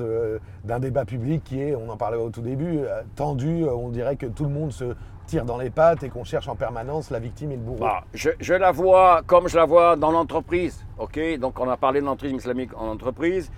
d'un 0.64 0.80
débat 0.80 1.06
public 1.06 1.44
qui 1.44 1.62
est, 1.62 1.76
on 1.76 1.88
en 1.90 1.98
parlait 1.98 2.18
au 2.18 2.32
tout 2.32 2.42
début, 2.42 2.80
tendu. 3.16 3.64
On 3.66 3.90
dirait 3.90 4.16
que 4.16 4.26
tout 4.26 4.44
le 4.44 4.50
monde 4.50 4.72
se 4.72 4.96
tire 5.28 5.46
dans 5.46 5.58
les 5.58 5.70
pattes 5.70 6.04
et 6.04 6.10
qu'on 6.10 6.24
cherche 6.24 6.48
en 6.48 6.56
permanence 6.56 7.12
la 7.12 7.20
victime 7.20 7.52
et 7.52 7.56
le 7.56 7.62
bourreau 7.62 7.82
bah, 7.82 8.04
je, 8.14 8.54
la 8.54 8.72
vois 8.72 9.22
comme 9.28 9.48
je 9.48 9.58
la 9.58 9.66
vois 9.66 9.96
dans 9.96 10.12
l'entreprise. 10.12 10.84
ok? 10.98 11.38
Donc 11.38 11.60
on 11.60 11.70
a 11.70 11.78
parlé 11.78 12.02
de 12.02 12.06
l'entrisme 12.06 12.38
islamique 12.38 12.72
en 12.76 12.88
entreprise. 12.88 13.52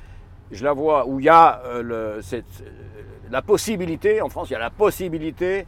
Je 0.51 0.63
la 0.63 0.74
vois 0.74 1.07
où 1.07 1.20
il 1.20 1.28
y 1.28 1.30
a 1.30 1.61
euh, 1.65 2.22
cette, 2.22 2.45
euh, 2.61 2.72
la 3.30 3.41
possibilité, 3.41 4.22
en 4.22 4.30
France, 4.30 4.49
il 4.49 4.53
y 4.53 4.55
a 4.55 4.59
la 4.59 4.72
possibilité 4.72 5.65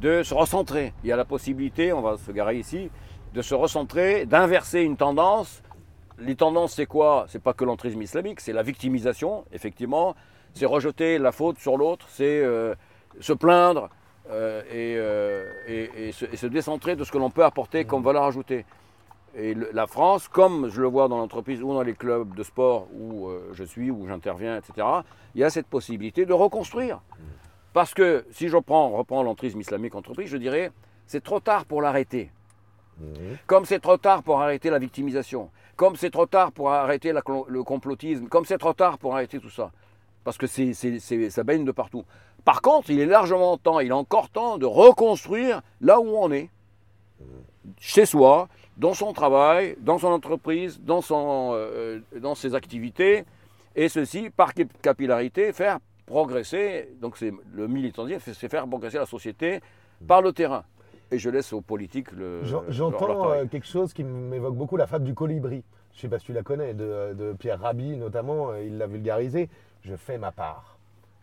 de 0.00 0.22
se 0.22 0.34
recentrer. 0.34 0.94
Il 1.04 1.10
y 1.10 1.12
a 1.12 1.16
la 1.16 1.24
possibilité, 1.24 1.92
on 1.92 2.00
va 2.00 2.16
se 2.16 2.32
garer 2.32 2.58
ici, 2.58 2.90
de 3.34 3.42
se 3.42 3.54
recentrer, 3.54 4.26
d'inverser 4.26 4.82
une 4.82 4.96
tendance. 4.96 5.62
Les 6.18 6.34
tendances, 6.34 6.74
c'est 6.74 6.86
quoi? 6.86 7.26
C'est 7.28 7.42
pas 7.42 7.52
que 7.52 7.64
l'entrisme 7.64 8.00
islamique, 8.00 8.40
c'est 8.40 8.52
la 8.52 8.62
victimisation, 8.62 9.44
effectivement. 9.52 10.14
C'est 10.54 10.66
rejeter 10.66 11.18
la 11.18 11.32
faute 11.32 11.58
sur 11.58 11.76
l'autre, 11.76 12.06
c'est 12.08 12.42
euh, 12.42 12.74
se 13.20 13.32
plaindre, 13.32 13.88
euh, 14.30 14.62
euh, 14.72 15.52
et, 15.66 16.12
se, 16.12 16.46
décentrer 16.46 16.94
de 16.94 17.04
ce 17.04 17.10
que 17.10 17.18
l'on 17.18 17.30
peut 17.30 17.44
apporter 17.44 17.84
comme 17.84 18.02
valeur 18.02 18.24
ajoutée. 18.24 18.64
Et 19.34 19.54
la 19.54 19.86
France, 19.86 20.28
comme 20.28 20.68
je 20.68 20.80
le 20.80 20.86
vois 20.86 21.08
dans 21.08 21.18
l'entreprise 21.18 21.62
ou 21.62 21.72
dans 21.72 21.82
les 21.82 21.94
clubs 21.94 22.34
de 22.34 22.42
sport 22.42 22.86
où 22.92 23.28
euh, 23.28 23.50
je 23.54 23.64
suis, 23.64 23.90
où 23.90 24.06
j'interviens, 24.06 24.58
etc., 24.58 24.86
il 25.34 25.40
y 25.40 25.44
a 25.44 25.50
cette 25.50 25.66
possibilité 25.66 26.26
de 26.26 26.32
reconstruire. 26.32 27.00
Parce 27.72 27.94
que 27.94 28.26
si 28.30 28.48
je 28.48 28.56
reprends, 28.56 28.90
reprends 28.90 29.22
l'entrisme 29.22 29.60
islamique 29.60 29.94
entreprise, 29.94 30.28
je 30.28 30.36
dirais, 30.36 30.70
c'est 31.06 31.24
trop 31.24 31.40
tard 31.40 31.64
pour 31.64 31.80
l'arrêter. 31.80 32.30
Comme 33.46 33.64
c'est 33.64 33.80
trop 33.80 33.96
tard 33.96 34.22
pour 34.22 34.40
arrêter 34.42 34.70
la 34.70 34.78
victimisation, 34.78 35.50
comme 35.76 35.96
c'est 35.96 36.10
trop 36.10 36.26
tard 36.26 36.52
pour 36.52 36.70
arrêter 36.70 37.12
le 37.12 37.62
complotisme, 37.64 38.28
comme 38.28 38.44
c'est 38.44 38.58
trop 38.58 38.74
tard 38.74 38.98
pour 38.98 39.14
arrêter 39.14 39.40
tout 39.40 39.50
ça. 39.50 39.72
Parce 40.24 40.38
que 40.38 40.46
c'est, 40.46 40.72
ça 41.30 41.42
baigne 41.42 41.64
de 41.64 41.72
partout. 41.72 42.04
Par 42.44 42.60
contre, 42.60 42.90
il 42.90 43.00
est 43.00 43.06
largement 43.06 43.56
temps, 43.56 43.80
il 43.80 43.88
est 43.88 43.92
encore 43.92 44.28
temps 44.28 44.58
de 44.58 44.66
reconstruire 44.66 45.62
là 45.80 46.00
où 46.00 46.16
on 46.16 46.32
est. 46.32 46.50
Chez 47.78 48.06
soi, 48.06 48.48
dans 48.76 48.94
son 48.94 49.12
travail, 49.12 49.76
dans 49.80 49.98
son 49.98 50.08
entreprise, 50.08 50.80
dans, 50.82 51.00
son, 51.00 51.52
euh, 51.54 52.00
dans 52.20 52.34
ses 52.34 52.54
activités, 52.54 53.24
et 53.76 53.88
ceci 53.88 54.30
par 54.30 54.52
capillarité, 54.82 55.52
faire 55.52 55.78
progresser, 56.06 56.90
donc 57.00 57.16
c'est 57.16 57.32
le 57.54 57.68
militantisme, 57.68 58.32
c'est 58.34 58.48
faire 58.48 58.66
progresser 58.66 58.98
la 58.98 59.06
société 59.06 59.60
par 60.06 60.20
le 60.20 60.32
terrain. 60.32 60.64
Et 61.10 61.18
je 61.18 61.30
laisse 61.30 61.52
aux 61.52 61.60
politiques 61.60 62.10
le. 62.12 62.40
J'entends 62.68 63.30
euh, 63.30 63.44
quelque 63.46 63.66
chose 63.66 63.92
qui 63.92 64.02
m'évoque 64.02 64.56
beaucoup 64.56 64.76
la 64.76 64.86
fable 64.86 65.04
du 65.04 65.14
colibri. 65.14 65.62
Je 65.92 65.98
ne 65.98 66.00
sais 66.00 66.08
pas 66.08 66.18
si 66.18 66.26
tu 66.26 66.32
la 66.32 66.42
connais, 66.42 66.72
de, 66.72 67.14
de 67.14 67.34
Pierre 67.34 67.60
Rabhi 67.60 67.96
notamment, 67.96 68.50
euh, 68.50 68.64
il 68.64 68.78
l'a 68.78 68.86
vulgarisé. 68.86 69.48
Je 69.82 69.94
fais 69.94 70.16
ma 70.16 70.32
part 70.32 70.78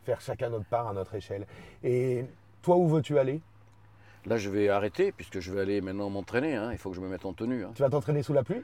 faire 0.05 0.21
chacun 0.21 0.49
notre 0.49 0.65
part 0.65 0.87
à 0.87 0.93
notre 0.93 1.15
échelle. 1.15 1.45
Et 1.83 2.25
toi, 2.61 2.75
où 2.77 2.87
veux-tu 2.87 3.17
aller? 3.17 3.41
Là, 4.25 4.37
je 4.37 4.49
vais 4.49 4.69
arrêter 4.69 5.11
puisque 5.11 5.39
je 5.39 5.51
vais 5.51 5.61
aller 5.61 5.81
maintenant 5.81 6.09
m'entraîner. 6.09 6.55
Hein. 6.55 6.69
Il 6.71 6.77
faut 6.77 6.89
que 6.89 6.95
je 6.95 7.01
me 7.01 7.07
mette 7.07 7.25
en 7.25 7.33
tenue. 7.33 7.63
Hein. 7.63 7.71
Tu 7.75 7.81
vas 7.81 7.89
t'entraîner 7.89 8.23
sous 8.23 8.33
la 8.33 8.43
pluie? 8.43 8.61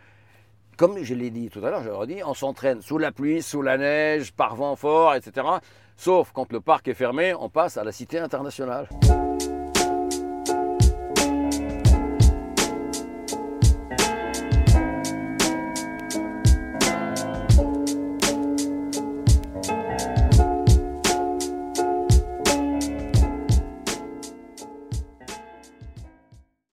Comme 0.77 1.01
je 1.01 1.13
l'ai 1.13 1.29
dit 1.29 1.49
tout 1.49 1.65
à 1.65 1.69
l'heure, 1.69 1.83
je 1.83 1.89
leur 1.89 2.05
dit, 2.05 2.21
on 2.25 2.33
s'entraîne 2.33 2.81
sous 2.81 2.97
la 2.97 3.13
pluie, 3.13 3.41
sous 3.41 3.61
la 3.61 3.77
neige, 3.77 4.33
par 4.33 4.55
vent 4.55 4.75
fort, 4.75 5.15
etc. 5.15 5.47
Sauf 5.95 6.31
quand 6.33 6.51
le 6.51 6.59
parc 6.59 6.89
est 6.89 6.93
fermé, 6.93 7.33
on 7.33 7.47
passe 7.47 7.77
à 7.77 7.85
la 7.85 7.93
cité 7.93 8.19
internationale. 8.19 8.89